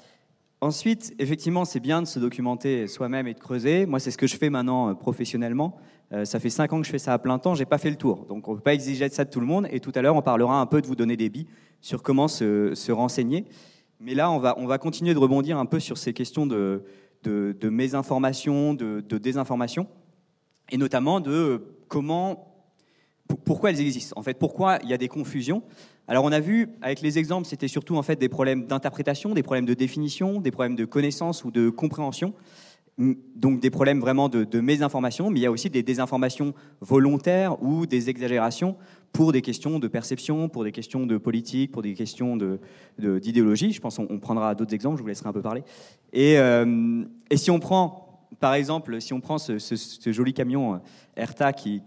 Ensuite, 0.63 1.13
effectivement, 1.19 1.65
c'est 1.65 1.81
bien 1.81 2.03
de 2.03 2.07
se 2.07 2.21
documenter 2.21 2.87
soi-même 2.87 3.27
et 3.27 3.35
de 3.35 3.41
creuser. 3.41 3.85
Moi, 3.85 3.99
c'est 3.99 4.13
ce 4.13 4.17
que 4.17 4.29
je 4.29 4.37
fais 4.37 4.49
maintenant 4.49 4.91
euh, 4.91 4.95
professionnellement. 4.95 5.75
Euh, 6.13 6.25
ça 6.25 6.39
fait 6.39 6.51
cinq 6.51 6.73
ans 6.73 6.81
que 6.81 6.87
je 6.87 6.93
fais 6.93 7.01
ça 7.01 7.13
à 7.13 7.19
plein 7.19 7.41
temps, 7.41 7.57
j'ai 7.57 7.65
pas 7.65 7.79
fait 7.79 7.91
le 7.91 7.97
tour. 7.97 8.27
Donc, 8.27 8.47
on 8.47 8.55
peut 8.55 8.61
pas 8.61 8.73
exiger 8.73 9.09
ça 9.09 9.25
de 9.25 9.31
tout 9.31 9.41
le 9.41 9.47
monde. 9.47 9.67
Et 9.73 9.81
tout 9.81 9.91
à 9.97 10.03
l'heure, 10.03 10.15
on 10.15 10.23
parlera 10.23 10.61
un 10.61 10.67
peu 10.67 10.81
de 10.81 10.87
vous 10.87 10.95
donner 10.95 11.17
des 11.17 11.31
billes 11.31 11.49
sur 11.81 12.05
comment 12.05 12.29
se, 12.29 12.93
renseigner. 12.93 13.45
Mais 13.99 14.15
là, 14.15 14.31
on 14.31 14.39
va, 14.39 14.55
on 14.57 14.67
va 14.67 14.79
continuer 14.79 15.15
de 15.15 15.19
rebondir 15.19 15.59
un 15.59 15.67
peu 15.67 15.81
sur 15.81 15.99
ces 15.99 16.13
questions 16.13 16.47
de, 16.47 16.85
de, 17.25 17.57
de 17.61 17.69
mésinformation, 17.69 18.73
de, 18.73 19.01
de 19.01 19.19
désinformation, 19.19 19.89
et 20.71 20.77
notamment 20.77 21.19
de 21.19 21.75
comment, 21.89 22.52
pourquoi 23.37 23.71
elles 23.71 23.81
existent? 23.81 24.15
En 24.19 24.23
fait, 24.23 24.39
pourquoi 24.39 24.79
il 24.83 24.91
y 24.91 24.95
a 24.95 24.99
des 24.99 25.09
confusions? 25.09 25.63
Alors 26.09 26.25
on 26.25 26.33
a 26.33 26.41
vu 26.41 26.69
avec 26.83 27.01
les 27.01 27.19
exemples, 27.19 27.47
c'était 27.47 27.69
surtout 27.69 27.97
en 27.97 28.03
fait 28.03 28.17
des 28.17 28.29
problèmes 28.29 28.67
d'interprétation, 28.67 29.35
des 29.35 29.43
problèmes 29.43 29.67
de 29.67 29.75
définition, 29.75 30.41
des 30.41 30.51
problèmes 30.51 30.77
de 30.77 30.85
connaissance 30.85 31.45
ou 31.45 31.51
de 31.51 31.71
compréhension, 31.71 32.35
donc 32.99 33.61
des 33.61 33.71
problèmes 33.71 34.01
vraiment 34.01 34.29
de, 34.29 34.61
mésinformation, 34.61 35.31
mais 35.31 35.41
il 35.41 35.43
y 35.43 35.47
a 35.47 35.51
aussi 35.51 35.71
des 35.71 35.83
désinformations 35.83 36.55
volontaires 36.81 37.63
ou 37.63 37.87
des 37.87 38.11
exagérations 38.11 38.77
pour 39.13 39.33
des 39.33 39.43
questions 39.43 39.79
de 39.79 39.89
perception, 39.89 40.49
pour 40.49 40.65
des 40.65 40.73
questions 40.73 41.07
de 41.07 41.17
politique, 41.17 41.73
pour 41.73 41.83
des 41.83 41.95
questions 41.95 42.37
d'idéologie. 42.99 43.69
De, 43.69 43.73
je 43.73 43.81
pense 43.81 43.97
qu'on 43.97 44.19
prendra 44.19 44.55
d'autres 44.55 44.75
exemples, 44.75 44.99
je 44.99 45.03
vous 45.03 45.09
laisserai 45.09 45.29
un 45.29 45.33
peu 45.33 45.43
parler. 45.43 45.63
Et, 46.13 46.39
euh, 46.39 47.05
et 47.31 47.37
si 47.37 47.51
on 47.51 47.59
prend 47.59 48.12
par 48.41 48.55
exemple, 48.55 49.01
si 49.01 49.13
on 49.13 49.21
prend 49.21 49.39
ce, 49.39 49.59
joli 50.07 50.33
camion 50.33 50.81
Erta 51.17 51.49
euh, 51.49 51.53
qui, 51.53 51.83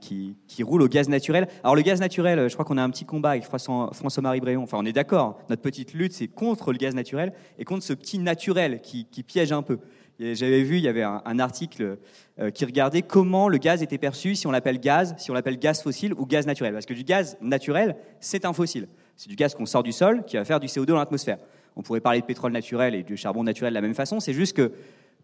qui, 0.48 0.64
roule 0.64 0.82
au 0.82 0.88
gaz 0.88 1.10
naturel. 1.10 1.48
Alors 1.64 1.76
le 1.76 1.82
gaz 1.82 2.00
naturel, 2.00 2.50
je 2.50 2.54
crois 2.54 2.66
qu'on 2.66 2.78
a 2.78 2.84
un 2.84 2.90
petit 2.90 3.06
combat 3.06 3.32
avec 3.32 3.44
François-Marie 3.44 4.40
Bréon. 4.40 4.64
Enfin, 4.64 4.78
on 4.80 4.86
est 4.86 4.94
d'accord. 4.94 5.40
Notre 5.50 5.62
petite 5.62 5.94
lutte, 5.94 6.14
c'est 6.14 6.28
contre 6.28 6.72
le 6.72 6.78
gaz 6.78 6.96
naturel 6.96 7.34
et 7.58 7.66
contre 7.66 7.84
ce 7.84 7.94
petit 7.94 8.20
naturel 8.20 8.82
qui, 8.82 9.06
piège 9.24 9.52
un 9.52 9.62
peu. 9.62 9.80
J'avais 10.20 10.64
vu, 10.64 10.78
il 10.78 10.84
y 10.84 10.88
avait 10.88 11.04
un, 11.04 11.40
article 11.40 11.98
euh, 12.40 12.50
qui 12.50 12.64
regardait 12.64 13.02
comment 13.02 13.50
le 13.50 13.58
gaz 13.58 13.84
était 13.84 13.98
perçu 13.98 14.36
si 14.36 14.48
on 14.48 14.52
l'appelle 14.52 14.80
gaz, 14.80 15.14
si 15.18 15.30
on 15.30 15.34
l'appelle 15.34 15.60
gaz 15.60 15.82
fossile 15.82 16.14
ou 16.14 16.26
gaz 16.26 16.46
naturel. 16.46 16.74
Parce 16.74 16.86
que 16.86 16.94
du 16.94 17.04
gaz 17.04 17.38
naturel, 17.42 17.98
c'est 18.22 18.46
un 18.46 18.54
fossile. 18.54 18.88
C'est 19.18 19.30
du 19.30 19.36
gaz 19.36 19.56
qu'on 19.56 19.66
sort 19.66 19.84
du 19.84 19.92
sol 19.92 20.24
qui 20.26 20.38
va 20.38 20.46
faire 20.46 20.60
du 20.60 20.68
CO2 20.68 20.86
dans 20.86 20.98
l'atmosphère. 20.98 21.38
On 21.76 21.82
pourrait 21.82 22.00
parler 22.00 22.22
de 22.22 22.26
pétrole 22.26 22.54
naturel 22.54 22.96
et 22.96 23.04
du 23.04 23.18
charbon 23.18 23.44
naturel 23.44 23.74
de 23.74 23.76
la 23.76 23.82
même 23.82 23.96
façon. 23.96 24.20
C'est 24.20 24.34
juste 24.34 24.56
que 24.56 24.72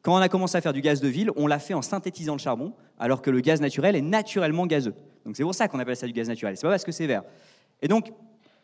quand 0.02 0.16
on 0.16 0.18
a 0.18 0.30
commencé 0.30 0.58
à 0.58 0.62
faire 0.62 0.74
du 0.74 0.82
gaz 0.82 1.00
de 1.00 1.08
ville, 1.08 1.30
on 1.36 1.48
l'a 1.48 1.60
fait 1.60 1.74
en 1.74 1.82
synthétisant 1.82 2.34
le 2.34 2.40
charbon, 2.40 2.74
alors 3.00 3.22
que 3.22 3.30
le 3.30 3.40
gaz 3.40 3.62
naturel 3.62 3.96
est 3.96 4.02
naturellement 4.02 4.66
gazeux. 4.66 4.96
Donc 5.26 5.38
c'est 5.38 5.44
pour 5.44 5.54
ça 5.54 5.68
qu'on 5.68 5.80
appelle 5.80 5.96
ça 5.96 6.08
du 6.08 6.14
gaz 6.14 6.28
naturel. 6.28 6.58
C'est 6.58 6.64
pas 6.64 6.72
parce 6.72 6.84
que 6.84 6.92
c'est 6.92 7.06
vert. 7.06 7.24
Et 7.82 7.88
donc, 7.88 8.12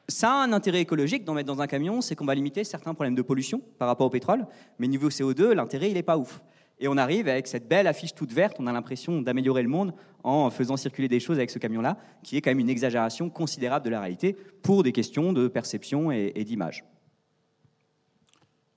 ça 0.07 0.31
a 0.31 0.43
un 0.43 0.53
intérêt 0.53 0.79
écologique 0.79 1.25
d'en 1.25 1.33
mettre 1.33 1.47
dans 1.47 1.61
un 1.61 1.67
camion, 1.67 2.01
c'est 2.01 2.15
qu'on 2.15 2.25
va 2.25 2.33
limiter 2.33 2.63
certains 2.63 2.93
problèmes 2.93 3.15
de 3.15 3.21
pollution 3.21 3.61
par 3.77 3.87
rapport 3.87 4.07
au 4.07 4.09
pétrole. 4.09 4.47
Mais 4.79 4.87
niveau 4.87 5.09
CO2, 5.09 5.51
l'intérêt, 5.51 5.89
il 5.89 5.95
n'est 5.95 6.03
pas 6.03 6.17
ouf. 6.17 6.41
Et 6.79 6.87
on 6.87 6.97
arrive 6.97 7.27
avec 7.27 7.47
cette 7.47 7.67
belle 7.67 7.87
affiche 7.87 8.13
toute 8.13 8.31
verte, 8.31 8.57
on 8.59 8.67
a 8.67 8.71
l'impression 8.71 9.21
d'améliorer 9.21 9.63
le 9.63 9.69
monde 9.69 9.93
en 10.23 10.49
faisant 10.49 10.77
circuler 10.77 11.07
des 11.07 11.19
choses 11.19 11.37
avec 11.37 11.49
ce 11.49 11.59
camion-là, 11.59 11.97
qui 12.23 12.37
est 12.37 12.41
quand 12.41 12.51
même 12.51 12.59
une 12.59 12.69
exagération 12.69 13.29
considérable 13.29 13.85
de 13.85 13.89
la 13.89 13.99
réalité 13.99 14.35
pour 14.61 14.83
des 14.83 14.91
questions 14.91 15.33
de 15.33 15.47
perception 15.47 16.11
et, 16.11 16.31
et 16.35 16.43
d'image. 16.43 16.83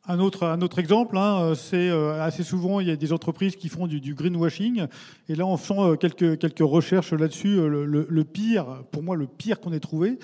Un 0.09 0.19
autre, 0.19 0.47
un 0.47 0.63
autre 0.63 0.79
exemple, 0.79 1.19
hein, 1.19 1.43
euh, 1.43 1.55
c'est 1.55 1.91
euh, 1.91 2.23
assez 2.23 2.43
souvent, 2.43 2.81
il 2.81 2.89
y 2.89 2.91
a 2.91 2.97
des 2.97 3.13
entreprises 3.13 3.55
qui 3.55 3.69
font 3.69 3.87
du, 3.87 4.15
greenwashing. 4.15 4.87
Et 5.29 5.35
là, 5.35 5.45
en 5.45 5.59
faisant 5.59 5.91
euh, 5.91 5.97
quelques, 5.97 6.39
quelques 6.39 6.61
recherches 6.61 7.13
là-dessus, 7.13 7.57
le, 7.69 8.25
pire, 8.25 8.83
pour 8.93 9.03
moi, 9.03 9.15
le 9.15 9.27
pire 9.27 9.61
qu'on 9.61 9.73
ait 9.73 9.81
trouvé, 9.81 10.19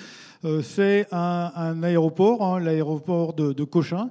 c'est 0.62 1.06
un, 1.12 1.82
aéroport, 1.82 2.42
hein, 2.42 2.60
l'aéroport 2.60 3.34
de, 3.34 3.52
de, 3.52 3.64
Cochin, 3.64 4.08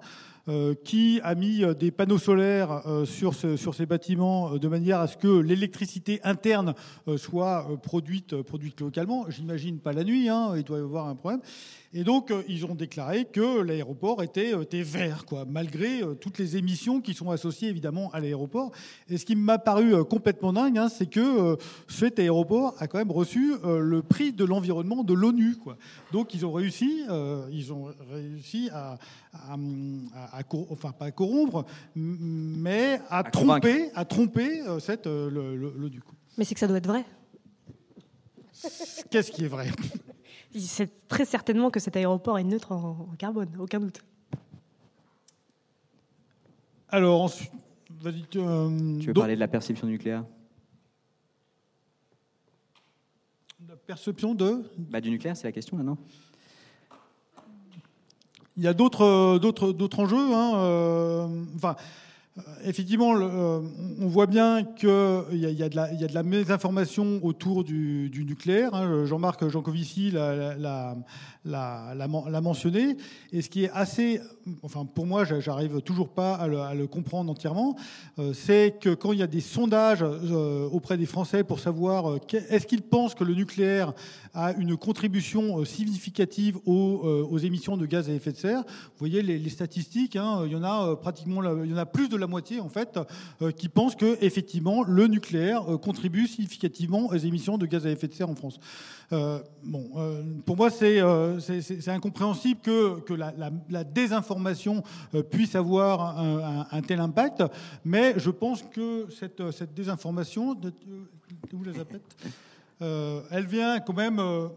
qui 0.84 1.20
a 1.24 1.34
mis 1.36 1.64
des 1.80 1.92
panneaux 1.92 2.20
solaires 2.20 2.84
sur, 3.06 3.34
sur 3.34 3.74
ces 3.74 3.86
bâtiments 3.86 4.58
de 4.58 4.68
manière 4.68 5.00
à 5.00 5.08
ce 5.08 5.18
que 5.18 5.28
l'électricité 5.28 6.20
interne 6.24 6.76
soit 7.18 7.68
produite, 7.82 8.42
produite 8.44 8.82
localement. 8.82 9.26
J'imagine 9.30 9.80
pas 9.80 9.92
la 9.92 10.04
nuit, 10.04 10.30
hein, 10.30 10.54
il 10.56 10.64
doit 10.64 10.78
y 10.78 10.82
avoir 10.82 11.08
un 11.08 11.16
problème. 11.16 11.42
Et 11.98 12.04
donc, 12.04 12.30
euh, 12.30 12.44
ils 12.50 12.66
ont 12.66 12.76
déclaré 12.76 13.24
que 13.24 13.62
l'aéroport 13.62 14.22
était, 14.22 14.54
euh, 14.54 14.66
vert, 14.84 15.24
malgré 15.48 16.04
euh, 16.04 16.14
toutes 16.14 16.38
les 16.40 16.58
émissions 16.58 17.00
qui 17.00 17.14
sont 17.14 17.32
associées 17.32 17.70
évidemment 17.70 18.12
à 18.12 18.20
l'aéroport. 18.20 18.74
Et 19.08 19.18
ce 19.18 19.26
qui 19.26 19.38
m'a 19.38 19.58
paru 19.60 20.04
complètement 20.04 20.52
dingue, 20.52 20.78
hein, 20.78 20.90
c'est 20.90 21.06
que 21.06 21.58
cet 21.88 22.20
aéroport 22.20 22.76
a 22.80 22.88
quand 22.88 22.98
même 22.98 23.12
reçu 23.12 23.54
le 23.64 24.02
prix 24.02 24.34
de 24.34 24.44
l'environnement 24.44 25.06
de 25.06 25.14
l'ONU. 25.14 25.56
Donc, 26.12 26.34
ils 26.34 26.46
ont 26.46 26.52
réussi, 26.52 27.04
ils 27.52 27.72
ont 27.72 27.88
réussi 28.12 28.70
à, 28.74 30.35
enfin 30.70 30.92
pas 30.92 31.06
à 31.06 31.12
corrompre, 31.12 31.66
mais 31.96 33.00
à, 33.10 33.24
tromper, 33.24 33.90
à 33.96 34.06
tromper 34.06 34.62
cette 34.80 35.08
l'ONU. 35.08 36.02
Mais 36.38 36.46
c'est 36.46 36.54
que 36.54 36.60
ça 36.60 36.68
doit 36.68 36.78
être 36.78 36.88
vrai. 36.88 37.06
Qu'est-ce 39.10 39.32
qui 39.32 39.46
est 39.46 39.50
vrai? 39.50 39.70
C'est 40.58 41.08
très 41.08 41.26
certainement 41.26 41.70
que 41.70 41.80
cet 41.80 41.98
aéroport 41.98 42.40
est 42.40 42.44
neutre 42.44 42.72
en, 42.72 43.10
carbone, 43.18 43.50
aucun 43.60 43.80
doute. 43.80 44.04
Alors, 46.90 47.22
ensuite, 47.24 47.52
euh, 48.36 49.00
tu 49.00 49.08
veux 49.08 49.14
parler 49.14 49.36
de 49.36 49.40
la 49.40 49.50
perception 49.50 49.88
nucléaire? 49.88 50.24
La 53.68 53.76
perception 53.76 54.34
de? 54.34 54.64
Bah, 54.78 55.02
Du 55.02 55.10
nucléaire, 55.10 55.36
c'est 55.36 55.48
la 55.48 55.52
question 55.52 55.76
maintenant. 55.76 55.98
Il 58.58 58.64
y 58.64 58.68
a 58.68 58.74
d'autres, 58.74 59.38
d'autres, 59.38 59.72
d'autres 59.74 60.00
enjeux. 60.00 60.34
Hein, 60.34 60.54
euh, 60.56 61.28
enfin, 61.56 61.76
euh, 61.78 61.82
effectivement, 62.64 63.16
euh, 63.16 63.62
on 64.00 64.08
voit 64.08 64.26
bien 64.26 64.64
qu'il 64.64 64.90
y, 65.32 65.64
a 65.64 65.70
de 65.70 66.14
la 66.14 66.24
mésinformation 66.24 67.20
autour 67.24 67.64
du, 67.64 68.12
nucléaire. 68.28 68.74
Hein. 68.74 69.06
Jean-Marc 69.06 69.48
Jancovici 69.48 70.12
l'a 70.12 70.96
mentionné. 72.42 72.98
Et 73.32 73.42
ce 73.42 73.50
qui 73.50 73.64
est 73.64 73.72
assez, 73.72 74.20
enfin 74.64 74.86
pour 74.86 75.06
moi, 75.06 75.24
j'arrive 75.24 75.82
toujours 75.82 76.10
pas 76.10 76.36
à 76.36 76.74
le, 76.74 76.88
comprendre 76.88 77.32
entièrement, 77.32 77.76
euh, 78.20 78.34
c'est 78.34 78.76
que 78.80 78.94
quand 78.94 79.12
il 79.12 79.20
y 79.20 79.24
a 79.24 79.28
des 79.28 79.42
sondages 79.42 80.04
auprès 80.72 80.98
des 80.98 81.06
Français 81.06 81.44
pour 81.44 81.60
savoir 81.60 82.18
est-ce 82.50 82.68
qu'ils 82.68 82.82
pensent 82.82 83.16
que 83.16 83.24
le 83.24 83.34
nucléaire 83.34 83.94
a 84.34 84.54
une 84.54 84.76
contribution 84.76 85.64
significative 85.64 86.58
aux, 86.66 87.38
émissions 87.38 87.78
de 87.78 87.86
gaz 87.86 88.10
à 88.10 88.14
effet 88.14 88.32
de 88.32 88.38
serre, 88.38 88.62
vous 88.62 89.00
voyez 89.00 89.22
les, 89.22 89.50
statistiques, 89.50 90.16
hein, 90.16 90.42
il 90.46 90.52
y 90.52 90.56
en 90.56 90.64
a 90.64 90.96
pratiquement, 90.96 91.42
il 91.64 91.72
y 91.72 91.74
en 91.74 91.78
a 91.78 91.86
plus 91.86 92.10
de 92.10 92.18
la 92.18 92.25
moitié 92.28 92.60
en 92.60 92.70
fait 92.70 93.00
euh, 93.42 93.52
qui 93.52 93.70
pensent 93.70 93.96
que 93.96 94.18
effectivement 94.22 94.84
le 94.84 95.08
nucléaire 95.08 95.72
euh, 95.72 95.78
contribue 95.78 96.28
significativement 96.28 97.08
aux 97.08 97.16
émissions 97.16 97.58
de 97.58 97.66
gaz 97.66 97.86
à 97.86 97.92
effet 97.92 98.08
de 98.08 98.14
serre 98.14 98.30
en 98.30 98.36
France. 98.36 98.60
Euh, 99.14 99.40
bon, 99.64 99.90
pour 100.46 100.58
moi, 100.58 100.70
c'est 100.70 101.00
incompréhensible 101.88 102.60
que, 102.62 103.00
que 103.02 103.14
la, 103.14 103.84
désinformation 103.84 104.84
puisse 105.30 105.56
avoir 105.56 106.20
un, 106.20 106.82
tel 106.82 107.00
impact, 107.00 107.44
mais 107.84 108.16
je 108.18 108.32
pense 108.32 108.64
que 108.64 109.08
cette, 109.12 109.52
cette 109.52 109.74
désinformation, 109.74 110.56
euh, 112.82 113.22
elle 113.32 113.46
vient 113.46 113.80
quand 113.80 113.94
même, 113.94 114.20
euh, 114.20 114.50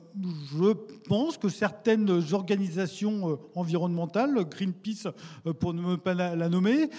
je 0.52 0.72
pense 1.06 1.38
que 1.38 1.48
certaines 1.48 2.10
organisations 2.32 3.30
euh, 3.30 3.36
environnementales, 3.54 4.34
Greenpeace 4.50 5.06
pour 5.60 5.72
ne 5.72 5.94
pas 5.94 6.14
la, 6.14 6.48
nommer, 6.48 6.90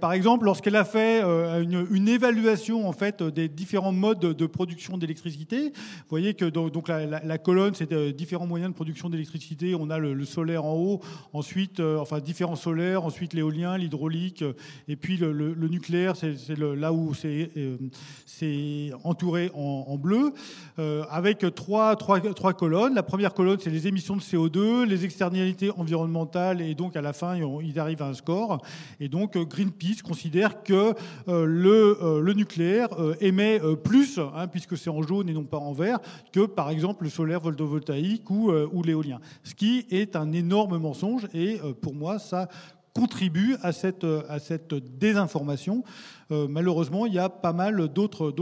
par 0.00 0.12
exemple, 0.12 0.44
lorsqu'elle 0.44 0.76
a 0.76 0.84
fait 0.84 1.22
une, 1.22 2.08
évaluation 2.08 2.88
en 2.88 2.92
fait 2.92 3.22
des 3.22 3.48
différents 3.48 3.92
modes 3.92 4.20
de 4.20 4.46
production 4.46 4.98
d'électricité, 4.98 5.70
vous 5.70 6.10
voyez 6.10 6.34
que 6.34 6.44
donc, 6.44 6.88
la, 6.88 7.38
colonne 7.38 7.74
c'est 7.74 7.92
différents 8.12 8.46
moyens 8.46 8.70
de 8.70 8.74
production 8.74 9.10
d'électricité. 9.10 9.74
On 9.74 9.90
a 9.90 9.98
le, 9.98 10.24
solaire 10.24 10.64
en 10.64 10.74
haut, 10.74 11.00
ensuite 11.32 11.80
enfin 11.80 12.20
différents 12.20 12.56
solaires, 12.56 13.04
ensuite 13.04 13.32
l'éolien, 13.32 13.76
l'hydraulique, 13.76 14.44
et 14.86 14.96
puis 14.96 15.16
le, 15.16 15.54
nucléaire, 15.68 16.14
c'est 16.16 16.56
là 16.56 16.92
où 16.92 17.14
c'est 17.14 18.90
entouré 19.02 19.50
en, 19.54 19.86
en 19.88 19.96
bleu. 19.96 20.32
Euh, 20.78 21.04
avec 21.10 21.44
trois, 21.56 21.96
trois, 21.96 22.20
trois, 22.20 22.52
colonnes. 22.52 22.94
La 22.94 23.02
première 23.02 23.34
colonne, 23.34 23.58
c'est 23.60 23.70
les 23.70 23.88
émissions 23.88 24.14
de 24.14 24.20
CO2, 24.20 24.84
les 24.84 25.04
externalités 25.04 25.72
environnementales, 25.76 26.60
et 26.60 26.76
donc 26.76 26.94
à 26.94 27.00
la 27.00 27.12
fin, 27.12 27.36
ils 27.36 27.80
arrivent 27.80 28.02
à 28.02 28.06
un 28.06 28.14
score. 28.14 28.62
Et 29.00 29.08
donc 29.08 29.36
euh, 29.36 29.44
Greenpeace 29.44 30.02
considère 30.04 30.62
que 30.62 30.94
euh, 31.26 31.44
le, 31.44 32.20
le, 32.22 32.32
nucléaire 32.32 32.90
émet 33.20 33.60
plus, 33.82 34.18
hein, 34.18 34.46
puisque 34.46 34.76
c'est 34.76 34.90
en 34.90 35.02
jaune 35.02 35.28
et 35.28 35.32
non 35.32 35.42
pas 35.42 35.58
en 35.58 35.72
vert, 35.72 35.98
que 36.32 36.46
par 36.46 36.70
exemple 36.70 37.02
le 37.02 37.10
solaire 37.10 37.42
photovoltaïque 37.42 38.30
ou, 38.30 38.52
ou 38.52 38.82
l'éolien. 38.84 39.18
Ce 39.42 39.54
qui 39.54 39.84
est 39.90 40.14
un 40.14 40.30
énorme 40.32 40.78
mensonge, 40.78 41.26
et 41.34 41.58
pour 41.80 41.94
moi, 41.94 42.20
ça 42.20 42.48
contribue 42.94 43.56
à 43.62 43.72
cette, 43.72 44.06
à 44.28 44.38
cette 44.38 44.74
désinformation. 44.98 45.82
malheureusement, 46.30 47.06
il 47.06 47.14
y 47.14 47.18
a 47.18 47.28
pas 47.28 47.52
mal 47.52 47.88
d'autres, 47.88 48.32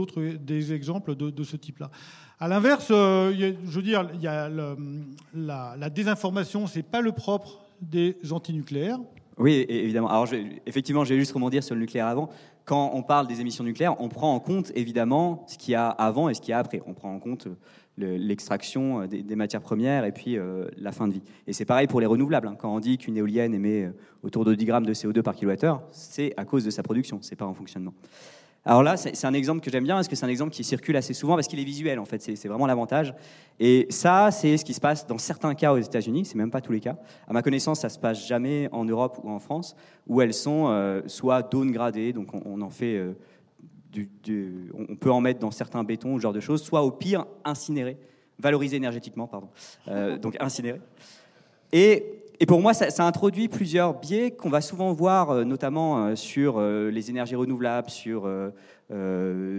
exemples 0.61 1.15
de 1.15 1.43
ce 1.43 1.57
type-là. 1.57 1.89
À 2.39 2.47
l'inverse, 2.47 2.89
euh, 2.91 3.33
je 3.33 3.75
veux 3.75 3.81
dire, 3.81 4.07
il 4.13 4.21
y 4.21 4.27
a 4.27 4.47
la, 4.47 5.75
la, 5.75 5.89
désinformation, 5.89 6.67
c'est 6.67 6.83
pas 6.83 7.01
le 7.01 7.11
propre 7.11 7.65
des 7.81 8.15
antinucléaires. 8.29 8.99
Oui, 9.39 9.65
évidemment. 9.67 10.07
Alors, 10.07 10.27
effectivement, 10.67 11.03
j'ai 11.03 11.17
juste 11.17 11.35
dire 11.49 11.63
sur 11.63 11.73
le 11.73 11.81
nucléaire 11.81 12.05
avant. 12.05 12.29
Quand 12.63 12.91
on 12.93 13.01
parle 13.01 13.25
des 13.25 13.41
émissions 13.41 13.63
nucléaires, 13.63 13.99
on 13.99 14.09
prend 14.09 14.35
en 14.35 14.39
compte 14.39 14.71
évidemment 14.75 15.45
ce 15.47 15.57
qu'il 15.57 15.71
y 15.71 15.75
a 15.75 15.87
avant 15.87 16.29
et 16.29 16.35
ce 16.35 16.41
qu'il 16.41 16.51
y 16.51 16.53
a 16.53 16.59
après. 16.59 16.79
On 16.85 16.93
prend 16.93 17.11
en 17.11 17.19
compte 17.19 17.47
euh, 17.47 18.17
l'extraction 18.17 19.01
euh, 19.01 19.07
des, 19.07 19.35
matières 19.35 19.61
premières 19.61 20.05
et 20.05 20.11
puis 20.11 20.37
la 20.77 20.91
fin 20.91 21.07
de 21.07 21.13
vie. 21.13 21.23
Et 21.47 21.53
c'est 21.53 21.65
pareil 21.65 21.87
pour 21.87 22.01
les 22.01 22.07
renouvelables. 22.07 22.47
Hein. 22.47 22.55
Quand 22.59 22.75
on 22.75 22.79
dit 22.79 22.99
qu'une 22.99 23.17
éolienne 23.17 23.55
émet 23.55 23.91
autour 24.21 24.45
de 24.45 24.53
10 24.53 24.65
grammes 24.65 24.85
de 24.85 24.93
CO2 24.93 25.23
par 25.23 25.33
kilowattheure, 25.33 25.81
c'est 25.91 26.35
à 26.37 26.45
cause 26.45 26.63
de 26.63 26.69
sa 26.69 26.83
production, 26.83 27.17
c'est 27.23 27.35
pas 27.35 27.45
en 27.45 27.55
fonctionnement. 27.55 27.93
Alors 28.67 28.83
là, 28.83 28.97
c'est 28.97 29.25
un 29.25 29.33
exemple 29.33 29.61
que 29.61 29.71
j'aime 29.71 29.85
bien 29.85 29.95
parce 29.95 30.09
que 30.09 30.15
c'est 30.17 30.25
un 30.25 30.29
exemple 30.29 30.51
qui 30.51 30.65
circule 30.65 30.97
assez 30.97 31.13
souvent 31.13 31.35
parce 31.35 31.47
qu'il 31.47 31.57
est 31.57 31.63
visuel 31.63 31.99
en 31.99 32.05
fait. 32.05 32.21
C'est 32.21 32.47
vraiment 32.49 32.67
l'avantage. 32.67 33.13
Et 33.61 33.87
ça, 33.89 34.29
c'est 34.29 34.57
ce 34.57 34.65
qui 34.65 34.73
se 34.73 34.81
passe 34.81 35.07
dans 35.07 35.17
certains 35.17 35.55
cas 35.55 35.71
aux 35.71 35.77
États-Unis. 35.77 36.25
C'est 36.25 36.35
même 36.35 36.51
pas 36.51 36.59
tous 36.59 36.73
les 36.73 36.81
cas. 36.81 36.97
À 37.29 37.33
ma 37.33 37.41
connaissance, 37.41 37.79
ça 37.79 37.87
se 37.87 37.97
passe 37.97 38.27
jamais 38.27 38.67
en 38.73 38.83
Europe 38.83 39.19
ou 39.23 39.29
en 39.29 39.39
France 39.39 39.77
où 40.05 40.21
elles 40.21 40.33
sont 40.33 40.67
euh, 40.67 41.01
soit 41.07 41.43
downgradées, 41.43 42.11
donc 42.11 42.33
on, 42.33 42.59
en 42.59 42.69
fait. 42.69 42.97
Euh, 42.97 43.13
on 44.73 44.95
peut 44.95 45.11
en 45.11 45.21
mettre 45.21 45.39
dans 45.39 45.49
certains 45.49 45.83
bétons, 45.83 46.17
ce 46.17 46.21
genre 46.21 46.33
de 46.33 46.41
choses, 46.41 46.61
soit 46.61 46.83
au 46.83 46.91
pire 46.91 47.25
incinérées, 47.45 47.97
valorisées 48.37 48.75
énergétiquement, 48.75 49.27
pardon, 49.27 49.47
euh, 49.87 50.17
donc 50.17 50.35
incinérées. 50.39 50.81
Et 51.71 52.03
et 52.39 52.45
pour 52.45 52.61
moi, 52.61 52.75
ça, 52.75 53.05
introduit 53.05 53.47
plusieurs 53.47 53.99
biais 53.99 54.29
qu'on 54.29 54.49
va 54.49 54.61
souvent 54.61 54.93
voir, 54.93 55.31
euh, 55.31 55.43
notamment 55.43 56.05
euh, 56.05 56.15
sur 56.15 56.57
euh, 56.57 56.91
les 56.91 57.09
énergies 57.09 57.35
renouvelables, 57.35 57.89
sur, 57.89 58.29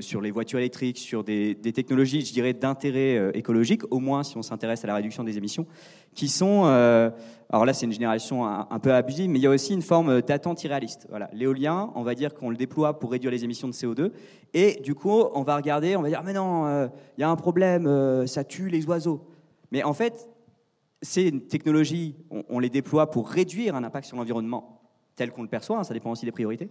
sur 0.00 0.20
les 0.20 0.30
voitures 0.30 0.60
électriques, 0.60 0.98
sur 0.98 1.24
des, 1.24 1.56
technologies, 1.74 2.20
je 2.20 2.32
dirais, 2.32 2.52
d'intérêt 2.52 3.30
écologique, 3.34 3.82
au 3.90 3.98
moins 3.98 4.22
si 4.22 4.36
on 4.36 4.42
s'intéresse 4.42 4.84
à 4.84 4.86
la 4.86 4.94
réduction 4.94 5.24
des 5.24 5.36
émissions, 5.36 5.66
qui 6.14 6.28
sont, 6.28 6.64
alors 6.64 7.66
là 7.66 7.74
c'est 7.74 7.84
une 7.84 7.92
génération 7.92 8.46
un, 8.46 8.78
peu 8.78 8.94
abusive, 8.94 9.28
mais 9.28 9.38
il 9.38 9.42
y 9.42 9.46
a 9.46 9.50
aussi 9.50 9.74
une 9.74 9.82
forme 9.82 10.22
d'attente 10.22 10.64
irréaliste. 10.64 11.06
Voilà. 11.10 11.28
L'éolien, 11.34 11.90
on 11.94 12.02
va 12.02 12.14
dire 12.14 12.32
qu'on 12.32 12.48
le 12.48 12.56
déploie 12.56 12.98
pour 12.98 13.10
réduire 13.10 13.30
les 13.30 13.44
émissions 13.44 13.68
de 13.68 13.74
CO2, 13.74 14.12
et 14.54 14.80
du 14.82 14.94
coup, 14.94 15.24
on 15.34 15.42
va 15.42 15.56
regarder, 15.56 15.94
on 15.94 16.00
va 16.00 16.08
dire, 16.08 16.22
mais 16.24 16.32
non, 16.32 16.88
il 17.18 17.20
y 17.20 17.24
a 17.24 17.28
un 17.28 17.36
problème, 17.36 18.26
ça 18.26 18.44
tue 18.44 18.70
les 18.70 18.86
oiseaux. 18.86 19.20
Mais 19.72 19.82
en 19.82 19.92
fait, 19.92 20.27
ces 21.02 21.30
technologies, 21.40 22.16
on, 22.30 22.58
les 22.58 22.70
déploie 22.70 23.10
pour 23.10 23.28
réduire 23.28 23.76
un 23.76 23.84
impact 23.84 24.08
sur 24.08 24.16
l'environnement 24.16 24.82
tel 25.16 25.30
qu'on 25.30 25.42
le 25.42 25.48
perçoit, 25.48 25.78
hein, 25.78 25.84
ça 25.84 25.94
dépend 25.94 26.10
aussi 26.10 26.24
des 26.24 26.32
priorités. 26.32 26.70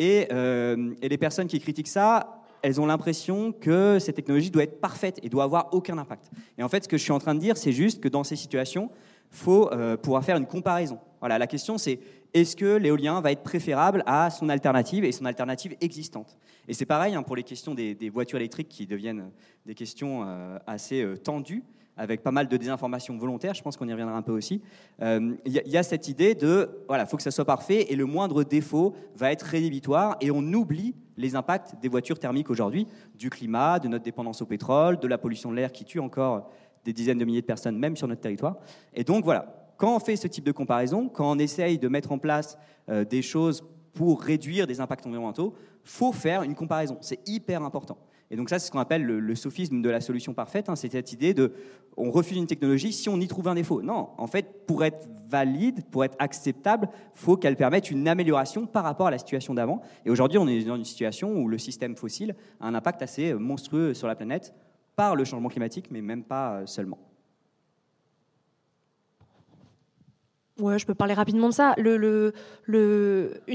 Euh, 0.00 0.94
et, 1.00 1.08
les 1.08 1.18
personnes 1.18 1.46
qui 1.46 1.58
critiquent 1.58 1.88
ça, 1.88 2.42
elles 2.62 2.80
ont 2.80 2.86
l'impression 2.86 3.52
que 3.52 3.98
cette 3.98 4.16
technologie 4.16 4.50
doit 4.50 4.64
être 4.64 4.80
parfaite 4.80 5.18
et 5.22 5.28
doit 5.28 5.44
avoir 5.44 5.72
aucun 5.72 5.98
impact. 5.98 6.30
Et 6.58 6.62
en 6.62 6.68
fait, 6.68 6.84
ce 6.84 6.88
que 6.88 6.96
je 6.96 7.02
suis 7.02 7.12
en 7.12 7.18
train 7.18 7.34
de 7.34 7.40
dire, 7.40 7.56
c'est 7.56 7.72
juste 7.72 8.02
que 8.02 8.08
dans 8.08 8.24
ces 8.24 8.36
situations, 8.36 8.90
faut 9.30 9.72
euh, 9.72 9.96
pouvoir 9.96 10.24
faire 10.24 10.36
une 10.36 10.46
comparaison. 10.46 10.98
Voilà, 11.20 11.38
la 11.38 11.46
question 11.46 11.78
c'est 11.78 11.98
est-ce 12.34 12.54
que 12.54 12.76
l'éolien 12.76 13.20
va 13.20 13.32
être 13.32 13.42
préférable 13.42 14.02
à 14.06 14.30
son 14.30 14.48
alternative 14.48 15.04
et 15.04 15.12
son 15.12 15.24
alternative 15.24 15.74
existante? 15.80 16.36
Et 16.68 16.74
c'est 16.74 16.84
pareil 16.84 17.14
hein, 17.14 17.22
pour 17.22 17.34
les 17.34 17.42
questions 17.42 17.74
des, 17.74 18.10
voitures 18.12 18.38
électriques 18.38 18.68
qui 18.68 18.86
deviennent 18.86 19.30
des 19.64 19.74
questions 19.74 20.24
euh, 20.24 20.58
assez 20.66 21.04
tendues 21.24 21.64
avec 21.96 22.22
pas 22.22 22.30
mal 22.30 22.48
de 22.48 22.56
désinformation 22.56 23.16
volontaire, 23.16 23.54
je 23.54 23.62
pense 23.62 23.76
qu'on 23.76 23.88
y 23.88 23.92
reviendra 23.92 24.16
un 24.16 24.22
peu 24.22 24.32
aussi. 24.32 24.60
Il 25.00 25.04
euh, 25.04 25.36
y, 25.46 25.76
a 25.76 25.82
cette 25.82 26.08
idée 26.08 26.34
de, 26.34 26.68
voilà, 26.88 27.06
faut 27.06 27.16
que 27.16 27.22
ça 27.22 27.30
soit 27.30 27.44
parfait 27.44 27.86
et 27.90 27.96
le 27.96 28.04
moindre 28.04 28.44
défaut 28.44 28.94
va 29.16 29.32
être 29.32 29.42
rédhibitoire 29.42 30.16
et 30.20 30.30
on 30.30 30.42
oublie 30.52 30.94
les 31.16 31.34
impacts 31.34 31.80
des 31.80 31.88
voitures 31.88 32.18
thermiques 32.18 32.50
aujourd'hui, 32.50 32.86
du 33.14 33.30
climat, 33.30 33.78
de 33.78 33.88
notre 33.88 34.04
dépendance 34.04 34.42
au 34.42 34.46
pétrole, 34.46 34.98
de 34.98 35.08
la 35.08 35.16
pollution 35.16 35.50
de 35.50 35.56
l'air 35.56 35.72
qui 35.72 35.84
tue 35.84 36.00
encore 36.00 36.50
des 36.84 36.92
dizaines 36.92 37.18
de 37.18 37.24
milliers 37.24 37.40
de 37.40 37.46
personnes, 37.46 37.78
même 37.78 37.96
sur 37.96 38.06
notre 38.06 38.20
territoire. 38.20 38.56
Et 38.92 39.02
donc 39.02 39.24
voilà, 39.24 39.70
quand 39.76 39.96
on 39.96 39.98
fait 39.98 40.16
ce 40.16 40.28
type 40.28 40.44
de 40.44 40.52
comparaison, 40.52 41.08
quand 41.08 41.30
on 41.30 41.38
essaye 41.38 41.78
de 41.78 41.88
mettre 41.88 42.12
en 42.12 42.18
place 42.18 42.58
euh, 42.88 43.04
des 43.04 43.22
choses 43.22 43.64
pour 43.94 44.20
réduire 44.20 44.66
des 44.66 44.80
impacts 44.80 45.06
environnementaux, 45.06 45.54
faut 45.82 46.12
faire 46.12 46.42
une 46.42 46.54
comparaison. 46.54 46.98
C'est 47.00 47.26
hyper 47.26 47.62
important. 47.62 47.96
Et 48.30 48.36
donc 48.36 48.50
ça, 48.50 48.58
c'est 48.58 48.66
ce 48.66 48.70
qu'on 48.72 48.80
appelle 48.80 49.04
le, 49.04 49.34
sophisme 49.34 49.82
de 49.82 49.88
la 49.88 50.00
solution 50.00 50.34
parfaite. 50.34 50.68
Hein. 50.68 50.76
c'est 50.76 50.90
cette 50.90 51.12
idée 51.12 51.34
de, 51.34 51.52
on 51.96 52.10
refuse 52.10 52.36
une 52.36 52.46
technologie 52.46 52.92
si 52.92 53.08
on 53.08 53.20
y 53.20 53.28
trouve 53.28 53.48
un 53.48 53.54
défaut. 53.54 53.82
Non, 53.82 54.10
en 54.18 54.26
fait, 54.26 54.66
pour 54.66 54.84
être 54.84 55.08
valide, 55.28 55.84
pour 55.90 56.04
être 56.04 56.16
acceptable, 56.18 56.88
faut 57.14 57.36
qu'elle 57.36 57.56
permette 57.56 57.90
une 57.90 58.08
amélioration 58.08 58.66
par 58.66 58.84
rapport 58.84 59.06
à 59.06 59.10
la 59.10 59.18
situation 59.18 59.54
d'avant. 59.54 59.80
Et 60.04 60.10
aujourd'hui, 60.10 60.38
on 60.38 60.48
est 60.48 60.64
dans 60.64 60.76
une 60.76 60.84
situation 60.84 61.32
où 61.34 61.48
le 61.48 61.58
système 61.58 61.96
fossile 61.96 62.34
a 62.60 62.66
un 62.66 62.74
impact 62.74 63.02
assez 63.02 63.34
monstrueux 63.34 63.94
sur 63.94 64.08
la 64.08 64.16
planète 64.16 64.54
par 64.96 65.14
le 65.14 65.24
changement 65.24 65.48
climatique, 65.48 65.90
mais 65.90 66.00
même 66.00 66.24
pas 66.24 66.66
seulement. 66.66 66.98
Ouais, 70.58 70.78
je 70.78 70.86
peux 70.86 70.94
parler 70.94 71.12
rapidement 71.12 71.48
de 71.48 71.54
ça. 71.54 71.74
Une 71.76 72.32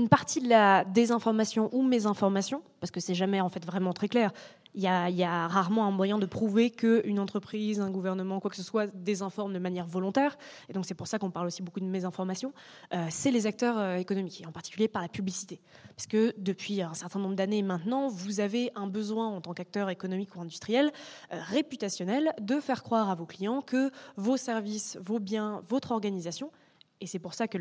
partie 0.09 0.39
de 0.39 0.47
la 0.47 0.85
désinformation 0.85 1.69
ou 1.71 1.81
mésinformation, 1.81 2.61
parce 2.79 2.91
que 2.91 2.99
c'est 2.99 3.15
jamais 3.15 3.41
en 3.41 3.49
fait 3.49 3.65
vraiment 3.65 3.91
très 3.91 4.07
clair, 4.07 4.31
il 4.73 4.81
y, 4.81 5.23
a, 5.23 5.47
rarement 5.47 5.85
un 5.85 5.91
moyen 5.91 6.17
de 6.17 6.25
prouver 6.25 6.69
qu'une 6.69 7.19
entreprise, 7.19 7.81
un 7.81 7.89
gouvernement, 7.89 8.39
quoi 8.39 8.49
que 8.49 8.55
ce 8.55 8.63
soit, 8.63 8.87
désinforme 8.87 9.51
de 9.51 9.59
manière 9.59 9.85
volontaire. 9.85 10.37
Et 10.69 10.73
donc 10.73 10.85
c'est 10.85 10.93
pour 10.93 11.07
ça 11.07 11.19
qu'on 11.19 11.31
parle 11.31 11.47
aussi 11.47 11.61
beaucoup 11.61 11.79
de 11.79 11.85
mésinformation. 11.85 12.53
Euh, 12.93 13.05
c'est 13.09 13.31
les 13.31 13.47
acteurs 13.47 13.77
euh, 13.77 13.95
économiques, 13.95 14.41
et 14.41 14.45
en 14.45 14.51
particulier 14.51 14.87
par 14.87 15.01
la 15.01 15.09
publicité. 15.09 15.59
Parce 15.95 16.07
que 16.07 16.33
depuis 16.37 16.81
un 16.81 16.93
certain 16.93 17.19
nombre 17.19 17.35
d'années 17.35 17.63
maintenant, 17.63 18.07
vous 18.07 18.39
avez 18.39 18.71
un 18.75 18.87
besoin 18.87 19.27
en 19.27 19.41
tant 19.41 19.53
qu'acteur 19.53 19.89
économique 19.89 20.35
ou 20.35 20.41
industriel, 20.41 20.91
euh, 21.33 21.39
réputationnel, 21.47 22.33
de 22.39 22.59
faire 22.59 22.83
croire 22.83 23.09
à 23.09 23.15
vos 23.15 23.25
clients 23.25 23.61
que 23.61 23.91
vos 24.15 24.37
services, 24.37 24.97
vos 25.01 25.19
biens, 25.19 25.63
votre 25.67 25.91
organisation 25.91 26.51
et 27.01 27.07
c'est 27.07 27.19
pour 27.19 27.33
ça 27.33 27.47
que 27.47 27.57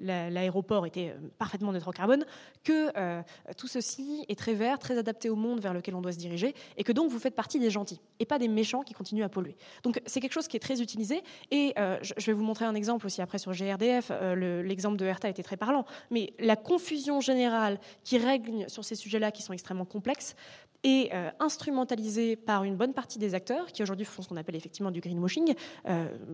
l'aéroport 0.00 0.86
était 0.86 1.10
euh, 1.10 1.28
parfaitement 1.36 1.72
neutre 1.72 1.88
en 1.88 1.92
carbone, 1.92 2.24
que 2.64 2.96
euh, 2.96 3.22
tout 3.56 3.66
ceci 3.66 4.24
est 4.28 4.38
très 4.38 4.54
vert, 4.54 4.78
très 4.78 4.96
adapté 4.96 5.28
au 5.28 5.36
monde 5.36 5.60
vers 5.60 5.74
lequel 5.74 5.94
on 5.96 6.00
doit 6.00 6.12
se 6.12 6.18
diriger, 6.18 6.54
et 6.76 6.84
que 6.84 6.92
donc 6.92 7.10
vous 7.10 7.18
faites 7.18 7.34
partie 7.34 7.58
des 7.58 7.70
gentils, 7.70 8.00
et 8.20 8.24
pas 8.24 8.38
des 8.38 8.48
méchants 8.48 8.82
qui 8.82 8.94
continuent 8.94 9.24
à 9.24 9.28
polluer. 9.28 9.56
Donc 9.82 10.00
c'est 10.06 10.20
quelque 10.20 10.32
chose 10.32 10.48
qui 10.48 10.56
est 10.56 10.60
très 10.60 10.80
utilisé, 10.80 11.22
et 11.50 11.74
euh, 11.78 11.98
je 12.02 12.26
vais 12.26 12.32
vous 12.32 12.44
montrer 12.44 12.64
un 12.64 12.74
exemple 12.74 13.04
aussi 13.04 13.20
après 13.20 13.38
sur 13.38 13.52
GRDF, 13.52 14.12
l'exemple 14.36 14.96
de 14.96 15.04
Hertha 15.04 15.28
était 15.28 15.42
très 15.42 15.56
parlant, 15.56 15.84
mais 16.10 16.32
la 16.38 16.56
confusion 16.56 17.20
générale 17.20 17.80
qui 18.04 18.18
règne 18.18 18.68
sur 18.68 18.84
ces 18.84 18.94
sujets-là, 18.94 19.32
qui 19.32 19.42
sont 19.42 19.52
extrêmement 19.52 19.84
complexes, 19.84 20.36
est 20.84 21.12
euh, 21.12 21.30
instrumentalisé 21.40 22.36
par 22.36 22.62
une 22.62 22.76
bonne 22.76 22.92
partie 22.92 23.18
des 23.18 23.34
acteurs 23.34 23.66
qui 23.72 23.82
aujourd'hui 23.82 24.04
font 24.04 24.22
ce 24.22 24.28
qu'on 24.28 24.36
appelle 24.36 24.54
effectivement 24.54 24.90
du 24.90 25.00
greenwashing, 25.00 25.54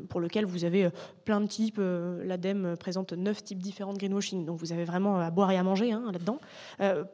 pour 0.08 0.20
lequel 0.20 0.44
vous 0.44 0.64
avez 0.64 0.90
plein 1.24 1.40
de 1.40 1.46
types. 1.46 1.80
L'ADEME 2.24 2.76
présente 2.76 3.12
neuf 3.12 3.44
types 3.44 3.58
différents 3.58 3.92
de 3.92 3.98
greenwashing, 3.98 4.44
donc 4.44 4.58
vous 4.58 4.72
avez 4.72 4.84
vraiment 4.84 5.18
à 5.18 5.30
boire 5.30 5.50
et 5.50 5.58
à 5.58 5.62
manger 5.62 5.92
hein, 5.92 6.04
là-dedans, 6.12 6.38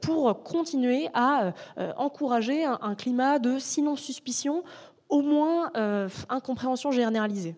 pour 0.00 0.42
continuer 0.42 1.08
à 1.14 1.52
encourager 1.96 2.64
un, 2.64 2.94
climat 2.94 3.38
de 3.38 3.58
sinon 3.58 3.96
suspicion, 3.96 4.64
au 5.08 5.22
moins 5.22 5.70
incompréhension 6.28 6.90
généralisée. 6.90 7.56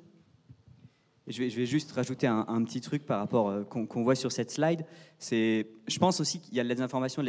Je 1.31 1.43
vais, 1.43 1.67
juste 1.67 1.93
rajouter 1.93 2.27
un, 2.27 2.65
petit 2.65 2.81
truc 2.81 3.07
par 3.07 3.21
rapport 3.21 3.67
qu'on 3.69 4.03
voit 4.03 4.17
sur 4.17 4.33
cette 4.33 4.51
slide. 4.51 4.85
Je 5.21 5.99
pense 5.99 6.21
aussi 6.21 6.41
qu'il 6.41 6.55
y 6.55 6.61
a 6.61 6.65
de 6.65 6.69
la 6.69 6.75
désinformation, 6.75 7.23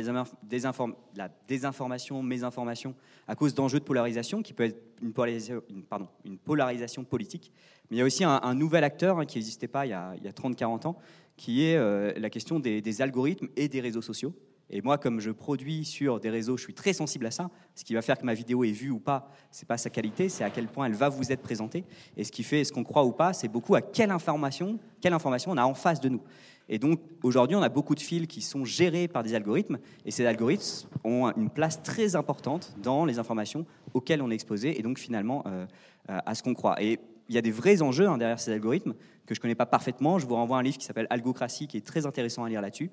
la 1.15 1.29
désinformation, 1.47 2.23
mésinformation, 2.23 2.95
à 3.27 3.35
cause 3.35 3.53
d'enjeux 3.53 3.79
de 3.79 3.85
polarisation, 3.85 4.41
qui 4.41 4.53
peut 4.53 4.63
être 4.63 4.81
une 5.03 5.13
polarisation, 5.13 5.61
pardon, 5.87 6.07
une 6.25 6.39
polarisation 6.39 7.03
politique. 7.03 7.51
Mais 7.89 7.97
il 7.97 7.99
y 7.99 8.01
a 8.01 8.05
aussi 8.05 8.23
un, 8.23 8.55
nouvel 8.55 8.83
acteur 8.83 9.19
hein, 9.19 9.25
qui 9.25 9.37
n'existait 9.37 9.67
pas 9.67 9.85
il 9.85 9.89
y 9.89 9.93
a, 9.93 10.15
30-40 10.15 10.87
ans, 10.87 10.97
qui 11.37 11.63
est 11.63 11.75
euh, 11.75 12.13
la 12.17 12.29
question 12.29 12.59
des, 12.59 13.01
algorithmes 13.01 13.49
et 13.55 13.67
des 13.67 13.81
réseaux 13.81 14.01
sociaux. 14.01 14.33
Et 14.73 14.81
moi, 14.81 14.97
comme 14.97 15.19
je 15.19 15.31
produis 15.31 15.83
sur 15.83 16.21
des 16.21 16.29
réseaux, 16.29 16.55
je 16.55 16.63
suis 16.63 16.73
très 16.73 16.93
sensible 16.93 17.25
à 17.25 17.31
ça. 17.31 17.49
Ce 17.75 17.83
qui 17.83 17.93
va 17.93 18.01
faire 18.01 18.17
que 18.17 18.25
ma 18.25 18.33
vidéo 18.33 18.63
est 18.63 18.71
vue 18.71 18.89
ou 18.89 18.99
pas, 18.99 19.29
c'est 19.51 19.67
pas 19.67 19.77
sa 19.77 19.89
qualité, 19.89 20.29
c'est 20.29 20.45
à 20.45 20.49
quel 20.49 20.67
point 20.67 20.85
elle 20.85 20.93
va 20.93 21.09
vous 21.09 21.31
être 21.31 21.41
présentée. 21.41 21.83
Et 22.15 22.23
ce 22.23 22.31
qui 22.31 22.43
fait 22.43 22.63
ce 22.63 22.71
qu'on 22.71 22.85
croit 22.85 23.03
ou 23.03 23.11
pas, 23.11 23.33
c'est 23.33 23.49
beaucoup 23.49 23.75
à 23.75 23.81
quelle 23.81 24.11
information, 24.11 24.79
quelle 25.01 25.13
information 25.13 25.51
on 25.51 25.57
a 25.57 25.65
en 25.65 25.73
face 25.73 25.99
de 25.99 26.07
nous. 26.07 26.21
Et 26.69 26.79
donc, 26.79 27.01
aujourd'hui, 27.21 27.57
on 27.57 27.61
a 27.61 27.67
beaucoup 27.67 27.95
de 27.95 27.99
fils 27.99 28.27
qui 28.27 28.41
sont 28.41 28.63
gérés 28.63 29.09
par 29.09 29.23
des 29.23 29.35
algorithmes, 29.35 29.77
et 30.05 30.11
ces 30.11 30.25
algorithmes 30.25 30.87
ont 31.03 31.33
une 31.35 31.49
place 31.49 31.83
très 31.83 32.15
importante 32.15 32.73
dans 32.81 33.03
les 33.03 33.19
informations 33.19 33.65
auxquelles 33.93 34.21
on 34.21 34.31
est 34.31 34.35
exposé, 34.35 34.79
et 34.79 34.81
donc 34.81 34.97
finalement 34.97 35.43
euh, 35.47 35.65
à 36.07 36.33
ce 36.33 36.43
qu'on 36.43 36.53
croit. 36.53 36.81
Et 36.81 36.97
il 37.27 37.35
y 37.35 37.37
a 37.37 37.41
des 37.41 37.51
vrais 37.51 37.81
enjeux 37.81 38.07
hein, 38.07 38.17
derrière 38.17 38.39
ces 38.39 38.51
algorithmes 38.51 38.93
que 39.25 39.35
je 39.35 39.39
ne 39.39 39.41
connais 39.41 39.55
pas 39.55 39.65
parfaitement. 39.65 40.19
Je 40.19 40.25
vous 40.25 40.35
renvoie 40.35 40.57
un 40.57 40.63
livre 40.63 40.77
qui 40.77 40.85
s'appelle 40.85 41.07
Algocratie, 41.09 41.67
qui 41.67 41.77
est 41.77 41.85
très 41.85 42.05
intéressant 42.05 42.43
à 42.43 42.49
lire 42.49 42.61
là-dessus. 42.61 42.89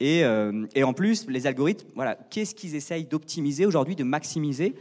Et, 0.00 0.24
euh, 0.24 0.66
et, 0.74 0.82
en 0.82 0.92
plus, 0.92 1.28
les 1.28 1.46
algorithmes, 1.46 1.88
voilà, 1.94 2.16
qu'est-ce 2.30 2.54
qu'ils 2.54 2.74
essayent 2.74 3.04
d'optimiser 3.04 3.64
aujourd'hui, 3.64 3.94
de 3.94 4.04
maximiser? 4.04 4.74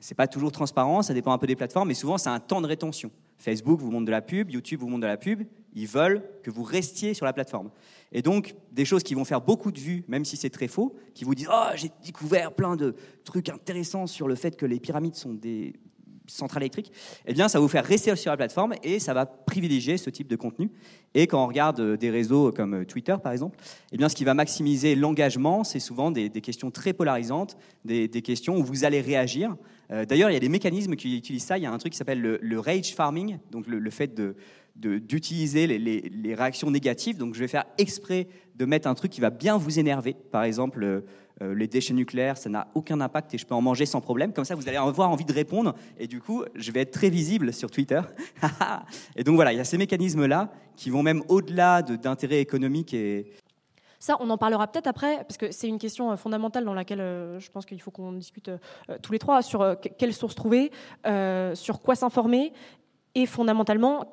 C'est 0.00 0.14
pas 0.14 0.26
toujours 0.26 0.52
transparent, 0.52 1.02
ça 1.02 1.14
dépend 1.14 1.32
un 1.32 1.38
peu 1.38 1.46
des 1.46 1.56
plateformes, 1.56 1.88
mais 1.88 1.94
souvent 1.94 2.18
c'est 2.18 2.28
un 2.28 2.40
temps 2.40 2.60
de 2.60 2.66
rétention. 2.66 3.10
Facebook 3.38 3.80
vous 3.80 3.90
montre 3.90 4.04
de 4.04 4.10
la 4.10 4.20
pub, 4.20 4.50
YouTube 4.50 4.80
vous 4.80 4.88
montre 4.88 5.02
de 5.02 5.06
la 5.06 5.16
pub, 5.16 5.44
ils 5.74 5.86
veulent 5.86 6.22
que 6.42 6.50
vous 6.50 6.62
restiez 6.62 7.14
sur 7.14 7.26
la 7.26 7.32
plateforme. 7.32 7.70
Et 8.12 8.22
donc, 8.22 8.54
des 8.70 8.84
choses 8.84 9.02
qui 9.02 9.14
vont 9.14 9.24
faire 9.24 9.40
beaucoup 9.40 9.72
de 9.72 9.80
vues, 9.80 10.04
même 10.08 10.24
si 10.24 10.36
c'est 10.36 10.50
très 10.50 10.68
faux, 10.68 10.94
qui 11.14 11.24
vous 11.24 11.34
disent 11.34 11.48
Oh, 11.50 11.70
j'ai 11.74 11.90
découvert 12.04 12.52
plein 12.52 12.76
de 12.76 12.94
trucs 13.24 13.48
intéressants 13.48 14.06
sur 14.06 14.28
le 14.28 14.34
fait 14.34 14.56
que 14.56 14.66
les 14.66 14.78
pyramides 14.78 15.14
sont 15.14 15.32
des 15.32 15.74
centrales 16.26 16.62
électriques, 16.62 16.92
eh 17.26 17.32
bien, 17.32 17.48
ça 17.48 17.58
va 17.58 17.62
vous 17.62 17.68
faire 17.68 17.84
rester 17.84 18.14
sur 18.16 18.30
la 18.30 18.36
plateforme 18.36 18.74
et 18.82 18.98
ça 18.98 19.14
va 19.14 19.26
privilégier 19.26 19.96
ce 19.96 20.10
type 20.10 20.28
de 20.28 20.36
contenu. 20.36 20.70
Et 21.14 21.26
quand 21.26 21.42
on 21.42 21.46
regarde 21.46 21.80
euh, 21.80 21.96
des 21.96 22.10
réseaux 22.10 22.50
comme 22.50 22.74
euh, 22.74 22.84
Twitter, 22.84 23.16
par 23.22 23.32
exemple, 23.32 23.58
eh 23.92 23.96
bien, 23.96 24.08
ce 24.08 24.16
qui 24.16 24.24
va 24.24 24.34
maximiser 24.34 24.94
l'engagement, 24.94 25.64
c'est 25.64 25.80
souvent 25.80 26.10
des, 26.10 26.30
questions 26.30 26.70
très 26.70 26.92
polarisantes, 26.92 27.56
des, 27.84 28.08
questions 28.08 28.56
où 28.56 28.64
vous 28.64 28.84
allez 28.84 29.00
réagir. 29.00 29.56
Euh, 29.90 30.04
d'ailleurs, 30.04 30.30
il 30.30 30.34
y 30.34 30.36
a 30.36 30.40
des 30.40 30.48
mécanismes 30.48 30.96
qui 30.96 31.16
utilisent 31.16 31.44
ça. 31.44 31.58
Il 31.58 31.62
y 31.62 31.66
a 31.66 31.72
un 31.72 31.78
truc 31.78 31.92
qui 31.92 31.98
s'appelle 31.98 32.20
le, 32.20 32.58
rage 32.58 32.94
farming, 32.94 33.38
donc 33.50 33.66
le 33.66 33.90
fait 33.90 34.20
d'utiliser 34.76 35.66
les, 35.66 36.34
réactions 36.34 36.70
négatives. 36.70 37.18
Donc 37.18 37.34
je 37.34 37.40
vais 37.40 37.48
faire 37.48 37.64
exprès 37.78 38.28
de 38.56 38.64
mettre 38.64 38.88
un 38.88 38.94
truc 38.94 39.12
qui 39.12 39.20
va 39.20 39.30
bien 39.30 39.56
vous 39.56 39.78
énerver. 39.78 40.16
Par 40.30 40.44
exemple, 40.44 41.04
euh, 41.40 41.44
euh, 41.44 41.54
les 41.54 41.66
déchets 41.66 41.94
nucléaires, 41.94 42.36
ça 42.36 42.48
n'a 42.48 42.68
aucun 42.74 43.00
impact 43.00 43.34
et 43.34 43.38
je 43.38 43.46
peux 43.46 43.54
en 43.54 43.60
manger 43.60 43.86
sans 43.86 44.00
problème. 44.00 44.32
Comme 44.32 44.44
ça, 44.44 44.54
vous 44.54 44.68
allez 44.68 44.76
avoir 44.76 45.10
envie 45.10 45.24
de 45.24 45.32
répondre 45.32 45.74
et 45.98 46.06
du 46.06 46.20
coup, 46.20 46.44
je 46.54 46.70
vais 46.72 46.80
être 46.80 46.92
très 46.92 47.10
visible 47.10 47.52
sur 47.52 47.70
Twitter. 47.70 48.00
et 49.16 49.24
donc 49.24 49.34
voilà, 49.34 49.52
il 49.52 49.56
y 49.56 49.60
a 49.60 49.64
ces 49.64 49.78
mécanismes-là 49.78 50.50
qui 50.76 50.90
vont 50.90 51.02
même 51.02 51.22
au-delà 51.28 51.82
d'intérêts 51.82 52.40
économiques 52.40 52.94
et, 52.94 53.32
ça, 54.00 54.18
on 54.20 54.28
en 54.28 54.36
parlera 54.36 54.66
peut-être 54.66 54.86
après, 54.86 55.16
parce 55.16 55.38
que 55.38 55.50
c'est 55.50 55.66
une 55.66 55.78
question 55.78 56.12
euh, 56.12 56.16
fondamentale 56.16 56.66
dans 56.66 56.74
laquelle 56.74 56.98
je 56.98 57.50
pense 57.50 57.64
qu'il 57.64 57.80
faut 57.80 57.90
qu'on 57.90 58.12
discute 58.12 58.50
tous 59.00 59.12
les 59.12 59.18
trois 59.18 59.40
sur 59.40 59.76
quelles 59.96 60.12
sources 60.12 60.34
trouver, 60.34 60.70
sur 61.54 61.80
quoi 61.80 61.94
s'informer 61.94 62.52
et 63.14 63.26
fondamentalement, 63.26 64.06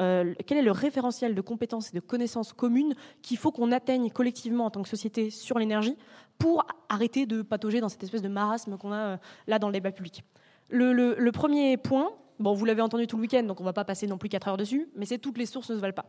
euh, 0.00 0.34
quel 0.46 0.58
est 0.58 0.62
le 0.62 0.70
référentiel 0.70 1.34
de 1.34 1.40
compétences 1.40 1.90
et 1.90 1.96
de 1.96 2.00
connaissances 2.00 2.52
communes 2.52 2.94
qu'il 3.20 3.36
faut 3.36 3.50
qu'on 3.50 3.72
atteigne 3.72 4.10
collectivement 4.10 4.66
en 4.66 4.70
tant 4.70 4.82
que 4.82 4.88
société 4.88 5.30
sur 5.30 5.58
l'énergie 5.58 5.96
pour 6.38 6.64
arrêter 6.88 7.26
de 7.26 7.42
patauger 7.42 7.80
dans 7.80 7.88
cette 7.88 8.02
espèce 8.02 8.22
de 8.22 8.28
marasme 8.28 8.78
qu'on 8.78 8.92
a 8.92 8.96
euh, 8.96 9.16
là 9.46 9.58
dans 9.58 9.68
le 9.68 9.72
débat 9.72 9.90
public. 9.90 10.22
Le, 10.70 11.30
premier 11.30 11.76
point, 11.76 12.10
bon, 12.38 12.52
vous 12.52 12.64
l'avez 12.64 12.82
entendu 12.82 13.06
tout 13.06 13.16
le 13.16 13.22
week-end, 13.22 13.42
donc 13.42 13.60
on 13.60 13.64
ne 13.64 13.68
va 13.68 13.72
pas 13.72 13.84
passer 13.84 14.06
non 14.06 14.18
plus 14.18 14.28
4 14.28 14.48
heures 14.48 14.56
dessus, 14.56 14.88
mais 14.94 15.06
c'est 15.06 15.18
toutes 15.18 15.38
les 15.38 15.46
sources 15.46 15.70
ne 15.70 15.76
se 15.76 15.80
valent 15.80 15.94
pas. 15.94 16.06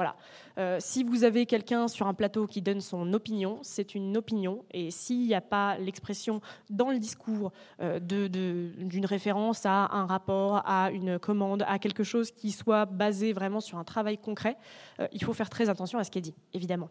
Voilà. 0.00 0.16
Euh, 0.56 0.78
si 0.80 1.04
vous 1.04 1.24
avez 1.24 1.44
quelqu'un 1.44 1.86
sur 1.86 2.06
un 2.06 2.14
plateau 2.14 2.46
qui 2.46 2.62
donne 2.62 2.80
son 2.80 3.12
opinion, 3.12 3.58
c'est 3.60 3.94
une 3.94 4.16
opinion. 4.16 4.64
Et 4.70 4.90
s'il 4.90 5.26
n'y 5.26 5.34
a 5.34 5.42
pas 5.42 5.76
l'expression 5.76 6.40
dans 6.70 6.90
le 6.90 6.98
discours 6.98 7.52
euh, 7.82 8.00
d'une 8.00 9.04
référence 9.04 9.66
à 9.66 9.94
un 9.94 10.06
rapport, 10.06 10.62
à 10.64 10.90
une 10.90 11.18
commande, 11.18 11.66
à 11.68 11.78
quelque 11.78 12.02
chose 12.02 12.30
qui 12.30 12.50
soit 12.50 12.86
basé 12.86 13.34
vraiment 13.34 13.60
sur 13.60 13.76
un 13.76 13.84
travail 13.84 14.16
concret, 14.16 14.56
euh, 15.00 15.06
il 15.12 15.22
faut 15.22 15.34
faire 15.34 15.50
très 15.50 15.68
attention 15.68 15.98
à 15.98 16.04
ce 16.04 16.10
qui 16.10 16.16
est 16.16 16.22
dit, 16.22 16.34
évidemment. 16.54 16.88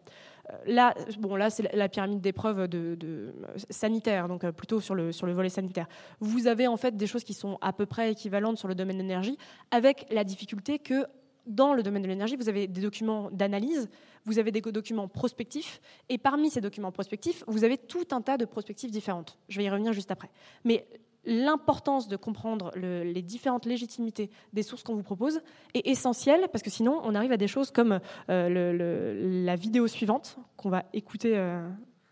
Là, 0.67 0.93
bon, 1.19 1.35
là 1.35 1.49
c'est 1.49 1.75
la 1.75 1.89
pyramide 1.89 2.21
d'épreuves 2.21 2.67
de, 2.67 2.95
de, 2.95 3.33
sanitaire, 3.69 4.27
donc 4.27 4.49
plutôt 4.51 4.81
sur 4.81 4.95
le, 4.95 5.11
sur 5.11 5.27
le 5.27 5.33
volet 5.33 5.49
sanitaire. 5.49 5.87
Vous 6.19 6.45
avez 6.47 6.67
en 6.67 6.77
fait 6.77 6.95
des 6.95 7.05
choses 7.05 7.23
qui 7.23 7.35
sont 7.35 7.59
à 7.61 7.71
peu 7.71 7.85
près 7.85 8.11
équivalentes 8.11 8.57
sur 8.57 8.67
le 8.67 8.73
domaine 8.73 8.97
de 8.97 9.01
l'énergie, 9.03 9.37
avec 9.69 10.07
la 10.11 10.23
difficulté 10.23 10.79
que 10.79 11.05
dans 11.49 11.73
le 11.73 11.83
domaine 11.83 12.03
de 12.03 12.07
l'énergie, 12.07 12.35
vous 12.35 12.47
avez 12.47 12.67
des 12.67 12.81
documents 12.81 13.29
d'analyse, 13.31 13.89
vous 14.25 14.39
avez 14.39 14.51
des 14.51 14.61
documents 14.61 15.07
prospectifs, 15.07 15.81
et 16.07 16.17
parmi 16.17 16.49
ces 16.49 16.61
documents 16.61 16.91
prospectifs, 16.91 17.43
vous 17.47 17.63
avez 17.63 17.77
tout 17.77 18.07
un 18.11 18.21
tas 18.21 18.37
de 18.37 18.45
prospectives 18.45 18.91
différentes. 18.91 19.37
Je 19.49 19.57
vais 19.57 19.65
y 19.65 19.69
revenir 19.69 19.91
juste 19.91 20.11
après. 20.11 20.29
Mais 20.63 20.87
l'importance 21.25 22.07
de 22.07 22.15
comprendre 22.15 22.71
les 22.75 23.21
différentes 23.21 23.65
légitimités 23.65 24.29
des 24.53 24.63
sources 24.63 24.83
qu'on 24.83 24.95
vous 24.95 25.03
propose 25.03 25.41
est 25.73 25.85
essentielle, 25.87 26.47
parce 26.51 26.63
que 26.63 26.69
sinon, 26.69 27.01
on 27.03 27.15
arrive 27.15 27.31
à 27.31 27.37
des 27.37 27.47
choses 27.47 27.71
comme 27.71 27.99
euh, 28.29 29.43
la 29.43 29.55
vidéo 29.55 29.87
suivante, 29.87 30.37
qu'on 30.55 30.69
va 30.69 30.85
écouter 30.93 31.35
euh, 31.35 31.67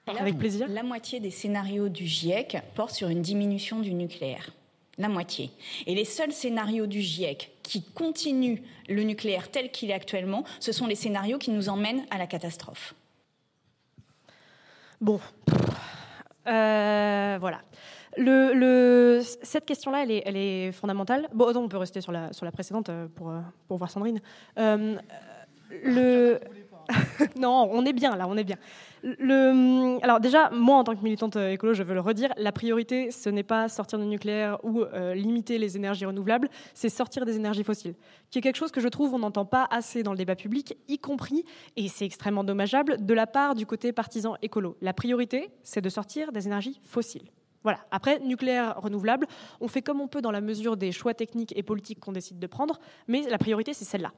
avec 0.07 0.37
plaisir. 0.37 0.67
La 0.67 0.83
moitié 0.83 1.19
des 1.19 1.31
scénarios 1.31 1.89
du 1.89 2.05
GIEC 2.05 2.57
portent 2.75 2.95
sur 2.95 3.09
une 3.09 3.21
diminution 3.21 3.79
du 3.79 3.93
nucléaire 3.93 4.51
la 4.97 5.09
moitié. 5.09 5.51
Et 5.85 5.95
les 5.95 6.05
seuls 6.05 6.31
scénarios 6.31 6.87
du 6.87 7.01
GIEC 7.01 7.51
qui 7.67 7.83
continuent 7.83 8.61
le 8.87 9.03
nucléaire 9.03 9.51
tel 9.51 9.71
qu'il 9.71 9.91
est 9.91 9.93
actuellement, 9.93 10.45
ce 10.59 10.71
sont 10.71 10.87
les 10.87 10.95
scénarios 10.95 11.37
qui 11.37 11.51
nous 11.51 11.67
emmènent 11.67 12.05
à 12.09 12.17
la 12.17 12.25
catastrophe. 12.25 12.95
Bon, 15.01 15.19
euh, 16.47 17.37
voilà. 17.39 17.61
Cette 19.43 19.65
question-là, 19.65 20.05
elle 20.07 20.37
est, 20.37 20.71
fondamentale. 20.71 21.27
Bon, 21.33 21.55
on 21.55 21.67
peut 21.67 21.77
rester 21.77 22.01
sur 22.01 22.11
la, 22.11 22.31
précédente 22.53 22.89
euh, 22.89 23.07
pour, 23.13 23.29
euh, 23.29 23.41
pour 23.67 23.77
voir 23.77 23.91
Sandrine. 23.91 24.21
non, 27.37 27.69
on 27.71 27.85
est 27.85 27.93
bien 27.93 28.15
là, 28.15 28.27
on 28.27 28.37
est 28.37 28.43
bien. 28.43 28.57
Alors 30.01 30.19
déjà, 30.19 30.49
moi 30.51 30.77
en 30.77 30.83
tant 30.83 30.95
que 30.95 31.03
militante 31.03 31.35
euh, 31.35 31.51
écolo, 31.51 31.73
je 31.73 31.83
veux 31.83 31.93
le 31.93 31.99
redire, 31.99 32.33
la 32.37 32.51
priorité, 32.51 33.11
ce 33.11 33.29
n'est 33.29 33.43
pas 33.43 33.69
sortir 33.69 33.99
du 33.99 34.05
nucléaire 34.05 34.57
ou 34.63 34.81
euh, 34.81 35.13
limiter 35.13 35.57
les 35.57 35.77
énergies 35.77 36.05
renouvelables, 36.05 36.49
c'est 36.73 36.89
sortir 36.89 37.25
des 37.25 37.35
énergies 37.35 37.63
fossiles, 37.63 37.95
qui 38.31 38.39
est 38.39 38.41
quelque 38.41 38.55
chose 38.55 38.71
que 38.71 38.81
je 38.81 38.87
trouve 38.87 39.13
on 39.13 39.19
n'entend 39.19 39.45
pas 39.45 39.67
assez 39.69 40.03
dans 40.03 40.11
le 40.11 40.17
débat 40.17 40.35
public, 40.35 40.77
y 40.87 40.97
compris, 40.97 41.43
et 41.75 41.87
c'est 41.87 42.05
extrêmement 42.05 42.43
dommageable, 42.43 43.05
de 43.05 43.13
la 43.13 43.27
part 43.27 43.55
du 43.55 43.65
côté 43.65 43.91
partisan 43.91 44.35
écolo. 44.41 44.77
La 44.81 44.93
priorité, 44.93 45.51
c'est 45.63 45.81
de 45.81 45.89
sortir 45.89 46.31
des 46.31 46.47
énergies 46.47 46.79
fossiles. 46.83 47.29
Voilà. 47.63 47.79
Après, 47.91 48.19
nucléaire 48.19 48.79
renouvelable, 48.79 49.27
on 49.59 49.67
fait 49.67 49.81
comme 49.81 49.99
on 49.99 50.07
peut 50.07 50.21
dans 50.21 50.31
la 50.31 50.41
mesure 50.41 50.77
des 50.77 50.91
choix 50.91 51.13
techniques 51.13 51.53
et 51.57 51.63
politiques 51.63 51.99
qu'on 51.99 52.13
décide 52.13 52.39
de 52.39 52.47
prendre, 52.47 52.79
mais 53.07 53.23
la 53.29 53.37
priorité, 53.37 53.73
c'est 53.73 53.85
celle-là. 53.85 54.13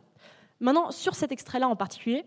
Maintenant, 0.60 0.92
sur 0.92 1.16
cet 1.16 1.32
extrait-là 1.32 1.68
en 1.68 1.76
particulier, 1.76 2.26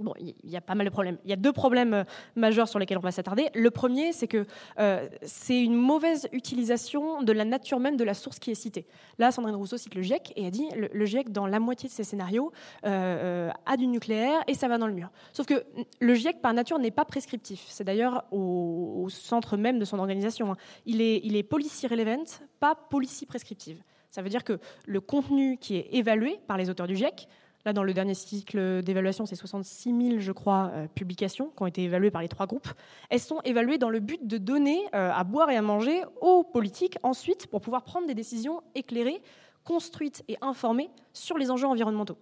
Bon, 0.00 0.14
il 0.20 0.34
y 0.44 0.56
a 0.56 0.60
pas 0.60 0.76
mal 0.76 0.86
de 0.86 0.92
problèmes. 0.92 1.18
Deux 1.24 1.52
problèmes 1.52 1.92
euh, 1.92 2.04
majeurs 2.36 2.68
sur 2.68 2.78
lesquels 2.78 2.98
on 2.98 3.02
va 3.02 3.10
s'attarder. 3.10 3.48
Le 3.54 3.70
premier, 3.72 4.12
c'est 4.12 4.28
que 4.28 4.46
euh, 4.78 5.08
c'est 5.22 5.60
une 5.60 5.74
mauvaise 5.74 6.28
utilisation 6.32 7.22
de 7.22 7.32
la 7.32 7.44
nature 7.44 7.80
même 7.80 7.96
de 7.96 8.04
la 8.04 8.14
source 8.14 8.38
qui 8.38 8.52
est 8.52 8.54
citée. 8.54 8.86
Là, 9.18 9.32
Sandrine 9.32 9.56
Rousseau 9.56 9.76
cite 9.76 9.96
le 9.96 10.02
GIEC 10.02 10.32
et 10.36 10.46
a 10.46 10.50
dit 10.50 10.68
le, 10.76 10.88
le 10.92 11.04
GIEC, 11.04 11.32
dans 11.32 11.48
la 11.48 11.58
moitié 11.58 11.88
de 11.88 11.92
ses 11.92 12.04
scénarios, 12.04 12.52
euh, 12.86 13.50
a 13.66 13.76
du 13.76 13.88
nucléaire 13.88 14.40
et 14.46 14.54
ça 14.54 14.68
va 14.68 14.78
dans 14.78 14.86
le 14.86 14.92
mur. 14.92 15.10
Sauf 15.32 15.46
que 15.46 15.64
le 15.98 16.14
GIEC, 16.14 16.40
par 16.40 16.54
nature, 16.54 16.78
n'est 16.78 16.92
pas 16.92 17.04
prescriptif. 17.04 17.64
C'est 17.68 17.84
d'ailleurs 17.84 18.24
au, 18.30 19.08
centre 19.10 19.56
même 19.56 19.80
de 19.80 19.84
son 19.84 19.98
organisation. 19.98 20.52
Hein. 20.52 20.56
Il 20.86 21.00
est, 21.00 21.20
il 21.24 21.34
est 21.34 21.42
policy 21.42 21.88
relevant, 21.88 22.24
pas 22.60 22.76
policy 22.76 23.26
prescriptive. 23.26 23.82
Ça 24.10 24.22
veut 24.22 24.28
dire 24.28 24.44
que 24.44 24.58
le 24.86 25.00
contenu 25.00 25.58
qui 25.58 25.76
est 25.76 25.88
évalué 25.92 26.38
par 26.46 26.56
les 26.56 26.70
auteurs 26.70 26.86
du 26.86 26.96
GIEC 26.96 27.28
Là, 27.64 27.72
dans 27.72 27.82
le 27.82 27.92
dernier 27.92 28.14
cycle 28.14 28.82
d'évaluation, 28.82 29.26
c'est 29.26 29.34
66 29.34 30.08
000, 30.08 30.18
je 30.20 30.32
crois, 30.32 30.70
euh, 30.72 30.86
publications 30.94 31.50
qui 31.56 31.62
ont 31.62 31.66
été 31.66 31.82
évaluées 31.82 32.10
par 32.10 32.22
les 32.22 32.28
trois 32.28 32.46
groupes. 32.46 32.68
Elles 33.10 33.20
sont 33.20 33.40
évaluées 33.44 33.78
dans 33.78 33.90
le 33.90 34.00
but 34.00 34.26
de 34.26 34.38
donner 34.38 34.80
euh, 34.94 35.10
à 35.12 35.24
boire 35.24 35.50
et 35.50 35.56
à 35.56 35.62
manger 35.62 36.02
aux 36.20 36.44
politiques 36.44 36.98
ensuite 37.02 37.48
pour 37.48 37.60
pouvoir 37.60 37.82
prendre 37.82 38.06
des 38.06 38.14
décisions 38.14 38.62
éclairées, 38.74 39.20
construites 39.64 40.22
et 40.28 40.36
informées 40.40 40.90
sur 41.12 41.36
les 41.36 41.50
enjeux 41.50 41.66
environnementaux. 41.66 42.16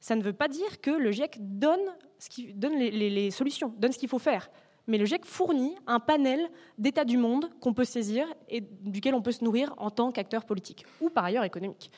Ça 0.00 0.16
ne 0.16 0.22
veut 0.22 0.32
pas 0.32 0.48
dire 0.48 0.80
que 0.80 0.90
le 0.90 1.10
GIEC 1.10 1.36
donne, 1.40 1.80
les, 2.62 2.90
les 2.90 3.30
solutions, 3.30 3.74
donne 3.78 3.92
ce 3.92 3.98
qu'il 3.98 4.08
faut 4.08 4.18
faire. 4.18 4.50
Mais 4.86 4.96
le 4.96 5.04
GIEC 5.04 5.26
fournit 5.26 5.76
un 5.86 6.00
panel 6.00 6.48
d'états 6.78 7.04
du 7.04 7.18
monde 7.18 7.50
qu'on 7.60 7.74
peut 7.74 7.84
saisir 7.84 8.26
et 8.48 8.62
duquel 8.62 9.14
on 9.14 9.20
peut 9.20 9.32
se 9.32 9.44
nourrir 9.44 9.74
en 9.76 9.90
tant 9.90 10.12
qu'acteur 10.12 10.46
politique 10.46 10.86
ou 11.00 11.10
par 11.10 11.24
ailleurs 11.24 11.44
économique. 11.44 11.90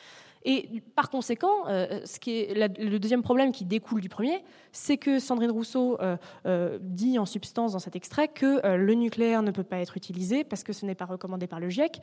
Et 0.43 0.83
par 0.95 1.11
conséquent, 1.11 1.67
euh, 1.69 2.01
le 2.27 2.99
deuxième 2.99 3.23
problème 3.23 3.53
qui 3.53 3.65
découle 3.65 4.01
du 4.01 4.09
premier, 4.09 4.43
c'est 4.73 4.97
que 4.97 5.19
Sandrine 5.19 5.51
Rousseau 5.51 6.01
euh, 6.01 6.17
euh, 6.47 6.79
dit 6.81 7.19
en 7.19 7.27
substance 7.27 7.73
dans 7.73 7.79
cet 7.79 7.95
extrait 7.95 8.29
que 8.29 8.77
le 8.77 8.95
nucléaire 8.95 9.43
ne 9.43 9.51
peut 9.51 9.65
pas 9.65 9.79
être 9.79 9.97
utilisé 9.97 10.45
parce 10.45 10.63
que 10.63 10.73
ce 10.73 10.87
n'est 10.87 10.95
pas 10.95 11.05
recommandé 11.05 11.47
par 11.47 11.61
le 11.61 11.69
GIEC 11.69 12.01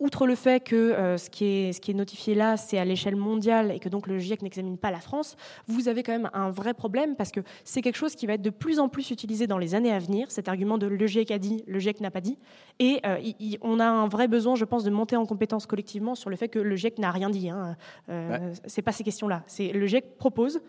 outre 0.00 0.26
le 0.26 0.34
fait 0.34 0.62
que 0.62 0.74
euh, 0.74 1.16
ce, 1.16 1.30
qui 1.30 1.44
est, 1.44 1.72
ce, 1.72 1.80
qui 1.80 1.90
est, 1.90 1.94
notifié 1.94 2.34
là, 2.34 2.56
c'est 2.56 2.78
à 2.78 2.84
l'échelle 2.84 3.16
mondiale 3.16 3.70
et 3.70 3.78
que 3.78 3.88
donc 3.88 4.06
le 4.06 4.18
GIEC 4.18 4.42
n'examine 4.42 4.78
pas 4.78 4.90
la 4.90 5.00
France, 5.00 5.36
vous 5.66 5.88
avez 5.88 6.02
quand 6.02 6.12
même 6.12 6.30
un 6.32 6.50
vrai 6.50 6.74
problème 6.74 7.16
parce 7.16 7.30
que 7.30 7.40
c'est 7.64 7.82
quelque 7.82 7.96
chose 7.96 8.14
qui 8.14 8.26
va 8.26 8.34
être 8.34 8.42
de 8.42 8.50
plus 8.50 8.80
en 8.80 8.88
plus 8.88 9.10
utilisé 9.10 9.46
dans 9.46 9.58
les 9.58 9.74
années 9.74 9.92
à 9.92 9.98
venir, 9.98 10.30
cet 10.30 10.48
argument 10.48 10.78
de 10.78 10.86
le 10.86 11.06
GIEC 11.06 11.30
a 11.30 11.38
dit, 11.38 11.62
le 11.66 11.78
GIEC 11.78 12.00
n'a 12.00 12.10
pas 12.10 12.20
dit. 12.20 12.38
Et 12.78 13.00
euh, 13.06 13.18
on 13.62 13.80
a 13.80 13.86
un 13.86 14.08
vrai 14.08 14.28
besoin, 14.28 14.56
je 14.56 14.64
pense, 14.64 14.84
de 14.84 14.90
monter 14.90 15.16
en 15.16 15.26
compétence 15.26 15.66
collectivement 15.66 16.14
sur 16.14 16.30
le 16.30 16.36
fait 16.36 16.48
que 16.48 16.58
le 16.58 16.76
GIEC 16.76 16.98
n'a 16.98 17.10
rien 17.10 17.30
dit. 17.30 17.48
Hein. 17.48 17.76
Euh, 18.08 18.52
C'est 18.66 18.82
pas 18.82 18.92
ces 18.92 19.04
questions-là. 19.04 19.42
C'est 19.46 19.72
le 19.72 19.86
GIEC 19.86 20.16
propose. 20.18 20.60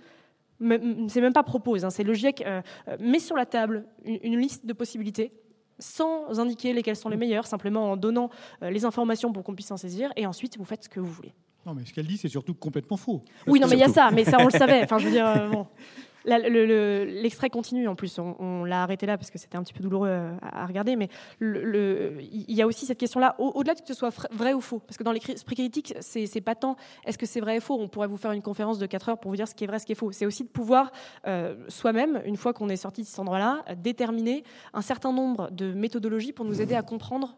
C'est 0.59 1.21
même 1.21 1.33
pas 1.33 1.43
propose, 1.43 1.83
hein. 1.83 1.89
c'est 1.89 2.03
le 2.03 2.13
GIEC 2.13 2.41
euh, 2.45 2.61
met 3.01 3.19
sur 3.19 3.35
la 3.35 3.45
table 3.45 3.85
une 4.05 4.39
liste 4.39 4.65
de 4.65 4.71
possibilités 4.71 5.33
sans 5.79 6.39
indiquer 6.39 6.73
lesquels 6.73 6.95
sont 6.95 7.09
les 7.09 7.17
meilleurs, 7.17 7.47
simplement 7.47 7.91
en 7.91 7.97
donnant 7.97 8.29
euh, 8.63 8.69
les 8.69 8.85
informations 8.85 9.33
pour 9.33 9.43
qu'on 9.43 9.55
puisse 9.55 9.71
en 9.71 9.77
saisir, 9.77 10.11
et 10.15 10.25
ensuite 10.25 10.57
vous 10.57 10.65
faites 10.65 10.83
ce 10.85 10.89
que 10.89 10.99
vous 10.99 11.11
voulez. 11.11 11.33
Non, 11.65 11.73
mais 11.73 11.83
ce 11.85 11.93
qu'elle 11.93 12.05
dit, 12.05 12.17
c'est 12.17 12.29
surtout 12.29 12.53
complètement 12.53 12.97
faux. 12.97 13.23
Oui, 13.47 13.59
non, 13.59 13.67
mais 13.67 13.75
il 13.75 13.79
y 13.79 13.83
a 13.83 13.89
ça, 13.89 14.11
mais 14.11 14.23
ça, 14.23 14.37
on 14.39 14.45
le 14.45 14.51
savait. 14.51 14.83
Enfin, 14.83 14.99
je 14.99 15.05
veux 15.05 15.11
dire, 15.11 15.27
euh, 15.27 15.49
bon. 15.49 15.67
L'extrait 16.25 17.49
continue 17.49 17.87
en 17.87 17.95
plus, 17.95 18.19
on, 18.19 18.63
l'a 18.65 18.83
arrêté 18.83 19.05
là 19.05 19.17
parce 19.17 19.31
que 19.31 19.37
c'était 19.37 19.57
un 19.57 19.63
petit 19.63 19.73
peu 19.73 19.81
douloureux 19.81 20.09
euh, 20.09 20.35
à, 20.41 20.65
regarder, 20.65 20.95
mais 20.95 21.09
il 21.41 22.45
y 22.47 22.61
a 22.61 22.67
aussi 22.67 22.85
cette 22.85 22.97
question-là, 22.97 23.35
au-delà 23.39 23.75
de 23.75 23.81
que 23.81 23.87
ce 23.87 23.93
soit 23.93 24.13
vrai 24.31 24.53
ou 24.53 24.61
faux, 24.61 24.79
parce 24.79 24.97
que 24.97 25.03
dans 25.03 25.11
l'esprit 25.11 25.55
critique, 25.55 25.93
c'est 25.99 26.41
pas 26.41 26.55
tant 26.55 26.75
est-ce 27.05 27.17
que 27.17 27.25
c'est 27.25 27.39
vrai 27.39 27.57
ou 27.57 27.61
faux, 27.61 27.77
on 27.79 27.87
pourrait 27.87 28.07
vous 28.07 28.17
faire 28.17 28.31
une 28.31 28.41
conférence 28.41 28.79
de 28.79 28.85
4 28.85 29.09
heures 29.09 29.19
pour 29.19 29.31
vous 29.31 29.37
dire 29.37 29.47
ce 29.47 29.55
qui 29.55 29.63
est 29.63 29.67
vrai, 29.67 29.79
ce 29.79 29.85
qui 29.85 29.91
est 29.91 29.95
faux. 29.95 30.11
C'est 30.11 30.25
aussi 30.25 30.43
de 30.43 30.49
pouvoir 30.49 30.91
euh, 31.27 31.55
soi-même, 31.67 32.21
une 32.25 32.37
fois 32.37 32.53
qu'on 32.53 32.69
est 32.69 32.77
sorti 32.77 33.01
de 33.01 33.07
cet 33.07 33.19
endroit-là, 33.19 33.63
déterminer 33.75 34.43
un 34.73 34.81
certain 34.81 35.13
nombre 35.13 35.51
de 35.51 35.73
méthodologies 35.73 36.33
pour 36.33 36.45
nous 36.45 36.61
aider 36.61 36.75
à 36.75 36.81
comprendre 36.81 37.35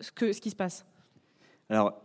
ce 0.00 0.10
qui 0.40 0.50
se 0.50 0.56
passe. 0.56 0.84
Alors, 1.68 2.02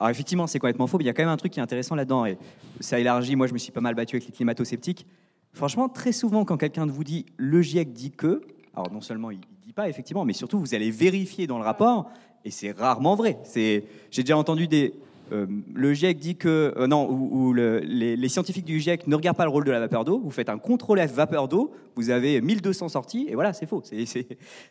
alors 0.00 0.10
effectivement, 0.10 0.46
c'est 0.46 0.58
complètement 0.58 0.86
faux, 0.86 0.96
mais 0.96 1.04
il 1.04 1.06
y 1.06 1.10
a 1.10 1.12
quand 1.12 1.22
même 1.22 1.28
un 1.28 1.36
truc 1.36 1.52
qui 1.52 1.60
est 1.60 1.62
intéressant 1.62 1.94
là-dedans, 1.94 2.24
et 2.24 2.38
ça 2.80 2.98
élargit, 2.98 3.36
moi 3.36 3.46
je 3.46 3.52
me 3.52 3.58
suis 3.58 3.70
pas 3.70 3.82
mal 3.82 3.94
battu 3.94 4.16
avec 4.16 4.26
les 4.26 4.32
climato-sceptiques. 4.32 5.06
Franchement, 5.52 5.88
très 5.88 6.12
souvent, 6.12 6.44
quand 6.44 6.56
quelqu'un 6.56 6.86
vous 6.86 7.04
dit 7.04 7.26
le 7.36 7.62
GIEC 7.62 7.92
dit 7.92 8.10
que, 8.10 8.42
alors 8.74 8.92
non 8.92 9.00
seulement 9.00 9.30
il 9.30 9.38
ne 9.38 9.64
dit 9.64 9.72
pas 9.72 9.88
effectivement, 9.88 10.24
mais 10.24 10.32
surtout 10.32 10.58
vous 10.58 10.74
allez 10.74 10.90
vérifier 10.90 11.46
dans 11.46 11.58
le 11.58 11.64
rapport, 11.64 12.10
et 12.44 12.50
c'est 12.50 12.70
rarement 12.70 13.16
vrai. 13.16 13.38
J'ai 13.54 13.84
déjà 14.22 14.36
entendu 14.36 14.66
des, 14.66 14.94
euh, 15.32 15.46
le 15.74 15.92
GIEC 15.92 16.18
dit 16.18 16.36
que 16.36 16.74
euh, 16.76 16.86
non, 16.86 17.08
ou, 17.10 17.52
les, 17.52 18.28
scientifiques 18.28 18.64
du 18.64 18.80
GIEC 18.80 19.06
ne 19.06 19.14
regardent 19.14 19.36
pas 19.36 19.44
le 19.44 19.50
rôle 19.50 19.64
de 19.64 19.70
la 19.70 19.80
vapeur 19.80 20.04
d'eau. 20.04 20.20
Vous 20.22 20.30
faites 20.30 20.48
un 20.48 20.58
contrôle 20.58 21.00
F 21.00 21.12
vapeur 21.12 21.48
d'eau, 21.48 21.72
vous 21.94 22.10
avez 22.10 22.40
1200 22.40 22.88
sorties, 22.90 23.26
et 23.28 23.34
voilà, 23.34 23.52
c'est 23.52 23.66
faux. 23.66 23.82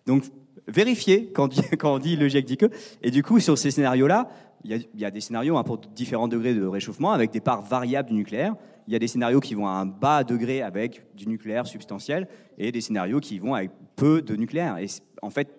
Donc 0.05 0.23
vérifiez 0.67 1.27
quand, 1.33 1.49
on 1.83 1.99
dit 1.99 2.15
le 2.15 2.27
GIEC 2.27 2.45
dit 2.45 2.57
que. 2.57 2.67
Et 3.01 3.11
du 3.11 3.23
coup, 3.23 3.39
sur 3.39 3.57
ces 3.57 3.71
scénarios-là, 3.71 4.29
il 4.65 4.85
y, 4.93 5.05
a 5.05 5.11
des 5.11 5.21
scénarios 5.21 5.57
hein, 5.57 5.63
pour 5.63 5.77
différents 5.77 6.27
degrés 6.27 6.53
de 6.53 6.65
réchauffement 6.65 7.13
avec 7.13 7.31
des 7.31 7.39
parts 7.39 7.61
variables 7.61 8.09
du 8.09 8.15
nucléaire. 8.15 8.55
Il 8.89 8.93
y 8.93 8.95
a 8.95 8.99
des 8.99 9.07
scénarios 9.07 9.39
qui 9.39 9.53
vont 9.53 9.67
à 9.67 9.73
un 9.73 9.85
bas 9.85 10.23
degré 10.23 10.63
avec 10.63 11.03
du 11.13 11.27
nucléaire 11.27 11.67
substantiel 11.67 12.27
et 12.57 12.71
des 12.71 12.81
scénarios 12.81 13.19
qui 13.19 13.37
vont 13.37 13.53
avec 13.53 13.69
peu 13.95 14.23
de 14.23 14.35
nucléaire. 14.35 14.79
Et 14.79 14.87
en 15.21 15.29
fait, 15.29 15.55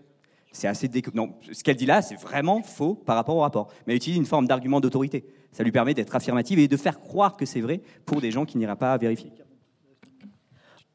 c'est 0.50 0.66
assez 0.66 0.90
Non, 1.14 1.34
ce 1.52 1.62
qu'elle 1.62 1.76
dit 1.76 1.86
là, 1.86 2.02
c'est 2.02 2.16
vraiment 2.16 2.60
faux 2.64 2.96
par 2.96 3.14
rapport 3.14 3.36
au 3.36 3.42
rapport. 3.42 3.68
Mais 3.86 3.92
elle 3.92 3.98
utilise 3.98 4.18
une 4.18 4.26
forme 4.26 4.48
d'argument 4.48 4.80
d'autorité. 4.80 5.24
Ça 5.52 5.62
lui 5.62 5.70
permet 5.70 5.94
d'être 5.94 6.16
affirmative 6.16 6.58
et 6.58 6.66
de 6.66 6.76
faire 6.76 6.98
croire 6.98 7.36
que 7.36 7.46
c'est 7.46 7.60
vrai 7.60 7.82
pour 8.04 8.20
des 8.20 8.32
gens 8.32 8.44
qui 8.44 8.58
n'iraient 8.58 8.74
pas 8.74 8.98
vérifier. 8.98 9.30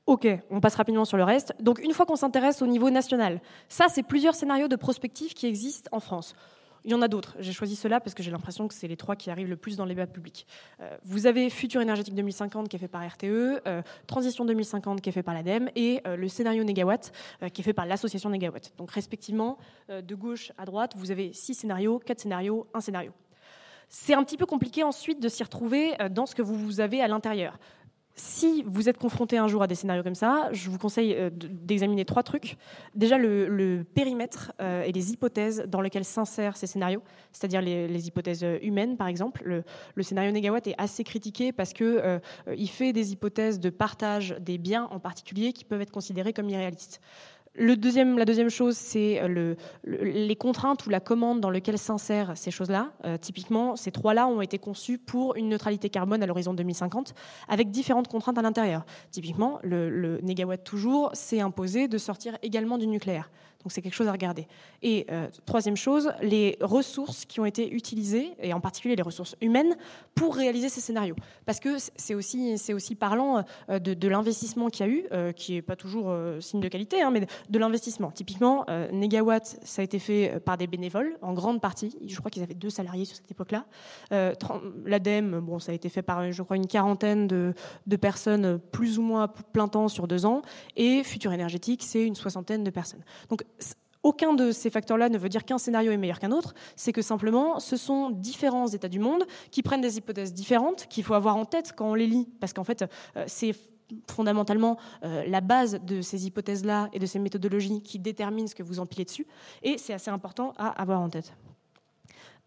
Ok, 0.05 0.27
on 0.49 0.59
passe 0.59 0.75
rapidement 0.75 1.05
sur 1.05 1.15
le 1.15 1.23
reste. 1.23 1.55
Donc 1.61 1.79
une 1.81 1.93
fois 1.93 2.05
qu'on 2.05 2.17
s'intéresse 2.17 2.61
au 2.61 2.67
niveau 2.67 2.89
national, 2.89 3.39
ça 3.69 3.85
c'est 3.87 4.03
plusieurs 4.03 4.35
scénarios 4.35 4.67
de 4.67 4.75
prospective 4.75 5.33
qui 5.33 5.47
existent 5.47 5.89
en 5.93 6.01
France. 6.01 6.35
Il 6.85 6.91
y 6.91 6.93
en 6.93 7.01
a 7.01 7.07
d'autres. 7.07 7.35
J'ai 7.39 7.51
choisi 7.51 7.75
cela 7.75 7.99
parce 7.99 8.13
que 8.13 8.21
j'ai 8.21 8.29
l'impression 8.29 8.67
que 8.67 8.73
c'est 8.75 8.87
les 8.87 8.95
trois 8.95 9.15
qui 9.15 9.31
arrivent 9.31 9.49
le 9.49 9.57
plus 9.57 9.75
dans 9.75 9.85
les 9.85 9.95
débat 9.95 10.05
public. 10.05 10.45
Euh, 10.81 10.95
vous 11.03 11.25
avez 11.25 11.49
Futur 11.49 11.81
énergétique 11.81 12.13
2050 12.13 12.69
qui 12.69 12.75
est 12.75 12.79
fait 12.79 12.87
par 12.87 13.03
RTE, 13.03 13.23
euh, 13.23 13.81
Transition 14.05 14.45
2050 14.45 15.01
qui 15.01 15.09
est 15.09 15.11
fait 15.11 15.23
par 15.23 15.33
l'ADEME 15.33 15.69
et 15.75 16.01
euh, 16.05 16.15
le 16.15 16.27
scénario 16.27 16.63
Négawatt 16.63 17.11
qui 17.53 17.61
est 17.61 17.63
fait 17.63 17.73
par 17.73 17.87
l'association 17.87 18.29
Négawatt. 18.29 18.71
Donc 18.77 18.91
respectivement, 18.91 19.57
de 19.89 20.15
gauche 20.15 20.51
à 20.57 20.65
droite, 20.65 20.93
vous 20.95 21.09
avez 21.09 21.33
six 21.33 21.55
scénarios, 21.55 21.99
quatre 21.99 22.19
scénarios, 22.19 22.67
un 22.73 22.81
scénario. 22.81 23.11
C'est 23.89 24.13
un 24.13 24.23
petit 24.23 24.37
peu 24.37 24.45
compliqué 24.45 24.83
ensuite 24.83 25.19
de 25.19 25.29
s'y 25.29 25.43
retrouver 25.43 25.93
dans 26.11 26.25
ce 26.25 26.35
que 26.35 26.41
vous 26.41 26.79
avez 26.79 27.01
à 27.01 27.07
l'intérieur 27.07 27.57
si 28.15 28.63
vous 28.65 28.87
êtes 28.87 28.97
confronté 28.97 29.37
un 29.37 29.47
jour 29.47 29.61
à 29.61 29.67
des 29.67 29.75
scénarios 29.75 30.03
comme 30.03 30.15
ça, 30.15 30.49
je 30.53 30.69
vous 30.69 30.77
conseille 30.77 31.13
euh, 31.13 31.29
d'examiner 31.33 32.05
trois 32.05 32.23
trucs. 32.23 32.57
Déjà, 32.95 33.17
le, 33.17 33.85
périmètre 33.93 34.53
euh, 34.61 34.83
et 34.83 34.93
les 34.93 35.11
hypothèses 35.11 35.65
dans 35.67 35.81
lesquelles 35.81 36.05
s'insèrent 36.05 36.55
ces 36.55 36.67
scénarios, 36.67 37.03
c'est-à-dire 37.33 37.61
les, 37.61 38.07
hypothèses 38.07 38.45
humaines, 38.61 38.95
par 38.95 39.07
exemple. 39.07 39.43
Le, 39.43 40.03
scénario 40.03 40.31
Negawatt 40.31 40.65
est 40.67 40.75
assez 40.77 41.03
critiqué 41.03 41.51
parce 41.51 41.73
qu'il 41.73 41.85
euh, 41.85 42.19
fait 42.67 42.93
des 42.93 43.11
hypothèses 43.11 43.59
de 43.59 43.69
partage 43.69 44.35
des 44.39 44.57
biens 44.57 44.87
en 44.91 44.99
particulier 44.99 45.51
qui 45.51 45.65
peuvent 45.65 45.81
être 45.81 45.91
considérées 45.91 46.31
comme 46.31 46.49
irréalistes 46.49 47.01
la 47.57 47.75
deuxième 47.75 48.49
chose, 48.49 48.75
c'est 48.75 49.21
euh, 49.21 49.55
les 49.85 50.35
contraintes 50.35 50.85
ou 50.85 50.89
la 50.89 50.99
commande 50.99 51.39
dans 51.39 51.49
lequel 51.49 51.77
s'insèrent 51.77 52.33
ces 52.35 52.51
choses-là. 52.51 52.91
Euh, 53.05 53.17
typiquement, 53.17 53.75
ces 53.75 53.91
trois-là 53.91 54.27
ont 54.27 54.41
été 54.41 54.59
conçus 54.59 54.97
pour 54.97 55.35
une 55.35 55.49
neutralité 55.49 55.89
carbone 55.89 56.21
à 56.21 56.25
l'horizon 56.25 56.53
2050, 56.53 57.13
avec 57.47 57.71
différentes 57.71 58.07
contraintes 58.07 58.37
à 58.37 58.41
l'intérieur. 58.41 58.85
Typiquement, 59.11 59.59
le, 59.63 59.89
le 59.89 60.19
négawatt 60.21 60.63
toujours 60.63 61.11
s'est 61.13 61.39
imposé 61.39 61.87
de 61.87 61.97
sortir 61.97 62.37
également 62.41 62.77
du 62.77 62.87
nucléaire. 62.87 63.29
Donc 63.65 63.71
c'est 63.71 63.81
quelque 63.81 63.95
chose 63.95 64.07
à 64.07 64.11
regarder. 64.11 64.47
Et 64.83 65.07
euh, 65.09 65.27
troisième 65.47 65.75
chose, 65.75 66.11
les 66.21 66.55
ressources 66.61 67.25
qui 67.25 67.39
ont 67.39 67.45
été 67.45 67.73
utilisées, 67.73 68.35
et 68.39 68.53
en 68.53 68.59
particulier 68.59 68.95
les 68.95 69.01
ressources 69.01 69.35
humaines, 69.41 69.75
pour 70.13 70.35
réaliser 70.35 70.69
ces 70.69 70.81
scénarios. 70.81 71.15
Parce 71.47 71.59
que 71.59 71.77
c'est 71.95 72.13
aussi, 72.13 72.55
aussi 72.71 72.93
parlant 72.93 73.43
euh, 73.71 73.79
de, 73.79 74.07
l'investissement 74.07 74.69
qu'il 74.69 74.85
y 74.85 74.89
a 74.89 74.91
eu, 74.91 75.05
euh, 75.11 75.31
qui 75.31 75.53
n'est 75.53 75.63
pas 75.63 75.75
toujours 75.75 76.15
signe 76.41 76.59
de 76.59 76.67
qualité, 76.67 77.01
hein, 77.01 77.09
mais 77.09 77.25
de 77.49 77.59
l'investissement. 77.59 78.11
Typiquement, 78.11 78.65
Negawatt, 78.91 79.57
ça 79.63 79.81
a 79.81 79.83
été 79.83 79.97
fait 79.97 80.39
par 80.45 80.57
des 80.57 80.67
bénévoles, 80.67 81.17
en 81.23 81.33
grande 81.33 81.59
partie. 81.59 81.97
Je 82.05 82.15
crois 82.19 82.29
qu'ils 82.29 82.43
avaient 82.43 82.53
deux 82.53 82.69
salariés 82.69 83.05
sur 83.05 83.17
cette 83.17 83.31
époque-là. 83.31 83.65
L'ADEME, 84.85 85.39
bon, 85.39 85.57
ça 85.57 85.71
a 85.71 85.75
été 85.75 85.89
fait 85.89 86.03
par, 86.03 86.31
je 86.31 86.43
crois, 86.43 86.57
une 86.57 86.67
quarantaine 86.67 87.27
de, 87.27 87.55
personnes, 87.99 88.59
plus 88.71 88.99
ou 88.99 89.01
moins 89.01 89.27
plein 89.27 89.67
temps 89.67 89.87
sur 89.87 90.07
deux 90.07 90.27
ans. 90.27 90.43
Et 90.75 91.03
Futur 91.03 91.33
Énergétique, 91.33 91.81
c'est 91.81 92.05
une 92.05 92.15
soixantaine 92.15 92.63
de 92.63 92.69
personnes. 92.69 93.03
Donc 93.29 93.43
aucun 94.05 94.33
de 94.33 94.51
ces 94.51 94.69
facteurs-là 94.69 95.09
ne 95.09 95.17
veut 95.17 95.29
dire 95.29 95.43
qu'un 95.43 95.57
scénario 95.57 95.91
est 95.91 95.97
meilleur 95.97 96.19
qu'un 96.19 96.31
autre, 96.31 96.53
c'est 96.75 96.93
que 96.93 97.01
simplement 97.01 97.59
ce 97.59 97.75
sont 97.75 98.11
différents 98.11 98.67
états 98.67 98.87
du 98.87 98.99
monde 98.99 99.25
qui 99.49 99.63
prennent 99.63 99.81
des 99.81 99.97
hypothèses 99.97 100.31
différentes 100.31 100.85
qu'il 100.87 101.03
faut 101.03 101.15
avoir 101.15 101.35
en 101.35 101.45
tête 101.45 101.73
quand 101.75 101.89
on 101.89 101.95
les 101.95 102.05
lit, 102.05 102.29
parce 102.39 102.53
qu'en 102.53 102.63
fait 102.63 102.83
euh, 102.83 103.23
c'est 103.25 103.55
fondamentalement 104.09 104.77
euh, 105.03 105.23
la 105.27 105.41
base 105.41 105.79
de 105.83 106.01
ces 106.01 106.27
hypothèses-là 106.27 106.89
et 106.93 106.99
de 106.99 107.05
ces 107.05 107.19
méthodologies 107.19 107.81
qui 107.81 107.97
déterminent 107.97 108.47
ce 108.47 108.55
que 108.55 108.63
vous 108.63 108.79
empilez 108.79 109.05
dessus, 109.05 109.25
et 109.63 109.79
c'est 109.79 109.93
assez 109.93 110.11
important 110.11 110.53
à 110.57 110.69
avoir 110.69 111.01
en 111.01 111.09
tête. 111.09 111.33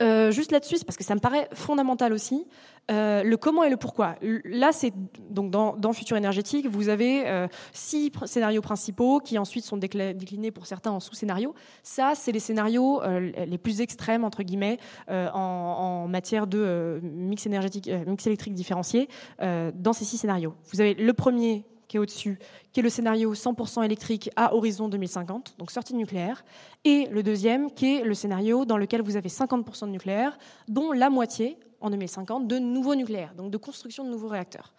Euh, 0.01 0.31
juste 0.31 0.53
là-dessus, 0.53 0.77
parce 0.87 0.97
que 0.97 1.03
ça 1.03 1.15
me 1.15 1.21
paraît 1.21 1.49
fondamental 1.53 2.13
aussi, 2.13 2.47
euh, 2.91 3.25
le 3.25 3.37
comment 3.37 3.65
et 3.65 3.71
le 3.71 3.77
pourquoi. 3.77 4.15
Là, 4.45 4.71
c'est 4.73 4.93
donc 5.31 5.51
dans, 5.51 5.93
Futur 5.93 6.17
énergétique, 6.17 6.67
vous 6.69 6.89
avez 6.89 7.27
euh, 7.27 7.49
six 7.73 8.13
scénarios 8.27 8.63
principaux 8.63 9.19
qui 9.19 9.39
ensuite 9.39 9.65
sont 9.65 9.77
déclinés 9.77 10.53
pour 10.53 10.67
certains 10.67 10.93
en 10.93 11.01
sous-scénarios. 11.01 11.55
Ça, 11.83 12.13
c'est 12.15 12.31
les 12.31 12.41
scénarios 12.41 13.03
les 13.03 13.59
plus 13.59 13.81
extrêmes 13.81 14.23
entre 14.23 14.43
guillemets 14.43 14.79
en, 15.09 15.33
en, 15.35 16.09
matière 16.09 16.47
de 16.47 17.01
mix 17.03 17.47
énergétique, 17.47 17.91
mix 18.07 18.27
électrique 18.27 18.55
différencié 18.55 19.09
dans 19.41 19.93
ces 19.93 20.05
six 20.05 20.19
scénarios. 20.19 20.55
Vous 20.71 20.81
avez 20.81 20.95
le 20.95 21.13
premier 21.13 21.65
qui 21.89 21.97
est 21.97 22.01
au-dessus, 22.01 22.39
qui 22.73 22.81
est 22.81 22.83
le 22.83 22.91
scénario 22.91 23.35
100% 23.35 23.85
électrique 23.85 24.31
à 24.37 24.55
horizon 24.55 24.89
2050, 24.89 25.55
donc 25.59 25.71
sortie 25.71 25.95
de 25.95 25.99
nucléaire, 25.99 26.45
et 26.85 27.07
le 27.11 27.23
deuxième, 27.23 27.71
qui 27.73 27.97
est 27.97 28.05
le 28.05 28.15
scénario 28.15 28.65
dans 28.65 28.77
lequel 28.77 29.03
vous 29.03 29.17
avez 29.17 29.29
50% 29.29 29.87
de 29.87 29.91
nucléaire, 29.91 30.39
dont 30.69 30.93
la 30.93 31.11
moitié, 31.11 31.59
en 31.81 31.91
2050, 31.91 32.47
de 32.47 32.59
nouveaux 32.59 32.95
nucléaires, 32.95 33.35
donc 33.35 33.51
de 33.51 33.57
construction 33.57 34.05
de 34.05 34.11
nouveaux 34.11 34.29
réacteurs. 34.29 34.73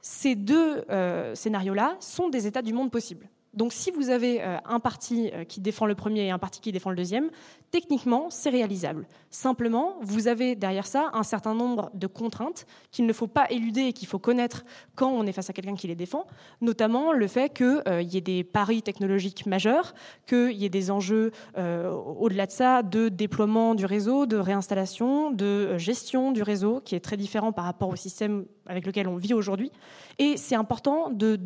Ces 0.00 0.34
deux 0.34 0.84
euh, 0.90 1.34
scénarios-là 1.34 1.96
sont 1.98 2.28
des 2.28 2.46
états 2.46 2.62
du 2.62 2.72
monde 2.72 2.90
possibles. 2.90 3.28
Donc 3.54 3.72
si 3.72 3.90
vous 3.90 4.10
avez 4.10 4.42
euh, 4.42 4.56
un 4.64 4.80
parti 4.80 5.30
euh, 5.32 5.44
qui 5.44 5.60
défend 5.60 5.86
le 5.86 5.94
premier 5.94 6.26
et 6.26 6.30
un 6.30 6.38
parti 6.38 6.60
qui 6.60 6.72
défend 6.72 6.90
le 6.90 6.96
deuxième, 6.96 7.30
techniquement, 7.70 8.26
c'est 8.30 8.50
réalisable. 8.50 9.06
Simplement, 9.30 9.96
vous 10.00 10.28
avez 10.28 10.56
derrière 10.56 10.86
ça 10.86 11.10
un 11.12 11.22
certain 11.22 11.54
nombre 11.54 11.90
de 11.94 12.06
contraintes 12.06 12.66
qu'il 12.90 13.06
ne 13.06 13.12
faut 13.12 13.26
pas 13.26 13.50
éluder 13.50 13.82
et 13.82 13.92
qu'il 13.92 14.08
faut 14.08 14.18
connaître 14.18 14.64
quand 14.94 15.10
on 15.10 15.26
est 15.26 15.32
face 15.32 15.50
à 15.50 15.52
quelqu'un 15.52 15.74
qui 15.74 15.86
les 15.86 15.94
défend, 15.94 16.26
notamment 16.60 17.12
le 17.12 17.26
fait 17.28 17.52
qu'il 17.52 17.82
euh, 17.88 18.02
y 18.02 18.16
ait 18.16 18.20
des 18.20 18.44
paris 18.44 18.82
technologiques 18.82 19.46
majeurs, 19.46 19.94
qu'il 20.26 20.52
y 20.52 20.64
ait 20.64 20.68
des 20.68 20.90
enjeux 20.90 21.32
au-delà 21.56 22.46
de 22.46 22.50
ça 22.50 22.82
de 22.82 23.08
déploiement 23.08 23.74
du 23.74 23.86
réseau, 23.86 24.26
de 24.26 24.36
réinstallation, 24.36 25.30
de 25.30 25.78
gestion 25.78 26.32
du 26.32 26.42
réseau, 26.42 26.80
qui 26.84 26.94
est 26.94 27.00
très 27.00 27.16
différent 27.16 27.52
par 27.52 27.64
rapport 27.64 27.88
au 27.88 27.96
système 27.96 28.44
avec 28.66 28.86
lequel 28.86 29.08
on 29.08 29.16
vit 29.16 29.34
aujourd'hui. 29.34 29.70
Et 30.18 30.36
c'est 30.36 30.54
important 30.54 31.10
de 31.10 31.38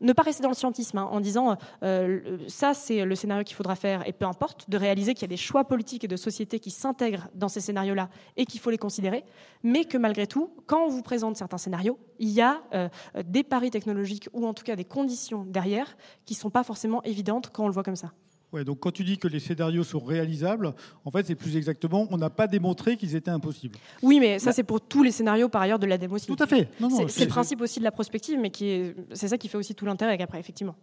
ne 0.00 0.12
pas 0.12 0.22
rester 0.22 0.42
dans 0.42 0.48
le 0.48 0.54
scientisme 0.54 0.98
hein, 0.98 1.08
en 1.10 1.20
disant 1.20 1.47
euh, 1.82 2.38
ça 2.48 2.74
c'est 2.74 3.04
le 3.04 3.14
scénario 3.14 3.44
qu'il 3.44 3.56
faudra 3.56 3.76
faire 3.76 4.06
et 4.06 4.12
peu 4.12 4.26
importe, 4.26 4.68
de 4.68 4.76
réaliser 4.76 5.14
qu'il 5.14 5.22
y 5.22 5.24
a 5.24 5.28
des 5.28 5.36
choix 5.36 5.64
politiques 5.64 6.04
et 6.04 6.08
de 6.08 6.16
société 6.16 6.58
qui 6.60 6.70
s'intègrent 6.70 7.28
dans 7.34 7.48
ces 7.48 7.60
scénarios-là 7.60 8.08
et 8.36 8.44
qu'il 8.44 8.60
faut 8.60 8.70
les 8.70 8.78
considérer, 8.78 9.24
mais 9.62 9.84
que 9.84 9.98
malgré 9.98 10.26
tout, 10.26 10.50
quand 10.66 10.84
on 10.84 10.88
vous 10.88 11.02
présente 11.02 11.36
certains 11.36 11.58
scénarios, 11.58 11.98
il 12.18 12.30
y 12.30 12.40
a 12.40 12.62
euh, 12.74 12.88
des 13.24 13.42
paris 13.42 13.70
technologiques 13.70 14.28
ou 14.32 14.46
en 14.46 14.54
tout 14.54 14.64
cas 14.64 14.76
des 14.76 14.84
conditions 14.84 15.44
derrière 15.44 15.96
qui 16.24 16.34
ne 16.34 16.38
sont 16.38 16.50
pas 16.50 16.64
forcément 16.64 17.02
évidentes 17.04 17.50
quand 17.52 17.64
on 17.64 17.68
le 17.68 17.74
voit 17.74 17.84
comme 17.84 17.96
ça. 17.96 18.12
Ouais, 18.52 18.64
donc 18.64 18.80
quand 18.80 18.90
tu 18.90 19.04
dis 19.04 19.18
que 19.18 19.28
les 19.28 19.40
scénarios 19.40 19.84
sont 19.84 19.98
réalisables, 19.98 20.74
en 21.04 21.10
fait, 21.10 21.26
c'est 21.26 21.34
plus 21.34 21.56
exactement, 21.56 22.06
on 22.10 22.16
n'a 22.16 22.30
pas 22.30 22.46
démontré 22.46 22.96
qu'ils 22.96 23.14
étaient 23.14 23.30
impossibles. 23.30 23.76
Oui, 24.02 24.20
mais 24.20 24.38
ça, 24.38 24.46
bah 24.46 24.52
c'est 24.52 24.62
pour 24.62 24.80
tous 24.80 25.02
les 25.02 25.10
scénarios 25.10 25.50
par 25.50 25.60
ailleurs 25.60 25.78
de 25.78 25.86
la 25.86 25.98
démo. 25.98 26.18
Tout 26.18 26.36
à 26.38 26.46
fait. 26.46 26.68
C'est 27.08 27.24
le 27.24 27.28
principe 27.28 27.60
aussi 27.60 27.78
de 27.78 27.84
la 27.84 27.90
prospective, 27.90 28.38
mais 28.40 28.50
c'est 29.12 29.28
ça 29.28 29.36
qui 29.36 29.48
fait 29.48 29.58
aussi 29.58 29.74
tout 29.74 29.84
l'intérêt 29.84 30.20
après, 30.22 30.40
effectivement. 30.40 30.76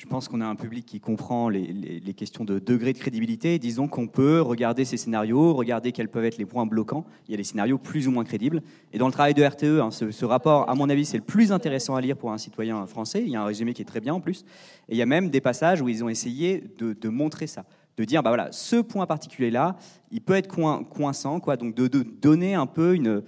Je 0.00 0.06
pense 0.06 0.28
qu'on 0.28 0.40
a 0.40 0.46
un 0.46 0.54
public 0.54 0.86
qui 0.86 0.98
comprend 0.98 1.50
les, 1.50 2.14
questions 2.16 2.42
de 2.42 2.58
degré 2.58 2.94
de 2.94 2.98
crédibilité. 2.98 3.58
Disons 3.58 3.86
qu'on 3.86 4.06
peut 4.06 4.40
regarder 4.40 4.86
ces 4.86 4.96
scénarios, 4.96 5.52
regarder 5.52 5.92
quels 5.92 6.08
peuvent 6.08 6.24
être 6.24 6.38
les 6.38 6.46
points 6.46 6.64
bloquants. 6.64 7.04
Il 7.28 7.32
y 7.32 7.34
a 7.34 7.36
des 7.36 7.44
scénarios 7.44 7.76
plus 7.76 8.08
ou 8.08 8.10
moins 8.10 8.24
crédibles. 8.24 8.62
Et 8.94 8.98
dans 8.98 9.04
le 9.08 9.12
travail 9.12 9.34
de 9.34 9.44
RTE, 9.44 9.82
hein, 9.82 9.90
ce, 9.90 10.24
rapport, 10.24 10.70
à 10.70 10.74
mon 10.74 10.88
avis, 10.88 11.04
c'est 11.04 11.18
le 11.18 11.22
plus 11.22 11.52
intéressant 11.52 11.96
à 11.96 12.00
lire 12.00 12.16
pour 12.16 12.32
un 12.32 12.38
citoyen 12.38 12.86
français. 12.86 13.22
Il 13.22 13.28
y 13.28 13.36
a 13.36 13.42
un 13.42 13.44
résumé 13.44 13.74
qui 13.74 13.82
est 13.82 13.84
très 13.84 14.00
bien 14.00 14.14
en 14.14 14.20
plus. 14.22 14.46
Et 14.88 14.94
il 14.94 14.96
y 14.96 15.02
a 15.02 15.06
même 15.06 15.28
des 15.28 15.42
passages 15.42 15.82
où 15.82 15.88
ils 15.90 16.02
ont 16.02 16.08
essayé 16.08 16.64
de, 16.78 17.08
montrer 17.10 17.46
ça 17.46 17.66
de 17.98 18.04
dire 18.04 18.22
bah 18.22 18.30
voilà 18.30 18.50
ce 18.52 18.76
point 18.76 19.04
particulier 19.04 19.50
là 19.50 19.76
il 20.10 20.22
peut 20.22 20.34
être 20.34 20.48
coinçant 20.48 21.38
quoi 21.40 21.56
donc 21.56 21.74
de, 21.74 21.88
donner 21.88 22.54
un 22.54 22.66
peu 22.66 22.94
une, 22.94 23.22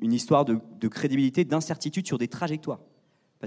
histoire 0.00 0.46
de 0.46 0.88
crédibilité 0.88 1.44
d'incertitude 1.44 2.06
sur 2.06 2.16
des 2.16 2.28
trajectoires 2.28 2.78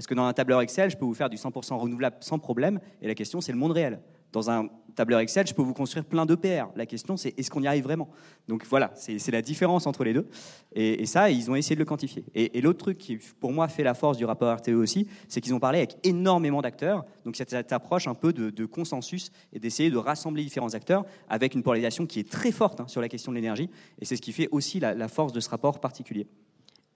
parce 0.00 0.06
que 0.06 0.14
dans 0.14 0.24
un 0.24 0.32
tableur 0.32 0.62
Excel, 0.62 0.88
je 0.88 0.96
peux 0.96 1.04
vous 1.04 1.12
faire 1.12 1.28
du 1.28 1.36
100% 1.36 1.74
renouvelable 1.74 2.16
sans 2.20 2.38
problème, 2.38 2.80
et 3.02 3.06
la 3.06 3.14
question, 3.14 3.42
c'est 3.42 3.52
le 3.52 3.58
monde 3.58 3.72
réel. 3.72 4.00
Dans 4.32 4.50
un 4.50 4.70
tableur 4.94 5.20
Excel, 5.20 5.46
je 5.46 5.52
peux 5.52 5.60
vous 5.60 5.74
construire 5.74 6.06
plein 6.06 6.24
d'EPR. 6.24 6.68
La 6.74 6.86
question, 6.86 7.18
c'est 7.18 7.38
est-ce 7.38 7.50
qu'on 7.50 7.62
y 7.62 7.66
arrive 7.66 7.84
vraiment? 7.84 8.08
Donc 8.48 8.64
voilà, 8.64 8.92
c'est 8.94 9.30
la 9.30 9.42
différence 9.42 9.86
entre 9.86 10.02
les 10.04 10.14
deux. 10.14 10.26
Et, 10.72 11.04
ça, 11.04 11.30
ils 11.30 11.50
ont 11.50 11.54
essayé 11.54 11.76
de 11.76 11.80
le 11.80 11.84
quantifier. 11.84 12.24
Et, 12.34 12.62
l'autre 12.62 12.78
truc 12.78 12.96
qui, 12.96 13.18
pour 13.40 13.52
moi, 13.52 13.68
fait 13.68 13.82
la 13.82 13.92
force 13.92 14.16
du 14.16 14.24
rapport 14.24 14.56
RTE 14.56 14.70
aussi, 14.70 15.06
c'est 15.28 15.42
qu'ils 15.42 15.52
ont 15.52 15.60
parlé 15.60 15.80
avec 15.80 15.98
énormément 16.02 16.62
d'acteurs. 16.62 17.04
Donc 17.26 17.36
cette, 17.36 17.70
approche 17.70 18.08
un 18.08 18.14
peu 18.14 18.32
de, 18.32 18.64
consensus 18.64 19.30
et 19.52 19.58
d'essayer 19.58 19.90
de 19.90 19.98
rassembler 19.98 20.42
différents 20.42 20.72
acteurs 20.72 21.04
avec 21.28 21.54
une 21.54 21.62
polarisation 21.62 22.06
qui 22.06 22.20
est 22.20 22.30
très 22.30 22.52
forte 22.52 22.80
hein, 22.80 22.88
sur 22.88 23.02
la 23.02 23.10
question 23.10 23.32
de 23.32 23.36
l'énergie. 23.36 23.68
Et 24.00 24.06
c'est 24.06 24.16
ce 24.16 24.22
qui 24.22 24.32
fait 24.32 24.48
aussi 24.50 24.80
la 24.80 25.08
force 25.08 25.34
de 25.34 25.40
ce 25.40 25.50
rapport 25.50 25.78
particulier. 25.78 26.26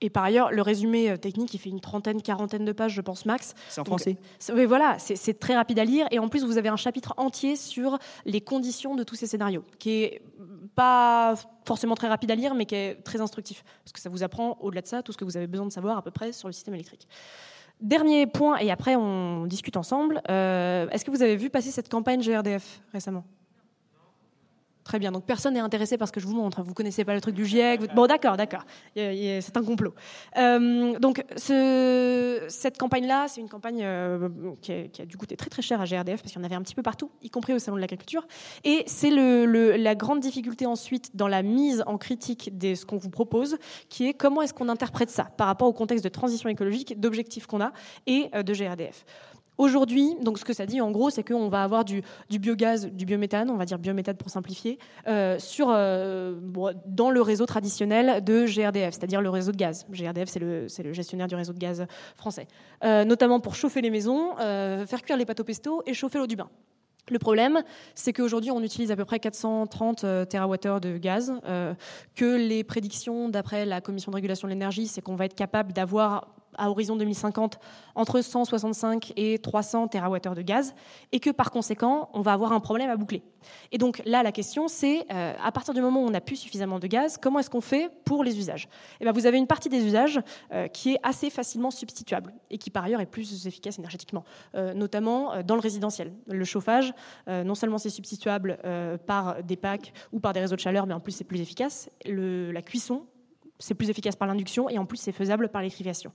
Et 0.05 0.11
par 0.11 0.22
ailleurs, 0.22 0.52
le 0.52 0.61
résumé 0.61 1.11
euh, 1.11 1.16
technique, 1.16 1.55
il 1.55 1.59
fait 1.59 1.70
une 1.70 1.80
trentaine, 1.80 2.20
quarantaine 2.20 2.66
de 2.66 2.72
pages, 2.72 2.92
je 2.92 3.00
pense, 3.00 3.24
max. 3.24 3.55
C'est 3.70 3.80
en 3.80 3.84
français 3.86 4.18
Oui, 4.52 4.66
voilà, 4.66 4.98
c'est 4.98 5.40
très 5.40 5.55
rapide 5.55 5.78
à 5.78 5.84
lire. 5.86 6.07
Et 6.11 6.18
en 6.18 6.28
plus, 6.28 6.44
vous 6.44 6.59
avez 6.59 6.68
un 6.68 6.76
chapitre 6.76 7.14
entier 7.16 7.57
sur 7.57 7.98
les 8.26 8.42
conditions 8.42 8.96
de 8.96 9.02
tous 9.02 9.14
ces 9.14 9.26
scénarios, 9.26 9.64
qui 9.78 10.02
est 10.02 10.22
pas 10.74 11.36
forcément 11.64 11.94
très 11.94 12.09
rapide 12.09 12.30
à 12.32 12.34
lire, 12.34 12.55
mais 12.55 12.66
qui 12.66 12.74
est 12.74 13.02
très 13.02 13.22
instructif. 13.22 13.64
Parce 13.82 13.92
que 13.92 14.00
ça 14.00 14.11
vous 14.11 14.22
apprend, 14.22 14.59
au-delà 14.61 14.82
de 14.82 14.86
ça, 14.86 15.02
tout 15.02 15.12
ce 15.12 15.16
que 15.16 15.24
vous 15.24 15.38
avez 15.38 15.46
besoin 15.46 15.66
de 15.66 15.72
savoir 15.72 15.96
à 15.96 16.02
peu 16.02 16.11
près 16.11 16.32
sur 16.32 16.48
le 16.48 16.52
système 16.52 16.74
électrique. 16.74 17.09
Dernier 17.80 18.26
point, 18.26 18.59
et 18.59 18.70
après 18.70 18.96
on 18.96 19.46
discute 19.46 19.78
ensemble. 19.78 20.20
Euh, 20.30 20.86
est-ce 20.90 21.05
que 21.05 21.11
vous 21.11 21.22
avez 21.22 21.36
vu 21.36 21.48
passer 21.48 21.70
cette 21.70 21.88
campagne 21.88 22.20
GRDF 22.20 22.82
récemment? 22.92 23.24
Très 24.85 24.99
bien. 24.99 25.12
Donc 25.12 25.24
personne 25.24 25.55
n'est 25.55 25.61
intéressé 25.61 25.97
par 25.97 26.07
ce 26.07 26.12
que 26.12 26.20
je 26.20 26.26
vous 26.26 26.35
montre. 26.35 26.62
Vous 26.62 26.74
connaissez 26.74 27.05
pas 27.05 27.14
le 27.14 27.20
truc 27.22 27.35
du 27.35 27.47
GIEC. 27.47 27.95
Bon, 27.95 28.07
d'accord, 28.07 28.37
d'accord. 28.37 28.64
C'est 28.95 29.57
un 29.57 29.64
complot. 29.64 29.95
Euh, 30.37 30.99
donc 30.99 31.24
ce, 31.37 32.45
cette 32.49 32.76
campagne-là, 32.76 33.26
c'est 33.28 33.41
une 33.41 33.49
campagne 33.49 33.80
euh, 33.82 34.28
qui, 34.61 34.72
a, 34.72 35.07
du 35.07 35.16
coup 35.16 35.24
été 35.24 35.37
très 35.37 35.49
très 35.49 35.62
chère 35.62 35.80
à 35.80 35.87
GRDF 35.87 36.20
parce 36.20 36.32
qu'il 36.32 36.41
y 36.41 36.43
en 36.43 36.45
avait 36.45 36.55
un 36.55 36.62
petit 36.62 36.74
peu 36.74 36.82
partout, 36.82 37.11
y 37.22 37.30
compris 37.30 37.55
au 37.55 37.59
salon 37.59 37.76
de 37.76 37.80
l'agriculture. 37.80 38.26
Et 38.64 38.85
c'est 38.87 39.11
la 39.11 39.95
grande 39.95 40.20
difficulté 40.20 40.66
ensuite 40.66 41.16
dans 41.16 41.28
la 41.28 41.43
mise 41.43 41.82
en 41.87 41.97
critique 41.97 42.57
de 42.59 42.74
ce 42.74 42.85
qu'on 42.85 42.99
vous 42.99 43.11
propose, 43.11 43.57
qui 43.89 44.07
est 44.07 44.14
comment 44.14 44.43
est-ce 44.43 44.53
qu'on 44.53 44.68
interprète 44.68 45.11
ça 45.11 45.24
par 45.24 45.47
rapport 45.47 45.68
au 45.68 45.72
contexte 45.72 46.05
de 46.05 46.11
transition 46.11 46.51
écologique, 46.51 47.01
d'objectifs 47.01 47.47
qu'on 47.47 47.62
a 47.62 47.72
et 48.07 48.28
euh, 48.35 48.43
de 48.43 48.53
GRDF. 48.53 49.07
Aujourd'hui, 49.57 50.16
donc 50.20 50.38
ce 50.38 50.44
que 50.44 50.52
ça 50.52 50.66
dit 50.66 50.80
en 50.80 50.90
gros, 50.90 51.11
c'est 51.11 51.22
qu'on 51.22 51.48
va 51.48 51.62
avoir 51.62 51.84
du, 51.84 52.02
biogaz, 52.28 52.86
du 52.86 53.07
biométhane, 53.07 53.50
on 53.50 53.57
va 53.57 53.64
dire 53.64 53.78
biométhane 53.78 54.16
pour 54.16 54.28
simplifier, 54.28 54.78
euh, 55.07 55.38
euh, 55.61 56.34
dans 56.86 57.11
le 57.11 57.22
réseau 57.22 57.46
traditionnel 57.46 58.24
de 58.24 58.46
GRDF, 58.46 58.94
c'est-à-dire 58.94 59.20
le 59.22 59.30
réseau 59.30 59.52
de 59.52 59.57
gaz. 59.57 59.86
GRDF, 59.90 60.28
c'est 60.28 60.40
le, 60.40 60.66
le, 60.82 60.92
gestionnaire 60.92 61.28
du 61.28 61.36
réseau 61.36 61.52
de 61.52 61.59
gaz 61.59 61.86
français. 62.16 62.48
Euh, 62.82 63.05
notamment 63.05 63.38
pour 63.38 63.55
chauffer 63.55 63.80
les 63.80 63.90
maisons, 63.90 64.34
faire 64.36 65.02
cuire 65.02 65.16
les 65.16 65.24
pâtes 65.24 65.40
au 65.40 65.44
pesto 65.44 65.82
et 65.86 65.94
chauffer 65.94 66.18
l'eau 66.18 66.26
du 66.26 66.36
bain. 66.36 66.48
Le 67.11 67.18
problème, 67.18 67.62
c'est 67.94 68.12
qu'aujourd'hui, 68.12 68.50
on 68.50 68.62
utilise 68.62 68.90
à 68.90 68.96
peu 68.96 69.05
près 69.05 69.20
430 69.20 70.00
TWh 70.28 70.80
de 70.80 70.96
gaz, 70.96 71.32
que 72.16 72.36
les 72.36 72.64
prédictions 72.64 73.28
d'après 73.28 73.66
la 73.66 73.80
Commission 73.80 74.11
de 74.11 74.16
régulation 74.16 74.48
de 74.48 74.52
l'énergie, 74.52 74.88
c'est 74.88 75.02
qu'on 75.02 75.14
va 75.14 75.26
être 75.26 75.34
capable 75.34 75.72
d'avoir 75.72 76.34
à 76.59 76.70
horizon 76.70 76.96
2050 76.96 77.59
entre 77.94 78.20
165 78.20 79.12
et 79.16 79.38
300 79.38 79.88
TWh 79.88 80.34
de 80.34 80.42
gaz, 80.42 80.74
et 81.12 81.20
que 81.20 81.30
par 81.30 81.50
conséquent, 81.50 82.09
on 82.12 82.20
va 82.20 82.32
avoir 82.32 82.52
un 82.52 82.61
problème 82.61 82.90
à 82.90 82.96
boucler. 82.96 83.22
Et 83.72 83.78
donc 83.78 84.02
là, 84.05 84.22
la 84.22 84.32
question, 84.32 84.68
c'est 84.68 85.07
euh, 85.12 85.34
à 85.42 85.52
partir 85.52 85.74
du 85.74 85.80
moment 85.80 86.02
où 86.02 86.07
on 86.07 86.11
n'a 86.11 86.20
plus 86.20 86.36
suffisamment 86.36 86.78
de 86.78 86.86
gaz, 86.86 87.18
comment 87.20 87.38
est-ce 87.38 87.50
qu'on 87.50 87.61
fait 87.61 87.90
pour 88.05 88.24
les 88.24 88.38
usages? 88.38 88.64
Et 88.64 88.68
eh 89.00 89.05
bien, 89.05 89.12
Vous 89.12 89.26
avez 89.26 89.38
une 89.38 89.46
partie 89.46 89.68
des 89.68 89.84
usages 89.84 90.20
euh, 90.52 90.68
qui 90.68 90.94
est 90.94 90.98
assez 91.02 91.30
facilement 91.30 91.70
substituable 91.70 92.34
et 92.50 92.59
qui 92.59 92.70
par 92.70 92.84
ailleurs 92.84 93.00
est 93.00 93.07
plus 93.07 93.46
efficace 93.46 93.78
énergétiquement, 93.78 94.24
euh, 94.55 94.74
notamment 94.74 95.42
dans 95.42 95.55
le 95.55 95.61
résidentiel. 95.61 96.12
Le 96.26 96.44
chauffage, 96.44 96.92
non 97.26 97.55
seulement 97.55 97.78
c'est 97.78 97.90
substituable 97.90 98.59
par 99.07 99.42
des 99.42 99.57
packs 99.57 99.92
ou 100.12 100.20
par 100.20 100.32
des 100.32 100.40
réseaux 100.40 100.57
de 100.57 100.61
chaleur, 100.61 100.86
mais 100.86 100.94
en 100.94 101.00
plus 101.00 101.12
c'est 101.12 101.24
plus 101.24 101.40
efficace. 101.40 101.88
Le, 102.07 102.52
la 102.52 102.62
cuisson, 102.62 103.07
c'est 103.59 103.74
plus 103.74 103.90
efficace 103.90 104.16
par 104.16 104.28
l'induction 104.28 104.68
et 104.68 104.78
en 104.78 104.86
plus 104.86 104.98
c'est 104.98 105.12
faisable 105.12 105.48
par 105.48 105.61
l'électrification. 105.61 106.12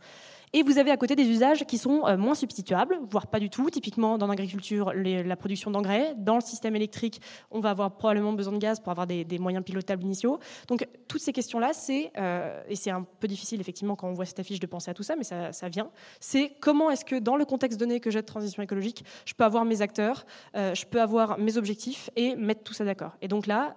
Et 0.52 0.64
vous 0.64 0.80
avez 0.80 0.90
à 0.90 0.98
côté 0.98 1.16
des 1.16 1.28
usages 1.28 1.66
qui 1.66 1.78
sont 1.78 2.08
euh, 2.08 2.18
moins 2.18 2.34
substituables, 2.34 3.00
voire 3.10 3.28
pas 3.28 3.40
du 3.40 3.50
tout. 3.50 3.70
Typiquement, 3.70 4.18
dans 4.18 4.26
l'agriculture, 4.26 4.92
la 4.94 5.36
production 5.36 5.70
d'engrais. 5.70 6.16
Dans 6.18 6.36
le 6.36 6.42
système 6.42 6.76
électrique, 6.76 7.22
on 7.52 7.60
va 7.60 7.70
avoir 7.70 7.96
probablement 7.98 8.34
besoin 8.34 8.54
de 8.54 8.58
gaz 8.58 8.80
pour 8.80 8.92
avoir 8.92 9.06
des, 9.06 9.26
moyens 9.40 9.64
pilotables 9.64 10.04
initiaux. 10.04 10.40
Donc, 10.68 10.88
toutes 11.08 11.22
ces 11.22 11.34
questions-là, 11.34 11.72
c'est, 11.74 12.12
euh, 12.18 12.62
et 12.68 12.76
c'est 12.76 12.90
un 12.90 13.04
peu 13.04 13.28
difficile 13.28 13.62
effectivement 13.62 13.96
quand 13.96 14.10
on 14.10 14.14
voit 14.14 14.26
cette 14.26 14.40
affiche 14.40 14.60
de 14.60 14.66
penser 14.66 14.90
à 14.90 14.94
tout 14.94 15.04
ça, 15.04 15.16
mais 15.16 15.24
ça, 15.24 15.70
vient, 15.70 15.92
c'est 16.20 16.52
comment 16.60 16.90
est-ce 16.90 17.06
que 17.06 17.18
dans 17.18 17.36
le 17.36 17.46
contexte 17.46 17.80
donné 17.80 18.00
que 18.00 18.10
j'ai 18.10 18.22
de 18.22 18.26
transition 18.26 18.64
écologique, 18.64 19.06
je 19.26 19.34
peux 19.34 19.44
avoir 19.44 19.66
mes 19.66 19.82
acteurs, 19.82 20.26
euh, 20.56 20.74
je 20.74 20.86
peux 20.86 21.00
avoir 21.00 21.38
mes 21.38 21.58
objectifs 21.58 22.10
et 22.16 22.36
mettre 22.36 22.64
tout 22.64 22.74
ça 22.74 22.86
d'accord. 22.86 23.12
Et 23.22 23.28
donc 23.28 23.46
là, 23.46 23.76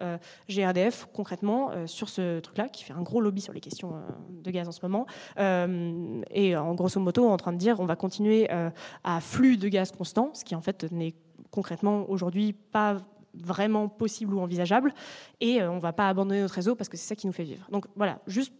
j'ai 0.48 0.66
RDF 0.66 1.06
concrètement 1.12 1.86
sur 1.86 2.08
ce 2.08 2.40
truc-là, 2.40 2.68
qui 2.68 2.84
fait 2.84 2.92
un 2.92 3.02
gros 3.02 3.20
lobby 3.20 3.40
sur 3.40 3.52
les 3.52 3.60
questions 3.60 3.92
de 4.30 4.50
gaz 4.50 4.68
en 4.68 4.72
ce 4.72 4.80
moment. 4.82 5.06
et 5.38 6.56
en 6.62 6.74
grosso 6.74 7.00
modo 7.00 7.26
en 7.26 7.36
train 7.36 7.52
de 7.52 7.58
dire 7.58 7.80
on 7.80 7.86
va 7.86 7.96
continuer 7.96 8.50
euh, 8.50 8.70
à 9.04 9.20
flux 9.20 9.56
de 9.56 9.68
gaz 9.68 9.92
constant, 9.92 10.30
ce 10.34 10.44
qui 10.44 10.54
en 10.54 10.60
fait 10.60 10.90
n'est 10.92 11.14
concrètement 11.50 12.08
aujourd'hui 12.08 12.52
pas 12.52 12.98
vraiment 13.34 13.88
possible 13.88 14.34
ou 14.34 14.40
envisageable, 14.40 14.92
et 15.40 15.62
on 15.62 15.76
ne 15.76 15.80
va 15.80 15.92
pas 15.92 16.08
abandonner 16.08 16.40
notre 16.40 16.54
réseau 16.54 16.74
parce 16.74 16.88
que 16.88 16.96
c'est 16.96 17.06
ça 17.06 17.16
qui 17.16 17.26
nous 17.26 17.32
fait 17.32 17.44
vivre. 17.44 17.66
Donc 17.70 17.86
voilà, 17.96 18.20
juste 18.26 18.52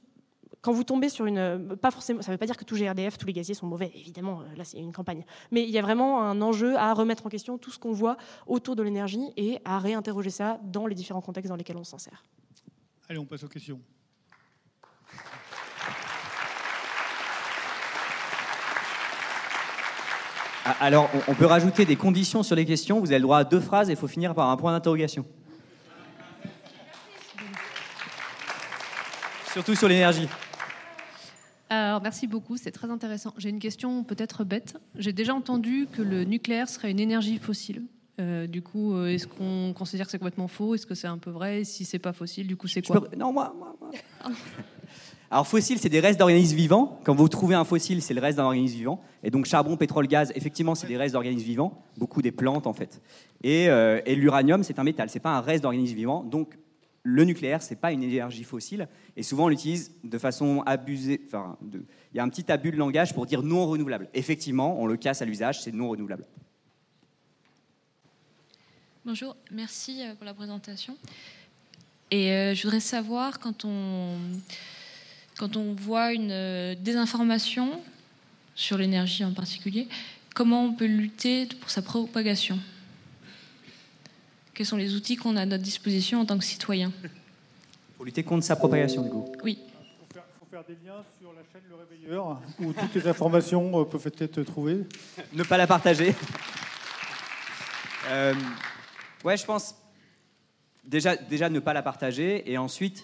quand 0.62 0.72
vous 0.72 0.84
tombez 0.84 1.09
sur 1.09 1.26
une. 1.26 1.76
Pas 1.80 1.90
forcément, 1.90 2.22
ça 2.22 2.30
ne 2.30 2.34
veut 2.34 2.38
pas 2.38 2.46
dire 2.46 2.57
que 2.57 2.64
tous 2.64 2.78
GRDF, 2.78 3.18
tous 3.18 3.26
les 3.26 3.32
gaziers 3.32 3.55
sont 3.55 3.66
mauvais, 3.66 3.90
évidemment, 3.94 4.42
là 4.57 4.64
c'est 4.64 4.78
une 4.78 4.92
campagne. 4.92 5.24
Mais 5.50 5.64
il 5.64 5.70
y 5.70 5.78
a 5.78 5.82
vraiment 5.82 6.22
un 6.22 6.40
enjeu 6.40 6.76
à 6.76 6.94
remettre 6.94 7.26
en 7.26 7.28
question 7.28 7.59
tout 7.59 7.70
ce 7.70 7.78
qu'on 7.78 7.92
voit 7.92 8.16
autour 8.46 8.76
de 8.76 8.82
l'énergie 8.82 9.32
et 9.36 9.59
à 9.64 9.78
réinterroger 9.78 10.30
ça 10.30 10.61
dans 10.62 10.86
les 10.86 10.94
différents 10.94 11.20
contextes 11.20 11.48
dans 11.48 11.57
lesquels 11.57 11.76
on 11.76 11.84
s'en 11.84 11.98
sert. 11.98 12.22
Allez, 13.09 13.18
on 13.18 13.26
passe 13.26 13.42
aux 13.42 13.48
questions. 13.48 13.80
Alors, 20.80 21.10
on 21.28 21.34
peut 21.34 21.46
rajouter 21.46 21.84
des 21.84 21.96
conditions 21.96 22.42
sur 22.42 22.54
les 22.54 22.64
questions. 22.64 23.00
Vous 23.00 23.10
avez 23.10 23.18
le 23.18 23.22
droit 23.22 23.38
à 23.38 23.44
deux 23.44 23.60
phrases 23.60 23.88
et 23.88 23.92
il 23.92 23.98
faut 23.98 24.08
finir 24.08 24.34
par 24.34 24.48
un 24.48 24.56
point 24.56 24.72
d'interrogation. 24.72 25.24
Surtout 29.52 29.74
sur 29.74 29.88
l'énergie. 29.88 30.28
Alors, 31.68 32.02
merci 32.02 32.26
beaucoup, 32.26 32.56
c'est 32.56 32.70
très 32.70 32.90
intéressant. 32.90 33.34
J'ai 33.38 33.48
une 33.48 33.58
question 33.58 34.04
peut-être 34.04 34.44
bête. 34.44 34.76
J'ai 34.96 35.12
déjà 35.12 35.34
entendu 35.34 35.88
que 35.90 36.02
le 36.02 36.24
nucléaire 36.24 36.68
serait 36.68 36.90
une 36.90 37.00
énergie 37.00 37.38
fossile. 37.38 37.82
Euh, 38.20 38.46
du 38.46 38.62
coup, 38.62 38.94
euh, 38.94 39.06
est-ce 39.06 39.26
qu'on 39.26 39.72
considère 39.74 40.06
que 40.06 40.12
c'est 40.12 40.18
complètement 40.18 40.48
faux? 40.48 40.74
Est-ce 40.74 40.86
que 40.86 40.94
c'est 40.94 41.06
un 41.06 41.18
peu 41.18 41.30
vrai? 41.30 41.64
Si 41.64 41.84
c'est 41.84 41.98
pas 41.98 42.12
fossile, 42.12 42.46
du 42.46 42.56
coup, 42.56 42.68
c'est 42.68 42.82
quoi? 42.82 43.02
Non, 43.16 43.32
moi, 43.32 43.54
moi, 43.58 43.74
moi. 43.80 43.90
Alors 45.33 45.47
fossile, 45.47 45.78
c'est 45.78 45.89
des 45.89 46.01
restes 46.01 46.18
d'organismes 46.18 46.59
vivants. 46.59 47.01
Quand 47.05 47.14
vous 47.14 47.26
trouvez 47.26 47.55
un 47.55 47.64
fossile, 47.64 48.03
c'est 48.03 48.12
le 48.12 48.20
reste 48.20 48.37
d'un 48.37 48.45
organisme 48.45 48.76
vivant. 48.76 49.03
Et 49.22 49.30
donc 49.30 49.47
charbon, 49.47 49.78
pétrole, 49.78 50.07
gaz, 50.07 50.30
effectivement, 50.35 50.74
c'est 50.74 50.87
des 50.87 50.99
restes 50.99 51.14
d'organismes 51.14 51.47
vivants, 51.47 51.83
beaucoup 51.97 52.20
des 52.20 52.33
plantes 52.33 52.66
en 52.66 52.74
fait. 52.74 53.01
Et, 53.43 53.70
euh, 53.70 54.03
l'uranium, 54.09 54.62
c'est 54.62 54.78
un 54.78 54.85
métal, 54.85 55.09
c'est 55.09 55.20
pas 55.20 55.35
un 55.35 55.41
reste 55.41 55.62
d'organisme 55.62 55.97
vivant. 55.97 56.22
Donc 56.22 56.59
le 57.03 57.24
nucléaire, 57.24 57.62
c'est 57.62 57.80
pas 57.80 57.93
une 57.93 58.03
énergie 58.03 58.45
fossile. 58.45 58.89
Et 59.16 59.22
souvent, 59.22 59.47
on 59.47 59.49
l'utilise 59.49 59.93
de 60.05 60.18
façon 60.18 60.62
abusée. 60.66 61.22
Il 61.33 62.16
y 62.18 62.20
a 62.20 62.22
un 62.22 62.28
petit 62.28 62.53
abus 62.53 62.70
de 62.70 62.76
langage 62.76 63.14
pour 63.14 63.24
dire 63.24 63.43
non 63.43 63.64
renouvelable. 63.66 64.11
Effectivement, 64.12 64.78
on 64.83 64.85
le 64.85 64.99
casse 64.99 65.22
à 65.22 65.24
l'usage, 65.24 65.62
c'est 65.62 65.72
non 65.72 65.89
renouvelable. 65.89 66.26
Bonjour, 69.07 69.35
merci 69.51 70.03
euh, 70.03 70.14
pour 70.14 70.26
la 70.26 70.35
présentation. 70.35 70.95
Et 72.11 72.33
euh, 72.33 72.55
je 72.55 72.64
voudrais 72.64 72.80
savoir 72.80 73.39
quand 73.39 73.64
on 73.64 74.18
quand 75.43 75.57
on 75.57 75.74
voit 75.74 76.12
une 76.12 76.30
euh, 76.30 76.76
désinformation 76.78 77.80
sur 78.55 78.78
l'énergie 78.78 79.24
en 79.24 79.32
particulier, 79.32 79.88
comment 80.36 80.66
on 80.66 80.72
peut 80.72 80.86
lutter 80.86 81.47
pour 81.47 81.68
sa 81.68 81.82
propagation? 81.82 82.61
Quels 84.55 84.66
sont 84.66 84.76
les 84.76 84.95
outils 84.95 85.16
qu'on 85.16 85.34
a 85.34 85.40
à 85.40 85.47
notre 85.47 85.64
disposition 85.64 86.20
en 86.20 86.26
tant 86.26 86.38
que 86.38 86.45
citoyen? 86.45 86.93
Pour 87.97 88.05
lutter 88.05 88.22
contre 88.22 88.45
sa 88.45 88.55
propagation, 88.55 89.03
du 89.03 89.11
coup 89.11 89.32
Oui. 89.43 89.59
Il 89.59 90.14
faut 90.38 90.47
faire, 90.49 90.62
des 90.64 90.76
liens 90.86 91.03
sur 91.20 91.32
la 91.32 91.43
chaîne 91.53 91.62
Le 91.68 91.74
Réveilleur, 91.74 92.40
où 92.61 92.72
toutes 92.72 92.95
les 92.95 93.09
informations 93.09 93.80
euh, 93.80 93.84
peuvent 93.84 94.12
être 94.20 94.43
trouvées. 94.45 94.86
ne 95.32 95.43
pas 95.43 95.57
la 95.57 95.66
partager. 95.66 96.14
euh, 98.11 98.32
ouais, 99.24 99.36
je 99.36 99.45
pense 99.45 99.74
déjà, 100.84 101.16
déjà 101.16 101.49
ne 101.49 101.59
pas 101.59 101.72
la 101.72 101.82
partager, 101.82 102.49
et 102.49 102.59
ensuite 102.59 103.03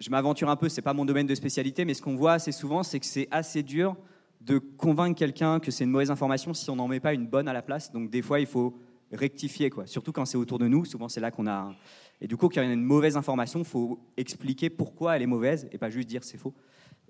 je 0.00 0.10
m'aventure 0.10 0.48
un 0.48 0.56
peu, 0.56 0.68
c'est 0.68 0.82
pas 0.82 0.94
mon 0.94 1.04
domaine 1.04 1.26
de 1.26 1.34
spécialité, 1.34 1.84
mais 1.84 1.94
ce 1.94 2.00
qu'on 2.00 2.16
voit 2.16 2.32
assez 2.32 2.52
souvent, 2.52 2.82
c'est 2.82 2.98
que 2.98 3.06
c'est 3.06 3.28
assez 3.30 3.62
dur 3.62 3.96
de 4.40 4.58
convaincre 4.58 5.18
quelqu'un 5.18 5.60
que 5.60 5.70
c'est 5.70 5.84
une 5.84 5.90
mauvaise 5.90 6.10
information 6.10 6.54
si 6.54 6.70
on 6.70 6.76
n'en 6.76 6.88
met 6.88 7.00
pas 7.00 7.12
une 7.12 7.26
bonne 7.26 7.48
à 7.48 7.52
la 7.52 7.60
place. 7.60 7.92
Donc 7.92 8.08
des 8.08 8.22
fois, 8.22 8.40
il 8.40 8.46
faut 8.46 8.78
rectifier, 9.12 9.68
quoi. 9.68 9.86
Surtout 9.86 10.12
quand 10.12 10.24
c'est 10.24 10.38
autour 10.38 10.58
de 10.58 10.68
nous. 10.68 10.86
Souvent, 10.86 11.08
c'est 11.08 11.20
là 11.20 11.30
qu'on 11.30 11.46
a. 11.46 11.74
Et 12.22 12.26
du 12.26 12.36
coup, 12.36 12.48
quand 12.48 12.62
il 12.62 12.66
y 12.66 12.70
a 12.70 12.72
une 12.72 12.82
mauvaise 12.82 13.16
information, 13.18 13.58
il 13.58 13.66
faut 13.66 14.00
expliquer 14.16 14.70
pourquoi 14.70 15.16
elle 15.16 15.22
est 15.22 15.26
mauvaise 15.26 15.68
et 15.70 15.76
pas 15.78 15.90
juste 15.90 16.08
dire 16.08 16.24
c'est 16.24 16.38
faux. 16.38 16.54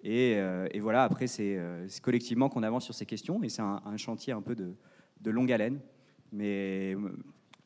Et, 0.03 0.34
euh, 0.36 0.66
voilà, 0.80 1.05
après, 1.05 1.26
euh, 1.38 1.84
c'est 1.88 2.03
collectivement 2.03 2.49
qu'on 2.49 2.62
avance 2.64 2.84
sur 2.84 2.95
ces 2.95 3.07
questions 3.07 3.43
et 3.45 3.49
c'est 3.49 3.62
un, 3.62 3.97
chantier 3.99 4.32
un 4.32 4.43
peu 4.43 4.57
de, 4.57 4.74
de 5.20 5.30
longue 5.30 5.53
haleine. 5.53 5.78
Mais 6.32 6.97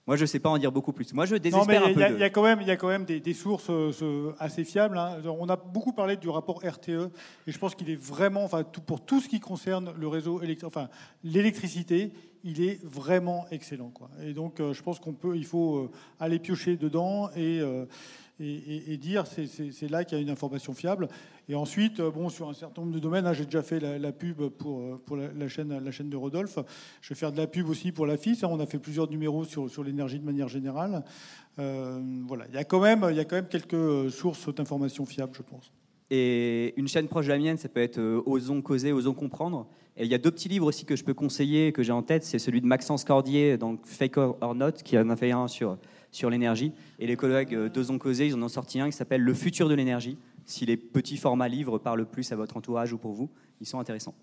moi, 0.06 0.16
je 0.16 0.22
ne 0.22 0.26
sais 0.26 0.38
pas 0.38 0.50
en 0.50 0.58
dire 0.58 0.70
beaucoup 0.70 0.92
plus. 0.92 1.14
Moi, 1.14 1.24
je 1.24 1.36
désespère 1.36 1.80
non, 1.80 1.86
mais 1.96 2.10
Il 2.10 2.18
y, 2.18 2.24
a 2.24 2.30
quand 2.30 2.42
même, 2.42 2.60
il 2.60 2.66
y 2.66 2.70
a 2.70 2.76
quand 2.76 2.88
même 2.88 3.06
des, 3.06 3.34
sources 3.34 3.70
euh, 3.70 4.34
assez 4.38 4.64
fiables. 4.64 4.98
Hein. 4.98 5.18
On 5.24 5.48
a 5.48 5.56
beaucoup 5.56 5.92
parlé 5.92 6.16
du 6.16 6.28
rapport 6.28 6.62
RTE, 6.62 7.10
et 7.46 7.52
je 7.52 7.58
pense 7.58 7.74
qu'il 7.74 7.88
est 7.88 8.00
vraiment, 8.00 8.44
enfin, 8.44 8.64
tout, 8.64 8.82
pour 8.82 9.02
tout 9.02 9.20
ce 9.20 9.28
qui 9.28 9.40
concerne 9.40 9.94
le 9.96 10.06
réseau, 10.06 10.42
enfin, 10.64 10.88
l'électricité, 11.22 12.12
il 12.42 12.62
est 12.62 12.84
vraiment 12.84 13.46
excellent. 13.50 13.88
Quoi. 13.88 14.10
Et 14.22 14.34
donc, 14.34 14.60
euh, 14.60 14.74
je 14.74 14.82
pense 14.82 15.00
qu'on 15.00 15.14
peut, 15.14 15.36
il 15.36 15.46
faut 15.46 15.76
euh, 15.76 15.90
aller 16.20 16.38
piocher 16.38 16.76
dedans 16.76 17.30
et 17.34 17.62
et, 18.40 18.96
dire 18.96 19.24
c'est 19.26 19.90
là 19.90 20.04
qu'il 20.04 20.18
y 20.18 20.20
a 20.20 20.22
une 20.22 20.30
information 20.30 20.74
fiable. 20.74 21.08
Et 21.48 21.54
ensuite, 21.54 22.00
euh, 22.00 22.10
bon, 22.10 22.28
sur 22.28 22.48
un 22.48 22.54
certain 22.54 22.82
nombre 22.82 22.94
de 22.94 22.98
domaines, 22.98 23.26
hein, 23.26 23.32
j'ai 23.32 23.44
déjà 23.44 23.62
fait 23.62 23.78
la, 23.78 24.12
pub 24.12 24.48
pour, 24.48 24.80
euh, 24.80 25.28
la, 25.36 25.48
chaîne, 25.48 25.68
de 25.68 26.16
Rodolphe. 26.16 26.58
Je 27.00 27.10
vais 27.10 27.14
faire 27.14 27.32
de 27.32 27.36
la 27.36 27.46
pub 27.46 27.68
aussi 27.68 27.92
pour 27.92 28.06
la 28.06 28.16
FIS. 28.16 28.44
On 28.44 28.58
a 28.60 28.66
fait 28.66 28.78
plusieurs 28.78 29.08
numéros 29.08 29.44
sur, 29.44 29.70
sur 29.70 29.84
l'énergie 29.84 30.18
de 30.18 30.24
manière 30.24 30.48
générale. 30.48 31.04
Euh, 31.58 32.00
voilà, 32.26 32.46
il 32.48 32.54
y, 32.54 32.58
a 32.58 32.64
quand 32.64 32.80
même, 32.80 33.06
il 33.10 33.16
y 33.16 33.20
a 33.20 33.24
quand 33.24 33.36
même 33.36 33.48
quelques 33.48 34.10
sources 34.10 34.52
d'informations 34.52 35.04
fiables, 35.04 35.34
je 35.36 35.42
pense. 35.42 35.70
Et 36.10 36.74
une 36.76 36.88
chaîne 36.88 37.08
proche 37.08 37.26
de 37.26 37.30
la 37.30 37.38
mienne, 37.38 37.56
ça 37.56 37.68
peut 37.68 37.80
être 37.80 38.00
Osons 38.26 38.62
causer, 38.62 38.92
Osons 38.92 39.14
comprendre. 39.14 39.68
Et 39.96 40.04
il 40.04 40.10
y 40.10 40.14
a 40.14 40.18
deux 40.18 40.30
petits 40.30 40.48
livres 40.48 40.66
aussi 40.66 40.84
que 40.84 40.96
je 40.96 41.04
peux 41.04 41.14
conseiller, 41.14 41.72
que 41.72 41.82
j'ai 41.82 41.92
en 41.92 42.02
tête. 42.02 42.24
C'est 42.24 42.40
celui 42.40 42.60
de 42.60 42.66
Maxence 42.66 43.04
Cordier, 43.04 43.56
donc 43.58 43.86
Fake 43.86 44.16
or 44.16 44.54
Not, 44.54 44.72
qui 44.84 44.98
en 44.98 45.08
a 45.08 45.16
fait 45.16 45.30
un 45.30 45.46
sur 45.46 45.78
sur 46.14 46.30
l'énergie. 46.30 46.72
Et 46.98 47.06
les 47.06 47.16
collègues 47.16 47.54
euh, 47.54 47.68
d'Ozon 47.68 47.98
Causé, 47.98 48.26
ils 48.26 48.34
en 48.34 48.42
ont 48.42 48.48
sorti 48.48 48.80
un 48.80 48.86
qui 48.86 48.96
s'appelle 48.96 49.20
Le 49.20 49.34
futur 49.34 49.68
de 49.68 49.74
l'énergie. 49.74 50.16
Si 50.46 50.64
les 50.66 50.76
petits 50.76 51.16
formats 51.16 51.48
livres 51.48 51.78
parlent 51.78 52.06
plus 52.06 52.30
à 52.32 52.36
votre 52.36 52.56
entourage 52.56 52.92
ou 52.92 52.98
pour 52.98 53.12
vous, 53.12 53.30
ils 53.60 53.66
sont 53.66 53.78
intéressants. 53.78 54.14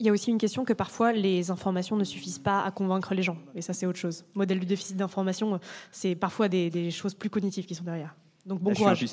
Il 0.00 0.06
y 0.06 0.08
a 0.08 0.12
aussi 0.12 0.30
une 0.30 0.38
question 0.38 0.64
que 0.64 0.72
parfois 0.72 1.12
les 1.12 1.50
informations 1.50 1.96
ne 1.96 2.04
suffisent 2.04 2.38
pas 2.38 2.62
à 2.62 2.70
convaincre 2.70 3.14
les 3.14 3.22
gens. 3.22 3.36
Et 3.56 3.62
ça, 3.62 3.72
c'est 3.72 3.84
autre 3.84 3.98
chose. 3.98 4.24
Modèle 4.34 4.60
du 4.60 4.66
déficit 4.66 4.96
d'information, 4.96 5.58
c'est 5.90 6.14
parfois 6.14 6.48
des, 6.48 6.90
choses 6.92 7.14
plus 7.14 7.30
cognitives 7.30 7.66
qui 7.66 7.74
sont 7.74 7.84
derrière. 7.84 8.14
Donc 8.46 8.62
bon 8.62 8.72
courage. 8.72 9.04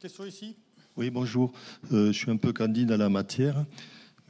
Question 0.00 0.24
ici? 0.24 0.56
Oui, 0.96 1.10
bonjour. 1.10 1.52
Euh, 1.92 2.06
je 2.06 2.18
suis 2.18 2.30
un 2.30 2.36
peu 2.36 2.52
candide 2.52 2.90
à 2.90 2.96
la 2.96 3.10
matière. 3.10 3.66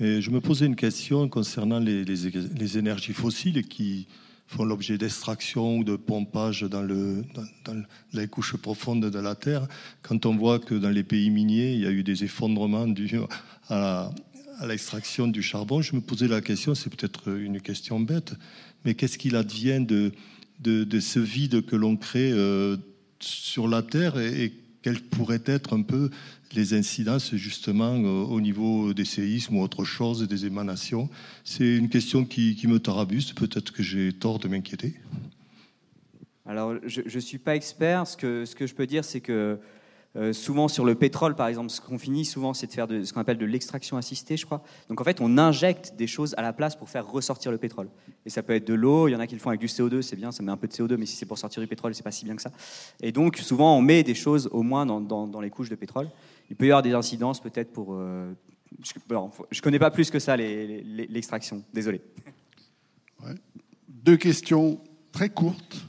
Mais 0.01 0.21
je 0.21 0.31
me 0.31 0.41
posais 0.41 0.67
une 0.67 0.77
question 0.77 1.29
concernant 1.29 1.79
les, 1.79 2.05
les 2.05 2.79
énergies 2.79 3.13
fossiles 3.13 3.63
qui, 3.69 4.09
font 4.47 4.65
l'objet 4.65 4.99
d'extraction 4.99 5.79
ou 5.79 5.85
de 5.85 5.97
pompage 5.97 6.63
dans, 6.63 6.83
le, 6.83 7.25
dans, 7.65 7.83
les 8.13 8.29
couches 8.29 8.57
profondes 8.57 9.05
de 9.11 9.19
la 9.19 9.35
Terre, 9.35 9.67
quand 10.03 10.27
on 10.27 10.37
voit 10.37 10.59
que 10.59 10.75
dans 10.75 10.91
les 10.91 11.03
pays 11.03 11.31
miniers, 11.31 11.73
il 11.75 11.81
y 11.81 11.87
a 11.87 11.91
eu 11.91 12.03
des 12.03 12.25
effondrements 12.25 12.87
dus 12.87 13.11
à, 13.69 14.11
l'extraction 14.65 15.27
du 15.27 15.43
charbon, 15.43 15.83
je 15.83 15.97
me 15.97 16.01
posais 16.01 16.29
la 16.29 16.41
question, 16.41 16.75
c'est 16.75 16.89
peut-être 16.89 17.29
une 17.29 17.61
question 17.61 17.99
bête, 17.99 18.35
mais 18.85 18.95
qu'est-ce 18.95 19.19
qu'il 19.19 19.35
advient 19.35 19.85
de, 19.85 20.13
ce 21.01 21.19
vide 21.19 21.67
que 21.67 21.75
l'on 21.75 21.97
crée 21.97 22.31
euh, 22.31 22.77
sur 23.19 23.67
la 23.67 23.83
Terre 23.83 24.15
quelles 24.85 25.01
pourraient 25.01 25.43
être 25.47 25.75
un 25.75 25.81
peu 25.81 26.11
les 26.55 26.75
incidences 26.75 27.35
justement 27.37 27.95
euh, 27.95 28.25
au 28.25 28.43
niveau 28.43 28.93
des 28.93 29.07
séismes 29.07 29.57
ou 29.57 29.63
autre 29.63 29.83
chose, 29.83 30.29
des 30.29 30.45
émanations. 30.45 31.09
C'est 31.43 31.77
une 31.77 31.89
question 31.89 32.27
qui, 32.27 32.63
me 32.69 32.79
tarabuste. 32.79 33.35
Peut-être 33.35 33.73
que 33.73 33.83
j'ai 33.83 34.13
tort 34.13 34.39
de 34.39 34.47
m'inquiéter. 34.47 34.95
Alors, 36.45 36.75
je 36.85 37.01
ne 37.03 37.21
suis 37.21 37.39
pas 37.39 37.57
expert. 37.57 38.07
Ce 38.07 38.19
que, 38.19 38.45
ce 38.45 38.55
que 38.55 38.67
je 38.67 38.75
peux 38.75 38.87
dire, 38.87 39.07
c'est 39.07 39.23
que 39.23 39.59
euh, 40.17 40.33
souvent 40.33 40.69
sur 40.69 40.85
le 40.85 40.95
pétrole, 40.95 41.35
par 41.35 41.49
exemple, 41.49 41.71
ce 41.71 41.81
qu'on 41.81 41.99
finit 41.99 42.25
souvent, 42.25 42.55
c'est 42.55 42.67
de 42.69 42.73
faire 42.73 42.87
ce 42.89 43.13
qu'on 43.13 43.21
appelle 43.21 43.39
de 43.39 43.47
l'extraction 43.47 43.97
assistée, 43.97 44.37
je 44.37 44.47
crois. 44.47 44.63
Donc 44.89 45.01
en 45.01 45.05
fait, 45.05 45.21
on 45.21 45.39
injecte 45.39 45.95
des 45.97 46.07
choses 46.07 46.35
à 46.37 46.43
la 46.43 46.53
place 46.53 46.77
pour 46.77 46.89
faire 46.89 47.07
ressortir 47.07 47.51
le 47.51 47.59
pétrole. 47.59 47.89
Et 48.25 48.31
ça 48.31 48.43
peut 48.43 48.55
être 48.55 48.67
de 48.67 48.75
l'eau. 48.75 49.09
Il 49.09 49.13
y 49.13 49.17
en 49.17 49.21
a 49.21 49.27
qui 49.27 49.35
le 49.35 49.41
font 49.41 49.51
avec 49.51 49.61
du 49.61 49.67
CO2, 49.67 50.03
c'est 50.03 50.17
bien, 50.17 50.33
ça 50.33 50.43
met 50.43 50.53
un 50.53 50.57
peu 50.57 50.69
de 50.69 50.73
CO2, 50.73 50.97
mais 50.97 51.07
si 51.07 51.17
c'est 51.17 51.27
pour 51.27 51.39
sortir 51.39 51.61
du 51.61 51.67
pétrole, 51.67 51.95
c'est 51.95 52.03
pas 52.03 52.13
si 52.13 52.25
bien 52.25 52.37
que 52.37 52.43
ça. 52.43 52.53
Et 53.03 53.13
donc 53.13 53.39
souvent, 53.39 53.77
on 53.77 53.83
met 53.83 54.03
des 54.03 54.15
choses 54.15 54.49
au 54.53 54.63
moins 54.63 54.87
dans, 54.87 55.01
dans 55.01 55.41
les 55.41 55.51
couches 55.51 55.71
de 55.71 55.75
pétrole 55.75 56.09
il 56.51 56.57
peut 56.57 56.67
y 56.67 56.71
avoir 56.71 56.83
des 56.83 56.93
incidences 56.93 57.41
peut-être 57.41 57.73
pour... 57.73 57.95
Euh, 57.95 58.33
je 58.83 58.93
ne 58.97 59.61
connais 59.61 59.79
pas 59.79 59.91
plus 59.91 60.11
que 60.11 60.19
ça 60.19 60.37
l'extraction, 60.37 61.63
désolé. 61.73 62.01
Deux 63.89 64.17
questions 64.17 64.81
très 65.13 65.29
courtes, 65.29 65.87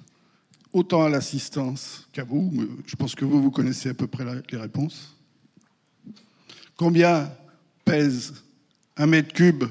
autant 0.76 1.06
à 1.06 1.10
l'assistance 1.10 2.06
qu'à 2.12 2.26
vous. 2.26 2.52
Je 2.86 2.98
pense 2.98 3.16
que 3.16 3.24
vous, 3.24 3.42
vous 3.42 3.50
connaissez 3.50 3.90
à 3.90 3.94
peu 3.94 4.08
près 4.08 4.26
les 4.26 4.58
réponses. 4.58 5.16
Combien 6.76 7.32
pèse 7.86 8.44
un 8.98 9.06
mètre 9.06 9.34
cube 9.34 9.64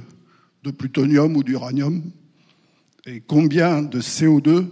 de 0.63 0.71
plutonium 0.71 1.37
ou 1.37 1.43
d'uranium 1.45 2.03
et 3.05 3.21
combien 3.21 3.83
de 3.83 4.01
CO2 4.01 4.69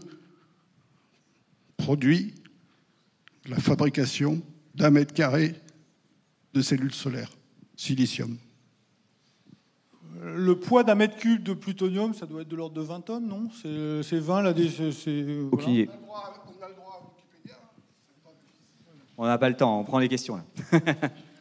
produit 1.76 2.32
la 3.44 3.58
fabrication 3.58 4.40
d'un 4.74 4.88
mètre 4.88 5.12
carré 5.12 5.54
de 6.54 6.62
cellules 6.62 6.94
solaires, 6.94 7.32
silicium? 7.76 8.38
Le 10.24 10.54
poids 10.54 10.84
d'un 10.84 10.94
mètre 10.94 11.16
cube 11.16 11.42
de 11.42 11.52
plutonium, 11.52 12.14
ça 12.14 12.26
doit 12.26 12.42
être 12.42 12.48
de 12.48 12.56
l'ordre 12.56 12.74
de 12.74 12.80
20 12.80 13.00
tonnes, 13.00 13.26
non? 13.26 13.48
C'est 14.02 14.18
20 14.18 14.42
là. 14.42 14.54
C'est, 14.92 15.26
Aucune 15.50 15.88
On 19.18 19.26
n'a 19.26 19.38
pas 19.38 19.48
le 19.48 19.56
temps, 19.56 19.80
on 19.80 19.84
prend 19.84 19.98
les 19.98 20.08
questions 20.08 20.36
là. 20.36 20.80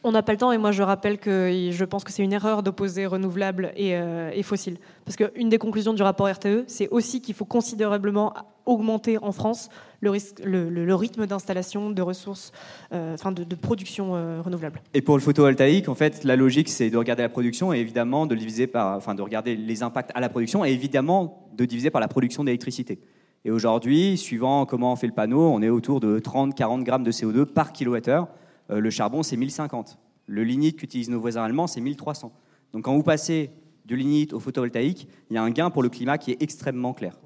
On 0.04 0.10
n'a 0.10 0.22
pas 0.24 0.32
le 0.32 0.38
temps 0.38 0.50
et 0.50 0.58
moi 0.58 0.72
je 0.72 0.82
rappelle 0.82 1.16
que 1.16 1.68
je 1.70 1.84
pense 1.84 2.02
que 2.02 2.10
c'est 2.10 2.24
une 2.24 2.32
erreur 2.32 2.64
d'opposer 2.64 3.06
renouvelable 3.06 3.72
et, 3.76 3.94
euh, 3.94 4.32
et 4.34 4.42
fossile. 4.42 4.78
Parce 5.04 5.16
qu'une 5.16 5.48
des 5.48 5.58
conclusions 5.58 5.94
du 5.94 6.02
rapport 6.02 6.28
RTE, 6.28 6.64
c'est 6.66 6.88
aussi 6.88 7.20
qu'il 7.20 7.36
faut 7.36 7.44
considérablement 7.44 8.34
augmenter 8.66 9.18
en 9.18 9.30
France 9.30 9.68
le, 10.02 10.94
rythme 10.94 11.26
d'installation 11.26 11.90
de 11.90 12.02
ressources, 12.02 12.52
euh, 12.92 13.14
enfin 13.14 13.32
de, 13.32 13.54
production 13.54 14.14
euh, 14.14 14.42
renouvelable. 14.42 14.82
Et 14.94 15.02
pour 15.02 15.16
le 15.16 15.22
photovoltaïque, 15.22 15.88
en 15.88 15.94
fait, 15.94 16.24
la 16.24 16.36
logique 16.36 16.68
c'est 16.68 16.90
de 16.90 16.96
regarder 16.96 17.22
la 17.22 17.28
production 17.28 17.72
et 17.72 17.78
évidemment 17.78 18.26
de 18.26 18.34
diviser 18.34 18.66
par, 18.66 18.96
enfin 18.96 19.14
de 19.14 19.22
regarder 19.22 19.56
les 19.56 19.82
impacts 19.82 20.10
à 20.14 20.20
la 20.20 20.28
production 20.28 20.64
et 20.64 20.70
évidemment 20.70 21.48
de 21.54 21.64
diviser 21.64 21.90
par 21.90 22.00
la 22.00 22.08
production 22.08 22.44
d'électricité. 22.44 22.98
Et 23.44 23.50
aujourd'hui, 23.50 24.16
suivant 24.18 24.66
comment 24.66 24.92
on 24.92 24.96
fait 24.96 25.08
le 25.08 25.12
panneau, 25.12 25.40
on 25.40 25.62
est 25.62 25.68
autour 25.68 26.00
de 26.00 26.20
30-40 26.20 26.84
grammes 26.84 27.04
de 27.04 27.10
CO2 27.10 27.44
par 27.44 27.72
kilowattheure. 27.72 28.28
Euh, 28.70 28.80
le 28.80 28.90
charbon, 28.90 29.22
c'est 29.22 29.36
1050. 29.36 29.98
Le 30.26 30.44
lignite 30.44 30.76
qu'utilisent 30.76 31.10
nos 31.10 31.20
voisins 31.20 31.42
allemands, 31.42 31.66
c'est 31.66 31.80
1300. 31.80 32.32
Donc 32.72 32.84
quand 32.84 32.94
vous 32.94 33.02
passez 33.02 33.50
du 33.84 33.96
lignite 33.96 34.32
au 34.32 34.40
photovoltaïque, 34.40 35.08
il 35.30 35.34
y 35.34 35.36
a 35.36 35.42
un 35.42 35.50
gain 35.50 35.70
pour 35.70 35.82
le 35.82 35.88
climat 35.88 36.18
qui 36.18 36.30
est 36.30 36.40
extrêmement 36.40 36.92
clair. 36.92 37.18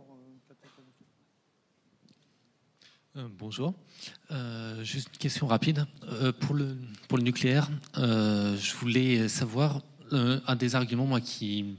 Euh, 3.16 3.28
bonjour. 3.38 3.72
Euh, 4.30 4.82
juste 4.84 5.08
une 5.12 5.18
question 5.18 5.46
rapide. 5.46 5.86
pour, 6.40 6.54
le, 6.54 6.76
pour 7.08 7.18
le 7.18 7.24
nucléaire, 7.24 7.70
je 7.94 8.74
voulais 8.76 9.28
savoir 9.28 9.80
un 10.12 10.56
des 10.56 10.74
arguments 10.74 11.06
moi, 11.06 11.20
qui 11.20 11.76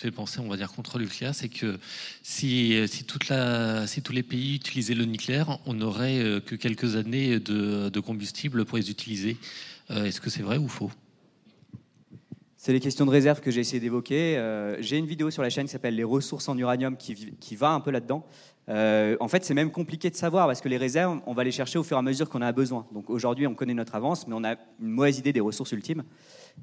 fait 0.00 0.10
penser, 0.10 0.40
on 0.40 0.48
va 0.48 0.56
dire, 0.56 0.72
contre 0.72 0.98
le 0.98 1.04
nucléaire, 1.04 1.34
c'est 1.34 1.48
que 1.48 1.78
si, 2.22 2.74
si, 2.88 3.04
tous 3.04 4.12
les 4.12 4.22
pays 4.22 4.56
utilisaient 4.56 4.94
le 4.94 5.04
nucléaire, 5.04 5.58
on 5.66 5.74
n'aurait 5.74 6.18
euh, 6.18 6.40
que 6.40 6.54
quelques 6.56 6.96
années 6.96 7.38
de, 7.38 8.00
combustible 8.00 8.64
pour 8.64 8.78
les 8.78 8.90
utiliser. 8.90 9.36
Euh, 9.90 10.06
est-ce 10.06 10.20
que 10.20 10.30
c'est 10.30 10.42
vrai 10.42 10.56
ou 10.56 10.68
faux? 10.68 10.90
C'est 12.56 12.72
les 12.72 12.80
questions 12.80 13.06
de 13.06 13.10
réserve 13.10 13.40
que 13.40 13.50
j'ai 13.50 13.60
essayé 13.60 13.80
d'évoquer. 13.80 14.36
Euh, 14.36 14.76
j'ai 14.80 14.98
une 14.98 15.06
vidéo 15.06 15.30
sur 15.30 15.42
la 15.42 15.50
chaîne 15.50 15.66
qui 15.66 15.72
s'appelle 15.72 15.96
Les 15.96 16.04
ressources 16.04 16.48
en 16.48 16.56
uranium 16.58 16.96
qui 16.96 17.56
va 17.56 17.70
un 17.70 17.80
peu 17.80 17.90
là-dedans. 17.90 18.26
En 18.70 19.28
fait, 19.28 19.44
c'est 19.44 19.54
même 19.54 19.70
compliqué 19.70 20.10
de 20.10 20.14
savoir 20.14 20.46
parce 20.46 20.60
que 20.60 20.68
les 20.68 20.76
réserves, 20.76 21.20
on 21.26 21.34
va 21.34 21.44
les 21.44 21.50
chercher 21.50 21.78
au 21.78 21.82
fur 21.82 21.96
et 21.96 22.00
à 22.00 22.02
mesure 22.02 22.28
qu'on 22.28 22.42
a 22.42 22.52
besoin. 22.52 22.86
Donc 22.92 23.10
aujourd'hui, 23.10 23.46
on 23.46 23.54
connaît 23.54 23.74
notre 23.74 23.94
avance, 23.94 24.26
mais 24.28 24.34
on 24.36 24.44
a 24.44 24.52
une 24.80 24.90
mauvaise 24.90 25.18
idée 25.18 25.32
des 25.32 25.40
ressources 25.40 25.72
ultimes. 25.72 26.04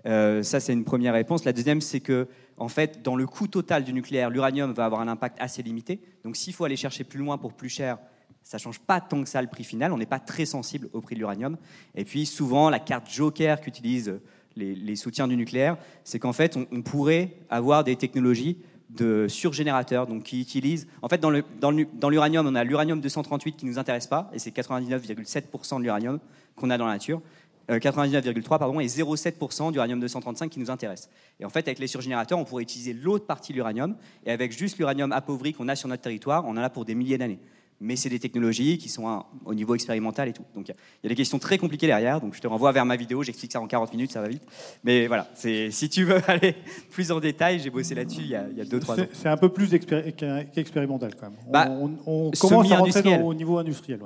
Euh, 0.06 0.44
ça, 0.44 0.60
c'est 0.60 0.74
une 0.74 0.84
première 0.84 1.14
réponse. 1.14 1.46
La 1.46 1.54
deuxième, 1.54 1.82
c'est 1.82 2.00
que, 2.00 2.28
en 2.58 2.68
fait, 2.68 3.02
dans 3.02 3.16
le 3.16 3.26
coût 3.26 3.48
total 3.48 3.84
du 3.84 3.94
nucléaire, 3.94 4.30
l'uranium 4.30 4.72
va 4.74 4.86
avoir 4.86 5.02
un 5.02 5.08
impact 5.08 5.38
assez 5.40 5.64
limité. 5.64 6.00
Donc, 6.24 6.36
s'il 6.36 6.54
faut 6.54 6.66
aller 6.66 6.76
chercher 6.76 7.04
plus 7.04 7.20
loin 7.20 7.38
pour 7.38 7.54
plus 7.54 7.70
cher, 7.70 7.98
ça 8.44 8.58
change 8.58 8.80
pas 8.80 9.02
tant 9.02 9.22
que 9.24 9.30
ça 9.30 9.42
le 9.42 9.48
prix 9.48 9.64
final. 9.64 9.92
On 9.92 9.98
n'est 9.98 10.06
pas 10.06 10.20
très 10.20 10.46
sensible 10.46 10.90
au 10.94 11.02
prix 11.02 11.16
de 11.16 11.20
l'uranium. 11.20 11.58
Et 11.96 12.06
puis, 12.06 12.26
souvent, 12.26 12.70
la 12.70 12.80
carte 12.80 13.10
joker 13.10 13.60
qu'utilisent 13.60 14.20
les, 14.56 14.96
soutiens 14.96 15.28
du 15.28 15.38
nucléaire, 15.38 15.78
c'est 16.04 16.20
qu'en 16.20 16.34
fait, 16.34 16.58
on, 16.58 16.82
pourrait 16.82 17.38
avoir 17.50 17.84
des 17.84 17.96
technologies 17.96 18.58
de 18.90 19.28
surgénérateurs, 19.28 20.08
donc 20.08 20.24
qui 20.24 20.42
utilisent. 20.42 20.88
En 21.02 21.10
fait, 21.10 21.20
dans 21.20 21.30
l'uranium, 21.30 22.46
dans 22.46 22.52
on 22.52 22.56
a 22.56 22.64
l'uranium 22.64 23.02
238 23.02 23.58
qui 23.58 23.66
ne 23.66 23.72
nous 23.72 23.80
intéresse 23.80 24.08
pas, 24.08 24.30
et 24.34 24.40
c'est 24.40 24.56
99,7% 24.56 25.78
de 25.80 25.84
l'uranium 25.84 26.20
qu'on 26.56 26.70
a 26.70 26.78
dans 26.78 26.86
la 26.86 26.94
nature. 26.94 27.22
99,3 27.70 28.38
euh, 28.54 28.58
pardon, 28.58 28.80
et 28.80 28.86
0,7% 28.86 29.74
d'uranium 29.74 30.00
235 30.00 30.50
qui 30.50 30.60
nous 30.60 30.72
intéresse. 30.72 31.10
Et 31.40 31.46
en 31.46 31.50
fait, 31.50 31.68
avec 31.68 31.80
les 31.80 31.88
surgénérateurs, 31.88 32.40
on 32.40 32.46
pourrait 32.46 32.64
utiliser 32.64 32.94
l'autre 32.94 33.26
partie 33.26 33.52
de 33.52 33.58
l'uranium, 33.58 33.96
et 34.26 34.32
avec 34.32 34.58
juste 34.58 34.78
l'uranium 34.78 35.12
appauvri 35.12 35.54
qu'on 35.54 35.68
a 35.68 35.76
sur 35.76 35.90
notre 35.90 36.04
territoire, 36.04 36.46
on 36.46 36.52
en 36.52 36.58
a 36.58 36.70
pour 36.70 36.86
des 36.86 36.96
milliers 36.96 37.18
d'années. 37.18 37.40
Mais 37.80 37.96
c'est 37.96 38.10
des 38.10 38.20
technologies 38.20 38.78
qui 38.78 38.90
sont 38.90 39.24
au 39.46 39.54
niveau 39.54 39.76
expérimental 39.76 40.28
et 40.28 40.34
tout. 40.34 40.46
Donc 40.56 40.68
il 40.70 40.76
y 41.04 41.08
a 41.08 41.10
des 41.10 41.16
questions 41.16 41.38
très 41.38 41.58
compliquées 41.58 41.88
derrière. 41.88 42.20
Donc 42.20 42.34
je 42.36 42.42
te 42.42 42.48
renvoie 42.48 42.72
vers 42.72 42.86
ma 42.86 42.96
vidéo, 42.96 43.22
j'explique 43.24 43.52
ça 43.52 43.62
en 43.62 43.68
40 43.68 43.92
minutes, 43.94 44.12
ça 44.12 44.22
va 44.22 44.28
vite. 44.28 44.44
Mais 44.84 45.08
voilà, 45.08 45.30
si 45.36 45.90
tu 45.90 46.04
veux 46.04 46.20
aller 46.28 46.56
plus 46.90 47.12
en 47.12 47.20
détail, 47.20 47.60
j'ai 47.60 47.70
bossé 47.70 47.94
là-dessus 47.94 48.22
il 48.22 48.30
y 48.30 48.36
a 48.36 48.48
2-3 48.48 49.02
ans. 49.02 49.06
C'est 49.14 49.30
un 49.30 49.38
peu 49.38 49.50
plus 49.50 49.70
qu'expérimental 49.70 51.16
quand 51.16 51.30
même. 51.30 51.40
Bah, 51.48 51.70
on, 51.70 52.32
commence 52.32 52.72
à 52.72 52.78
rentrer 52.78 53.22
au 53.22 53.34
niveau 53.34 53.58
industriel. 53.58 54.00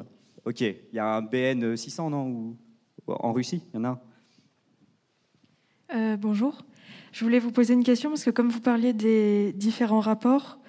Ok, 0.44 0.62
il 0.62 0.76
y 0.94 1.00
a 1.00 1.06
un 1.06 1.22
BN 1.22 1.78
600, 1.78 2.10
non 2.10 2.56
en 3.08 3.34
Russie 3.34 3.62
Il 3.74 3.78
y 3.78 3.80
en 3.80 3.86
a 3.86 4.02
euh, 5.94 6.18
Bonjour. 6.18 6.64
Je 7.12 7.26
voulais 7.26 7.40
vous 7.40 7.52
poser 7.52 7.74
une 7.74 7.84
question 7.84 8.10
parce 8.10 8.24
que 8.24 8.30
comme 8.30 8.50
vous 8.50 8.62
parliez 8.62 8.94
des 8.94 9.54
différents 9.54 10.00
rapports 10.00 10.60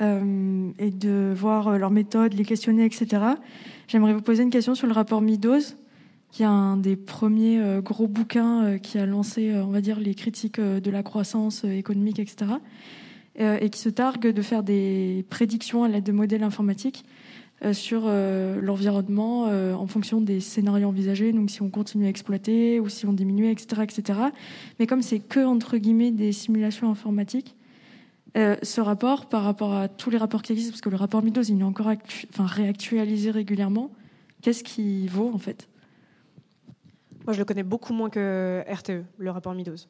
euh, 0.00 0.70
et 0.78 0.90
de 0.90 1.32
voir 1.36 1.68
euh, 1.68 1.78
leurs 1.78 1.90
méthodes, 1.90 2.34
les 2.34 2.44
questionner, 2.44 2.84
etc., 2.84 3.22
j'aimerais 3.88 4.14
vous 4.14 4.22
poser 4.22 4.42
une 4.42 4.50
question 4.50 4.74
sur 4.74 4.86
le 4.86 4.92
rapport 4.92 5.20
Midos, 5.20 5.76
qui 6.30 6.42
est 6.42 6.46
un 6.46 6.76
des 6.76 6.96
premiers 6.96 7.60
gros 7.80 8.08
bouquins 8.08 8.78
qui 8.78 8.98
a 8.98 9.06
lancé, 9.06 9.52
on 9.54 9.68
va 9.70 9.80
dire, 9.80 10.00
les 10.00 10.16
critiques 10.16 10.60
de 10.60 10.90
la 10.90 11.04
croissance 11.04 11.62
économique, 11.62 12.18
etc., 12.18 12.50
et 13.38 13.70
qui 13.70 13.78
se 13.78 13.88
targue 13.88 14.32
de 14.32 14.42
faire 14.42 14.64
des 14.64 15.24
prédictions 15.30 15.84
à 15.84 15.88
l'aide 15.88 16.02
de 16.02 16.10
modèles 16.10 16.42
informatiques 16.42 17.04
euh, 17.64 17.72
sur 17.72 18.02
euh, 18.04 18.60
l'environnement 18.60 19.46
euh, 19.46 19.74
en 19.74 19.86
fonction 19.86 20.20
des 20.20 20.40
scénarios 20.40 20.88
envisagés, 20.88 21.32
donc 21.32 21.50
si 21.50 21.62
on 21.62 21.70
continue 21.70 22.04
à 22.04 22.08
exploiter 22.08 22.80
ou 22.80 22.88
si 22.88 23.06
on 23.06 23.12
diminue, 23.12 23.48
etc. 23.48 23.82
etc. 23.82 24.18
Mais 24.78 24.86
comme 24.86 25.02
c'est 25.02 25.20
que, 25.20 25.40
entre 25.40 25.78
guillemets, 25.78 26.10
des 26.10 26.32
simulations 26.32 26.90
informatiques, 26.90 27.54
ce 28.34 28.80
rapport, 28.80 29.28
par 29.28 29.44
rapport 29.44 29.74
à 29.74 29.88
tous 29.88 30.10
les 30.10 30.18
rapports 30.18 30.42
qui 30.42 30.52
existent, 30.52 30.72
parce 30.72 30.80
que 30.80 30.88
le 30.88 30.96
rapport 30.96 31.22
Midos, 31.22 31.42
il 31.42 31.60
est 31.60 31.64
encore 31.64 31.88
enfin, 32.30 32.46
réactualisé 32.46 33.30
régulièrement, 33.30 33.92
qu'est-ce 34.42 34.64
qui 34.64 35.06
vaut 35.06 35.30
en 35.32 35.38
fait? 35.38 35.68
Moi, 37.26 37.32
je 37.32 37.38
le 37.38 37.44
connais 37.44 37.62
beaucoup 37.62 37.94
moins 37.94 38.10
que 38.10 38.62
RTE, 38.68 39.04
le 39.16 39.30
rapport 39.30 39.54
Midos. 39.54 39.86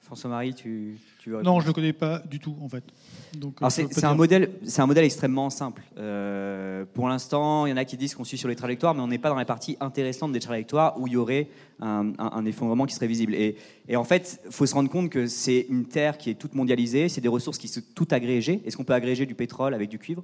François-Marie, 0.00 0.54
tu, 0.54 0.98
tu 1.24 1.30
veux 1.30 1.40
Non, 1.40 1.58
je 1.58 1.64
ne 1.64 1.68
le 1.68 1.72
connais 1.72 1.94
pas 1.94 2.18
du 2.18 2.38
tout, 2.38 2.54
en 2.60 2.68
fait. 2.68 2.84
Euh, 3.42 3.68
c'est 3.70 4.04
un, 4.04 4.14
modèle, 4.14 4.50
un 4.76 4.86
modèle 4.86 5.04
extrêmement 5.04 5.48
simple. 5.48 5.82
Euh, 5.96 6.84
pour 6.92 7.08
l'instant, 7.08 7.64
il 7.64 7.70
y 7.70 7.72
en 7.72 7.78
a 7.78 7.86
qui 7.86 7.96
disent 7.96 8.14
qu'on 8.14 8.24
suit 8.24 8.36
sur 8.36 8.46
les 8.46 8.56
trajectoires, 8.56 8.94
mais 8.94 9.00
on 9.00 9.08
n'est 9.08 9.18
pas 9.18 9.30
dans 9.30 9.34
la 9.34 9.46
partie 9.46 9.78
intéressante 9.80 10.32
des 10.32 10.40
trajectoires 10.40 11.00
où 11.00 11.06
il 11.06 11.14
y 11.14 11.16
aurait 11.16 11.48
un, 11.80 12.44
effondrement 12.44 12.84
qui 12.84 12.94
serait 12.94 13.06
visible. 13.06 13.34
Et, 13.34 13.56
en 13.96 14.04
fait, 14.04 14.38
il 14.44 14.52
faut 14.52 14.66
se 14.66 14.74
rendre 14.74 14.90
compte 14.90 15.08
que 15.08 15.26
c'est 15.26 15.64
une 15.70 15.86
terre 15.86 16.18
qui 16.18 16.28
est 16.28 16.34
toute 16.34 16.54
mondialisée, 16.54 17.08
c'est 17.08 17.22
des 17.22 17.28
ressources 17.28 17.56
qui 17.56 17.68
sont 17.68 17.80
toutes 17.94 18.12
agrégées. 18.12 18.60
Est-ce 18.66 18.76
qu'on 18.76 18.84
peut 18.84 18.92
agréger 18.92 19.24
du 19.24 19.34
pétrole 19.34 19.72
avec 19.72 19.88
du 19.88 19.98
cuivre? 19.98 20.22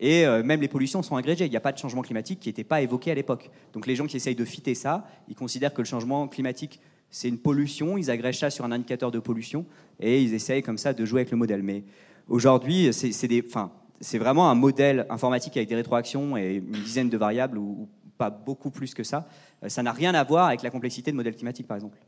Et 0.00 0.24
euh, 0.24 0.42
même 0.42 0.62
les 0.62 0.68
pollutions 0.68 1.02
sont 1.02 1.16
agrégées. 1.16 1.44
Il 1.44 1.50
n'y 1.50 1.58
a 1.58 1.60
pas 1.60 1.72
de 1.72 1.78
changement 1.78 2.00
climatique 2.00 2.40
qui 2.40 2.48
n'était 2.48 2.64
pas 2.64 2.80
évoqué 2.80 3.10
à 3.10 3.14
l'époque. 3.14 3.50
Donc 3.74 3.86
les 3.86 3.96
gens 3.96 4.06
qui 4.06 4.16
essayent 4.16 4.34
de 4.34 4.44
fitter 4.46 4.74
ça, 4.74 5.06
ils 5.28 5.36
considèrent 5.36 5.74
que 5.74 5.82
le 5.82 5.86
changement 5.86 6.26
climatique 6.26 6.80
c'est 7.12 7.28
une 7.28 7.38
pollution, 7.38 7.98
ils 7.98 8.10
agrègent 8.10 8.38
ça 8.38 8.50
sur 8.50 8.64
un 8.64 8.72
indicateur 8.72 9.10
de 9.10 9.18
pollution 9.18 9.66
et 10.00 10.20
ils 10.22 10.32
essayent 10.32 10.62
comme 10.62 10.78
ça 10.78 10.94
de 10.94 11.04
jouer 11.04 11.20
avec 11.20 11.30
le 11.30 11.36
modèle. 11.36 11.62
Mais 11.62 11.84
aujourd'hui, 12.26 12.90
c'est 12.92 14.18
vraiment 14.18 14.50
un 14.50 14.54
modèle 14.54 15.06
informatique 15.10 15.56
avec 15.58 15.68
des 15.68 15.74
rétroactions 15.74 16.38
et 16.38 16.54
une 16.54 16.82
dizaine 16.82 17.10
de 17.10 17.18
variables 17.18 17.58
ou, 17.58 17.86
pas 18.16 18.30
beaucoup 18.30 18.70
plus 18.70 18.94
que 18.94 19.02
ça. 19.02 19.26
Euh, 19.62 19.68
ça 19.68 19.82
n'a 19.82 19.92
rien 19.92 20.14
à 20.14 20.22
voir 20.22 20.46
avec 20.46 20.62
la 20.62 20.70
complexité 20.70 21.10
de 21.10 21.16
modèles 21.16 21.34
climatiques, 21.34 21.66
par 21.66 21.76
exemple. 21.76 21.98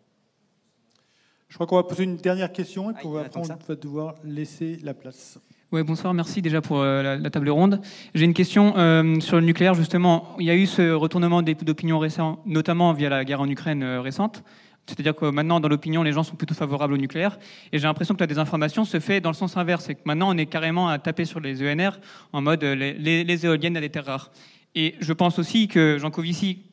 Je 1.48 1.54
crois 1.54 1.66
qu'on 1.66 1.76
va 1.76 1.82
poser 1.82 2.04
une 2.04 2.16
dernière 2.16 2.52
question 2.52 2.90
et 2.90 2.94
puis 2.94 3.08
après 3.18 3.40
on 3.40 3.42
va 3.42 3.74
devoir 3.74 4.14
laisser 4.22 4.78
la 4.82 4.94
place. 4.94 5.38
Oui, 5.72 5.82
bonsoir, 5.82 6.14
merci 6.14 6.40
déjà 6.40 6.60
pour 6.60 6.80
euh, 6.80 7.16
la, 7.18 7.30
table 7.30 7.50
ronde. 7.50 7.80
J'ai 8.14 8.24
une 8.24 8.34
question 8.34 8.76
euh, 8.76 9.18
sur 9.20 9.36
le 9.36 9.44
nucléaire, 9.44 9.74
justement. 9.74 10.36
Il 10.38 10.46
y 10.46 10.50
a 10.50 10.54
eu 10.54 10.66
ce 10.66 10.92
retournement 10.92 11.42
d'opinion 11.42 11.98
récent, 11.98 12.42
notamment 12.46 12.92
via 12.92 13.08
la 13.08 13.24
guerre 13.24 13.40
en 13.40 13.48
Ukraine 13.48 13.84
récente. 13.98 14.44
C'est-à-dire 14.86 15.14
que 15.14 15.26
maintenant, 15.26 15.60
dans 15.60 15.68
l'opinion, 15.68 16.02
les 16.02 16.12
gens 16.12 16.22
sont 16.22 16.36
plutôt 16.36 16.54
favorables 16.54 16.92
au 16.92 16.98
nucléaire. 16.98 17.38
Et 17.72 17.78
j'ai 17.78 17.86
l'impression 17.86 18.14
que 18.14 18.20
la 18.20 18.26
désinformation 18.26 18.84
se 18.84 19.00
fait 19.00 19.20
dans 19.20 19.30
le 19.30 19.34
sens 19.34 19.56
inverse. 19.56 19.84
C'est 19.86 19.94
que 19.94 20.02
maintenant, 20.04 20.34
on 20.34 20.36
est 20.36 20.46
carrément 20.46 20.88
à 20.88 20.98
taper 20.98 21.24
sur 21.24 21.40
les 21.40 21.62
ENR 21.62 21.92
en 22.32 22.42
mode 22.42 22.62
euh, 22.64 22.74
les, 22.74 23.46
éoliennes 23.46 23.76
à 23.76 23.80
des 23.80 23.88
terres 23.88 24.04
rares. 24.04 24.30
Et 24.74 24.96
je 25.00 25.12
pense 25.12 25.38
aussi 25.38 25.68
que 25.68 25.96
Jean 25.98 26.10
Covici, 26.10 26.64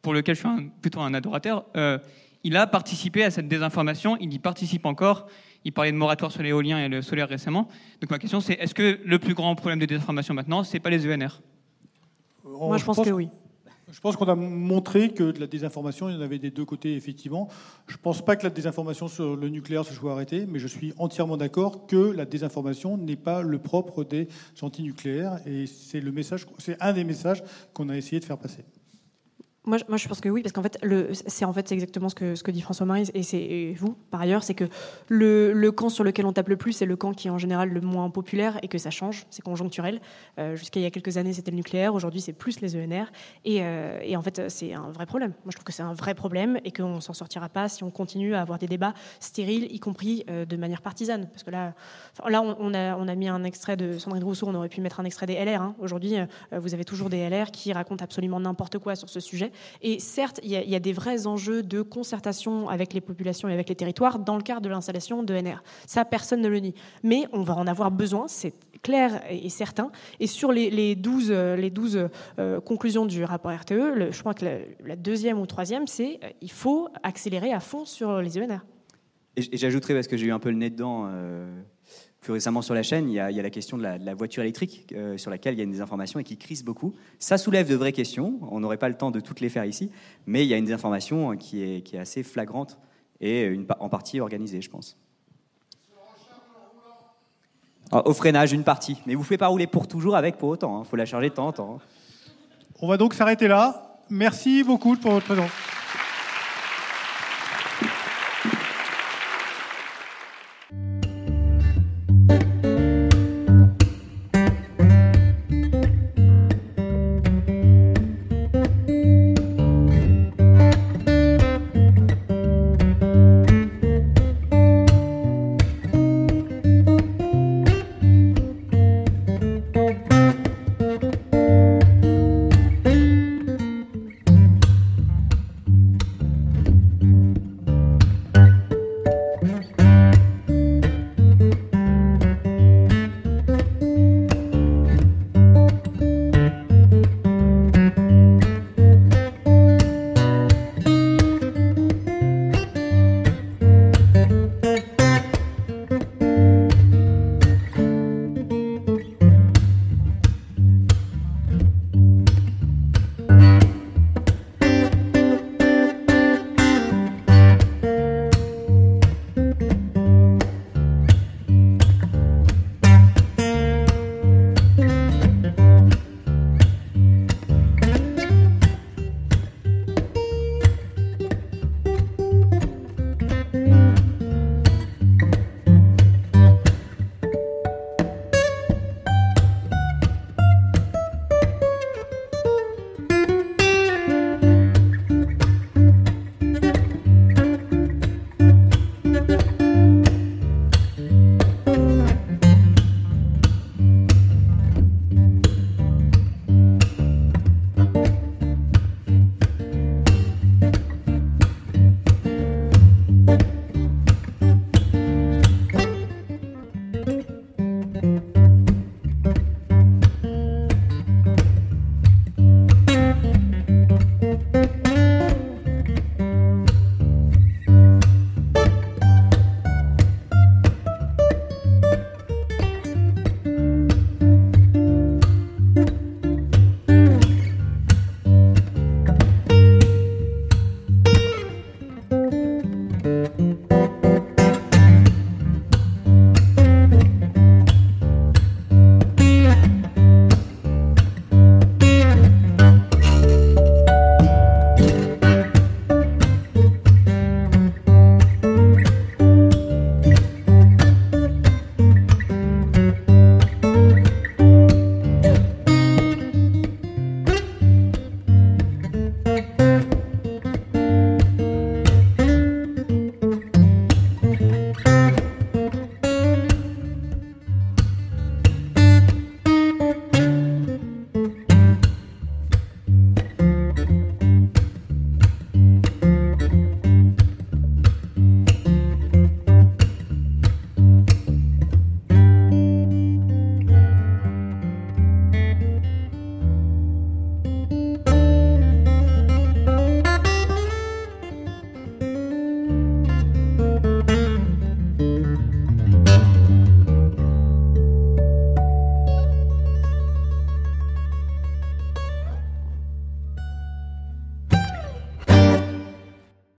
pour 0.00 0.14
lequel 0.14 0.34
je 0.34 0.40
suis 0.40 0.70
plutôt 0.80 1.00
un 1.00 1.12
adorateur, 1.12 1.66
euh, 1.76 1.98
il 2.42 2.56
a 2.56 2.66
participé 2.66 3.24
à 3.24 3.30
cette 3.30 3.48
désinformation. 3.48 4.16
Il 4.20 4.32
y 4.32 4.38
participe 4.38 4.86
encore. 4.86 5.26
Il 5.64 5.72
parlait 5.72 5.92
de 5.92 5.96
moratoire 5.96 6.32
sur 6.32 6.42
l'éolien 6.42 6.78
et 6.78 6.88
le 6.88 7.02
solaire 7.02 7.28
récemment. 7.28 7.68
Donc 8.00 8.10
ma 8.10 8.18
question, 8.18 8.40
c'est 8.40 8.54
est-ce 8.54 8.74
que 8.74 9.00
le 9.04 9.18
plus 9.18 9.34
grand 9.34 9.54
problème 9.56 9.80
de 9.80 9.86
désinformation 9.86 10.32
maintenant, 10.32 10.64
c'est 10.64 10.80
pas 10.80 10.88
les 10.88 11.06
ENR 11.06 11.42
Moi, 12.44 12.78
je 12.78 12.84
pense 12.84 13.00
que 13.00 13.10
oui. 13.10 13.28
Je 13.90 14.00
pense 14.00 14.16
qu'on 14.16 14.28
a 14.28 14.34
montré 14.34 15.10
que 15.10 15.30
de 15.30 15.40
la 15.40 15.46
désinformation, 15.46 16.08
il 16.08 16.14
y 16.14 16.18
en 16.18 16.20
avait 16.20 16.38
des 16.38 16.50
deux 16.50 16.64
côtés, 16.64 16.94
effectivement. 16.94 17.48
Je 17.86 17.94
ne 17.94 17.98
pense 17.98 18.22
pas 18.22 18.36
que 18.36 18.44
la 18.44 18.50
désinformation 18.50 19.08
sur 19.08 19.34
le 19.34 19.48
nucléaire 19.48 19.84
se 19.84 19.94
soit 19.94 20.12
arrêtée, 20.12 20.46
mais 20.46 20.58
je 20.58 20.68
suis 20.68 20.92
entièrement 20.98 21.36
d'accord 21.36 21.86
que 21.86 21.96
la 22.12 22.26
désinformation 22.26 22.96
n'est 22.98 23.16
pas 23.16 23.42
le 23.42 23.58
propre 23.58 24.04
des 24.04 24.28
anti-nucléaires, 24.60 25.38
et 25.46 25.66
c'est 25.66 26.02
c'est 26.58 26.76
un 26.80 26.92
des 26.92 27.04
messages 27.04 27.42
qu'on 27.72 27.88
a 27.88 27.96
essayé 27.96 28.20
de 28.20 28.24
faire 28.24 28.38
passer. 28.38 28.64
Moi, 29.68 29.78
moi, 29.88 29.98
je 29.98 30.08
pense 30.08 30.20
que 30.20 30.28
oui, 30.28 30.42
parce 30.42 30.52
qu'en 30.52 30.62
fait, 30.62 30.78
c'est 31.26 31.44
en 31.44 31.52
fait 31.52 31.70
exactement 31.70 32.08
ce 32.08 32.14
que, 32.14 32.34
ce 32.34 32.42
que 32.42 32.50
dit 32.50 32.62
François-Marie 32.62 33.10
et 33.12 33.22
c'est 33.22 33.74
vous, 33.76 33.94
par 34.10 34.20
ailleurs, 34.22 34.42
c'est 34.42 34.54
que 34.54 34.64
le, 35.08 35.52
le, 35.52 35.70
camp 35.72 35.90
sur 35.90 36.04
lequel 36.04 36.24
on 36.24 36.32
tape 36.32 36.48
le 36.48 36.56
plus, 36.56 36.72
c'est 36.72 36.86
le 36.86 36.96
camp 36.96 37.12
qui 37.12 37.28
est 37.28 37.30
en 37.30 37.38
général 37.38 37.68
le 37.68 37.80
moins 37.82 38.08
populaire 38.08 38.58
et 38.62 38.68
que 38.68 38.78
ça 38.78 38.90
change, 38.90 39.26
c'est 39.30 39.42
conjoncturel. 39.42 40.00
Euh, 40.38 40.56
jusqu'à 40.56 40.80
il 40.80 40.84
y 40.84 40.86
a 40.86 40.90
quelques 40.90 41.18
années, 41.18 41.34
c'était 41.34 41.50
le 41.50 41.56
nucléaire, 41.56 41.94
aujourd'hui, 41.94 42.22
c'est 42.22 42.32
plus 42.32 42.60
les 42.60 42.76
ENR. 42.76 43.04
Et, 43.44 43.58
euh, 43.60 44.00
et 44.02 44.16
en 44.16 44.22
fait, 44.22 44.48
c'est 44.48 44.72
un 44.72 44.90
vrai 44.90 45.04
problème. 45.04 45.32
Moi, 45.44 45.50
je 45.50 45.56
trouve 45.56 45.64
que 45.64 45.72
c'est 45.72 45.82
un 45.82 45.92
vrai 45.92 46.14
problème 46.14 46.58
et 46.64 46.72
qu'on 46.72 47.00
s'en 47.00 47.12
sortira 47.12 47.50
pas 47.50 47.68
si 47.68 47.84
on 47.84 47.90
continue 47.90 48.34
à 48.34 48.40
avoir 48.40 48.58
des 48.58 48.66
débats 48.66 48.94
stériles, 49.20 49.70
y 49.70 49.80
compris 49.80 50.24
euh, 50.30 50.46
de 50.46 50.56
manière 50.56 50.80
partisane. 50.80 51.28
Parce 51.28 51.42
que 51.42 51.50
là, 51.50 51.74
là 52.26 52.42
on, 52.42 52.72
a, 52.72 52.96
on 52.96 53.06
a 53.06 53.14
mis 53.14 53.28
un 53.28 53.44
extrait 53.44 53.76
de 53.76 53.98
Sandrine 53.98 54.24
Rousseau, 54.24 54.46
on 54.48 54.54
aurait 54.54 54.70
pu 54.70 54.80
mettre 54.80 54.98
un 54.98 55.04
extrait 55.04 55.26
des 55.26 55.34
LR. 55.34 55.60
Hein. 55.60 55.74
Aujourd'hui, 55.78 56.14
vous 56.52 56.72
avez 56.72 56.84
toujours 56.84 57.10
des 57.10 57.28
LR 57.28 57.50
qui 57.50 57.72
racontent 57.72 58.02
absolument 58.02 58.40
n'importe 58.40 58.78
quoi 58.78 58.96
sur 58.96 59.08
ce 59.08 59.20
sujet. 59.20 59.52
Et 59.82 59.98
certes, 59.98 60.40
il 60.42 60.50
y, 60.50 60.74
a 60.74 60.80
des 60.80 60.92
vrais 60.92 61.26
enjeux 61.26 61.62
de 61.62 61.82
concertation 61.82 62.68
avec 62.68 62.92
les 62.92 63.00
populations 63.00 63.48
et 63.48 63.52
avec 63.52 63.68
les 63.68 63.74
territoires 63.74 64.18
dans 64.18 64.36
le 64.36 64.42
cadre 64.42 64.60
de 64.60 64.68
l'installation 64.68 65.22
de 65.22 65.34
NR. 65.34 65.62
Ça, 65.86 66.04
personne 66.04 66.40
ne 66.40 66.48
le 66.48 66.58
nie. 66.58 66.74
Mais 67.02 67.24
on 67.32 67.42
va 67.42 67.54
en 67.54 67.66
avoir 67.66 67.90
besoin, 67.90 68.28
c'est 68.28 68.54
clair 68.82 69.22
et 69.30 69.48
certain. 69.48 69.90
Et 70.20 70.26
sur 70.26 70.52
les, 70.52 70.94
12, 70.94 71.30
les 71.30 71.70
12 71.70 72.08
euh, 72.38 72.60
conclusions 72.60 73.06
du 73.06 73.24
rapport 73.24 73.52
RTE, 73.52 74.10
je 74.10 74.20
crois 74.20 74.34
que 74.34 74.44
la, 74.84 74.96
deuxième 74.96 75.38
ou 75.40 75.46
troisième, 75.46 75.86
c'est 75.86 76.20
euh, 76.24 76.46
faut 76.48 76.88
accélérer 77.02 77.52
à 77.52 77.60
fond 77.60 77.84
sur 77.84 78.20
les 78.20 78.38
ENR. 78.38 78.60
Et, 79.36 79.56
j'ajouterais, 79.56 79.94
parce 79.94 80.08
que 80.08 80.16
j'ai 80.16 80.26
eu 80.26 80.32
un 80.32 80.38
peu 80.38 80.50
le 80.50 80.56
nez 80.56 80.70
dedans, 80.70 81.06
euh, 81.08 81.62
plus 82.20 82.32
récemment 82.32 82.62
sur 82.62 82.74
la 82.74 82.82
chaîne, 82.82 83.08
il 83.08 83.14
y 83.14 83.20
a, 83.20 83.30
la 83.30 83.50
question 83.50 83.78
de 83.78 83.82
la, 83.82 84.14
voiture 84.14 84.42
électrique 84.42 84.92
euh, 84.92 85.16
sur 85.16 85.30
laquelle 85.30 85.54
il 85.54 85.60
y 85.60 85.62
a 85.62 85.66
des 85.66 85.80
informations 85.80 86.18
et 86.18 86.24
qui 86.24 86.36
crise 86.36 86.64
beaucoup. 86.64 86.94
Ça 87.18 87.38
soulève 87.38 87.68
de 87.68 87.76
vraies 87.76 87.92
questions. 87.92 88.40
On 88.50 88.60
n'aurait 88.60 88.76
pas 88.76 88.88
le 88.88 88.96
temps 88.96 89.10
de 89.10 89.20
toutes 89.20 89.40
les 89.40 89.48
faire 89.48 89.64
ici, 89.64 89.90
mais 90.26 90.44
il 90.44 90.48
y 90.48 90.54
a 90.54 90.56
une 90.56 90.64
désinformation 90.64 91.36
qui 91.36 91.62
est, 91.62 91.82
qui 91.82 91.96
est 91.96 92.00
assez 92.00 92.22
flagrante 92.22 92.78
et 93.20 93.44
une, 93.44 93.66
en 93.78 93.88
partie 93.88 94.20
organisée, 94.20 94.60
je 94.60 94.70
pense. 94.70 94.96
Ah, 97.90 98.06
au 98.06 98.12
freinage, 98.12 98.52
une 98.52 98.64
partie. 98.64 99.00
Mais 99.06 99.14
vous 99.14 99.20
ne 99.20 99.24
pouvez 99.24 99.38
pas 99.38 99.46
rouler 99.46 99.66
pour 99.66 99.88
toujours 99.88 100.14
avec 100.14 100.36
pour 100.36 100.50
autant. 100.50 100.78
Il 100.78 100.80
hein. 100.80 100.84
faut 100.84 100.96
la 100.96 101.06
charger 101.06 101.30
de 101.30 101.34
temps 101.34 101.46
en 101.46 101.52
temps. 101.52 101.78
Hein. 101.80 102.32
On 102.80 102.88
va 102.88 102.96
donc 102.96 103.14
s'arrêter 103.14 103.48
là. 103.48 104.00
Merci 104.10 104.62
beaucoup 104.62 104.96
pour 104.96 105.12
votre 105.12 105.26
présence. 105.26 105.50